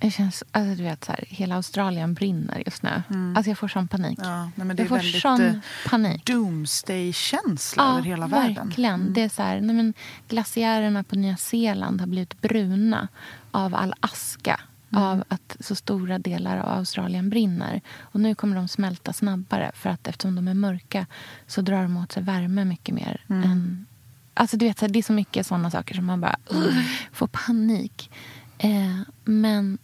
Det 0.00 0.10
känns, 0.10 0.44
alltså 0.52 0.74
du 0.74 0.82
vet 0.82 1.04
så 1.04 1.12
här, 1.12 1.24
hela 1.28 1.54
Australien 1.54 2.14
brinner 2.14 2.62
just 2.66 2.82
nu. 2.82 3.02
Alltså 3.36 3.50
jag 3.50 3.58
får 3.58 3.68
sån 3.68 3.88
panik. 3.88 4.18
Ja, 4.22 4.50
nej, 4.54 4.66
men 4.66 4.76
det 4.76 4.82
jag 4.82 4.84
är 4.84 4.88
får 4.88 4.96
väldigt 4.96 5.22
sån 5.22 5.40
eh, 5.40 5.54
panik. 5.86 6.26
doomsday-känsla 6.26 7.90
över 7.90 8.02
hela 8.02 8.26
världen. 8.26 8.56
Mm. 8.56 8.68
verkligen. 8.68 9.12
Det 9.12 9.22
är 9.22 9.28
så 9.28 9.42
här, 9.42 9.60
nej 9.60 9.76
men, 9.76 9.94
glaciärerna 10.28 11.02
på 11.04 11.16
Nya 11.16 11.36
Zeeland 11.36 12.00
har 12.00 12.06
blivit 12.06 12.40
bruna 12.40 13.08
av 13.50 13.74
all 13.74 13.94
aska. 14.00 14.60
Mm. 14.92 15.04
Av 15.04 15.24
att 15.28 15.56
så 15.60 15.74
stora 15.74 16.18
delar 16.18 16.58
av 16.58 16.78
Australien 16.78 17.30
brinner. 17.30 17.80
Och 18.00 18.20
nu 18.20 18.34
kommer 18.34 18.56
de 18.56 18.68
smälta 18.68 19.12
snabbare. 19.12 19.70
För 19.74 19.90
att 19.90 20.08
eftersom 20.08 20.34
de 20.34 20.48
är 20.48 20.54
mörka 20.54 21.06
så 21.46 21.62
drar 21.62 21.82
de 21.82 21.96
åt 21.96 22.12
sig 22.12 22.22
värme 22.22 22.64
mycket 22.64 22.94
mer. 22.94 23.24
Mm. 23.28 23.50
Än, 23.50 23.86
alltså 24.34 24.56
du 24.56 24.66
vet, 24.66 24.92
det 24.92 24.98
är 24.98 25.02
så 25.02 25.12
mycket 25.12 25.46
sådana 25.46 25.70
saker 25.70 25.94
som 25.94 26.06
man 26.06 26.20
bara 26.20 26.36
uh, 26.54 26.78
får 27.12 27.26
panik. 27.26 28.10
Eh, 28.58 29.00
men 29.24 29.78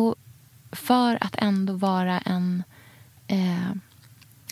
och 0.00 0.14
för 0.72 1.24
att 1.24 1.34
ändå 1.38 1.72
vara 1.72 2.18
en... 2.18 2.62
Eh, 3.26 3.70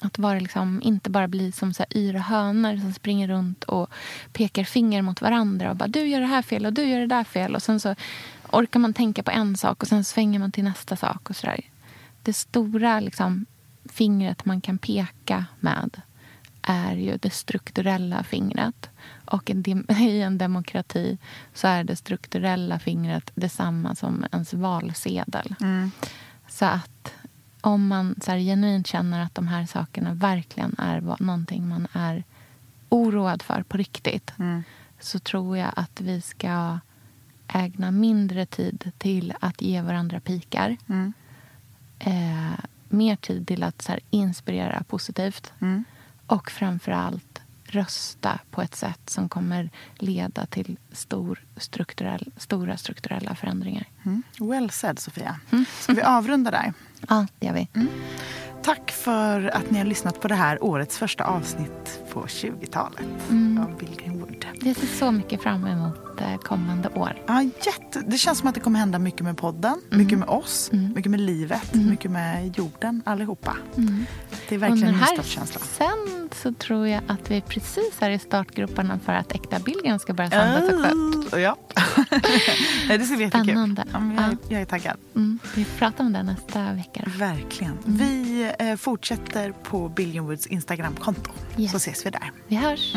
att 0.00 0.18
vara 0.18 0.38
liksom, 0.38 0.80
inte 0.82 1.10
bara 1.10 1.28
bli 1.28 1.52
som 1.52 1.74
så 1.74 1.82
här 1.82 1.96
yra 1.98 2.18
hönor 2.18 2.76
som 2.76 2.92
springer 2.92 3.28
runt 3.28 3.64
och 3.64 3.90
pekar 4.32 4.64
finger 4.64 5.02
mot 5.02 5.20
varandra 5.20 5.70
och 5.70 5.76
bara 5.76 5.88
du 5.88 6.06
gör 6.06 6.20
det 6.20 6.26
här 6.26 6.42
fel 6.42 6.66
och 6.66 6.72
du 6.72 6.84
gör 6.84 7.00
det 7.00 7.06
där 7.06 7.24
fel. 7.24 7.54
Och 7.54 7.62
sen 7.62 7.80
så 7.80 7.94
orkar 8.52 8.80
man 8.80 8.94
tänka 8.94 9.22
på 9.22 9.30
en 9.30 9.56
sak 9.56 9.82
och 9.82 9.88
sen 9.88 10.04
svänger 10.04 10.38
man 10.38 10.52
till 10.52 10.64
nästa 10.64 10.96
sak. 10.96 11.30
och 11.30 11.36
så 11.36 11.46
där. 11.46 11.60
Det 12.22 12.32
stora 12.32 13.00
liksom, 13.00 13.46
fingret 13.84 14.44
man 14.44 14.60
kan 14.60 14.78
peka 14.78 15.44
med 15.60 16.02
är 16.62 16.96
ju 16.96 17.16
det 17.16 17.30
strukturella 17.30 18.24
fingret. 18.24 18.90
Och 19.30 19.50
en 19.50 19.84
i 20.00 20.20
en 20.22 20.38
demokrati 20.38 21.18
så 21.54 21.66
är 21.68 21.84
det 21.84 21.96
strukturella 21.96 22.78
fingret 22.78 23.30
detsamma 23.34 23.94
som 23.94 24.24
ens 24.32 24.54
valsedel. 24.54 25.54
Så 26.48 26.64
att 26.64 27.12
om 27.60 27.86
man 27.86 28.14
så 28.24 28.30
här 28.30 28.38
genuint 28.38 28.86
känner 28.86 29.20
att 29.22 29.34
de 29.34 29.48
här 29.48 29.66
sakerna 29.66 30.14
verkligen 30.14 30.74
är 30.78 31.00
vad- 31.00 31.20
någonting 31.20 31.68
man 31.68 31.86
är 31.92 32.24
oroad 32.88 33.42
för 33.42 33.62
på 33.62 33.76
riktigt 33.76 34.32
så 35.00 35.18
tror 35.18 35.56
jag 35.58 35.72
att 35.76 36.00
vi 36.00 36.20
ska 36.20 36.78
ägna 37.48 37.90
mindre 37.90 38.46
tid 38.46 38.90
till 38.98 39.34
att 39.40 39.62
ge 39.62 39.82
varandra 39.82 40.20
pikar. 40.20 40.76
Eh, 41.98 42.58
mer 42.88 43.16
tid 43.16 43.46
till 43.46 43.62
att 43.62 43.82
så 43.82 43.92
här, 43.92 44.00
inspirera 44.10 44.82
positivt. 44.88 45.52
Och 46.26 46.50
framför 46.50 46.92
allt 46.92 47.27
rösta 47.70 48.38
på 48.50 48.62
ett 48.62 48.74
sätt 48.74 49.10
som 49.10 49.28
kommer 49.28 49.70
leda 49.94 50.46
till 50.46 50.78
stor 50.92 51.44
strukturell, 51.56 52.32
stora 52.36 52.76
strukturella 52.76 53.34
förändringar. 53.34 53.84
Mm. 54.04 54.22
Well 54.40 54.70
said, 54.70 54.98
Sofia. 54.98 55.40
Ska 55.80 55.92
vi 55.92 56.02
avrunda 56.02 56.50
där? 56.50 56.72
Ja, 57.08 57.26
det 57.38 57.46
gör 57.46 57.54
vi. 57.54 57.68
Tack 58.62 58.90
för 58.90 59.56
att 59.56 59.70
ni 59.70 59.78
har 59.78 59.84
lyssnat 59.84 60.20
på 60.20 60.28
det 60.28 60.34
här 60.34 60.64
årets 60.64 60.98
första 60.98 61.24
avsnitt 61.24 62.02
på 62.12 62.26
20-talet 62.26 63.06
av 63.60 63.78
Bill 63.78 63.96
Greenwood. 63.98 64.46
Jag 64.60 64.76
ser 64.76 64.86
så 64.86 65.10
mycket 65.10 65.42
fram 65.42 65.66
emot 65.66 66.07
eh, 66.20 66.36
kommande 66.38 66.88
år. 66.88 67.22
Ja, 67.26 67.42
jätte. 67.42 68.00
Det 68.06 68.18
känns 68.18 68.38
som 68.38 68.48
att 68.48 68.54
det 68.54 68.60
kommer 68.60 68.78
hända 68.78 68.98
mycket 68.98 69.20
med 69.20 69.36
podden, 69.36 69.80
mycket 69.90 70.18
med 70.18 70.28
oss, 70.28 70.70
mycket 70.72 71.10
med 71.10 71.20
livet, 71.20 71.74
mycket 71.74 72.10
med 72.10 72.58
jorden, 72.58 73.02
allihopa. 73.06 73.56
Det 74.48 74.54
är 74.54 74.58
verkligen 74.58 74.94
en 74.94 75.00
nystartskänsla. 75.00 75.60
sen 75.60 76.28
så 76.42 76.52
tror 76.52 76.88
jag 76.88 77.02
att 77.06 77.30
vi 77.30 77.40
precis 77.40 77.92
är 78.00 78.10
i 78.10 78.18
startgroparna 78.18 78.98
för 79.04 79.12
att 79.12 79.32
äkta 79.32 79.58
Billgren 79.58 79.98
ska 79.98 80.14
börja 80.14 80.30
sändas 80.30 80.64
också. 80.74 81.36
Uh, 81.36 81.42
ja. 81.42 81.56
Nej, 82.88 82.98
det 82.98 83.04
ska 83.04 83.14
bli 83.16 83.24
jättekul. 83.24 83.44
Spännande. 83.46 83.84
Ja, 83.92 83.98
jag, 84.16 84.32
Ja. 84.32 84.36
jag 84.48 84.60
är 84.60 84.64
taggad. 84.64 84.96
Mm, 85.16 85.38
vi 85.54 85.64
pratar 85.64 86.04
om 86.04 86.12
det 86.12 86.22
nästa 86.22 86.72
vecka. 86.72 87.02
då. 87.04 87.10
Verkligen. 87.18 87.78
Vi 87.84 88.52
eh, 88.58 88.76
fortsätter 88.76 89.52
på 89.52 89.88
Billionwoods 89.88 90.46
Instagramkonto. 90.46 91.30
Yes. 91.56 91.70
Så 91.70 91.76
ses 91.76 92.06
vi 92.06 92.10
där. 92.10 92.32
Vi 92.48 92.56
hörs. 92.56 92.94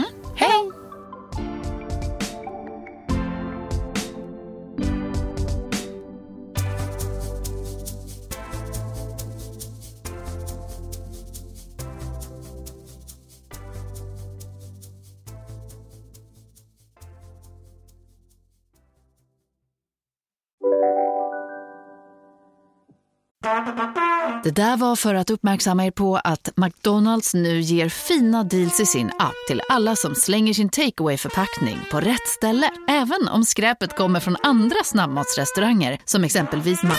Det 24.51 24.61
där 24.61 24.77
var 24.77 24.95
för 24.95 25.15
att 25.15 25.29
uppmärksamma 25.29 25.85
er 25.85 25.91
på 25.91 26.17
att 26.17 26.49
McDonalds 26.55 27.33
nu 27.33 27.61
ger 27.61 27.89
fina 27.89 28.43
deals 28.43 28.79
i 28.79 28.85
sin 28.85 29.07
app 29.19 29.33
till 29.47 29.61
alla 29.69 29.95
som 29.95 30.15
slänger 30.15 30.53
sin 30.53 30.69
takeaway 30.69 31.17
förpackning 31.17 31.79
på 31.91 31.99
rätt 31.99 32.27
ställe. 32.27 32.69
Även 32.89 33.27
om 33.27 33.45
skräpet 33.45 33.95
kommer 33.95 34.19
från 34.19 34.35
andra 34.43 34.83
snabbmatsrestauranger 34.83 35.99
som 36.05 36.23
exempelvis 36.23 36.83
Ma... 36.83 36.95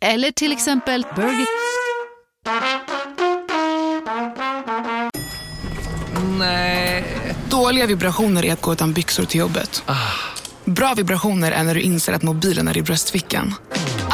Eller 0.00 0.30
till 0.30 0.52
exempel 0.52 1.06
Burger... 1.16 1.46
Dåliga 7.50 7.86
vibrationer 7.86 8.44
är 8.44 8.52
att 8.52 8.62
gå 8.62 8.72
utan 8.72 8.92
byxor 8.92 9.24
till 9.24 9.40
jobbet. 9.40 9.82
Bra 10.64 10.94
vibrationer 10.96 11.52
är 11.52 11.64
när 11.64 11.74
du 11.74 11.80
inser 11.80 12.12
att 12.12 12.22
mobilen 12.22 12.68
är 12.68 12.76
i 12.76 12.82
bröstfickan. 12.82 13.54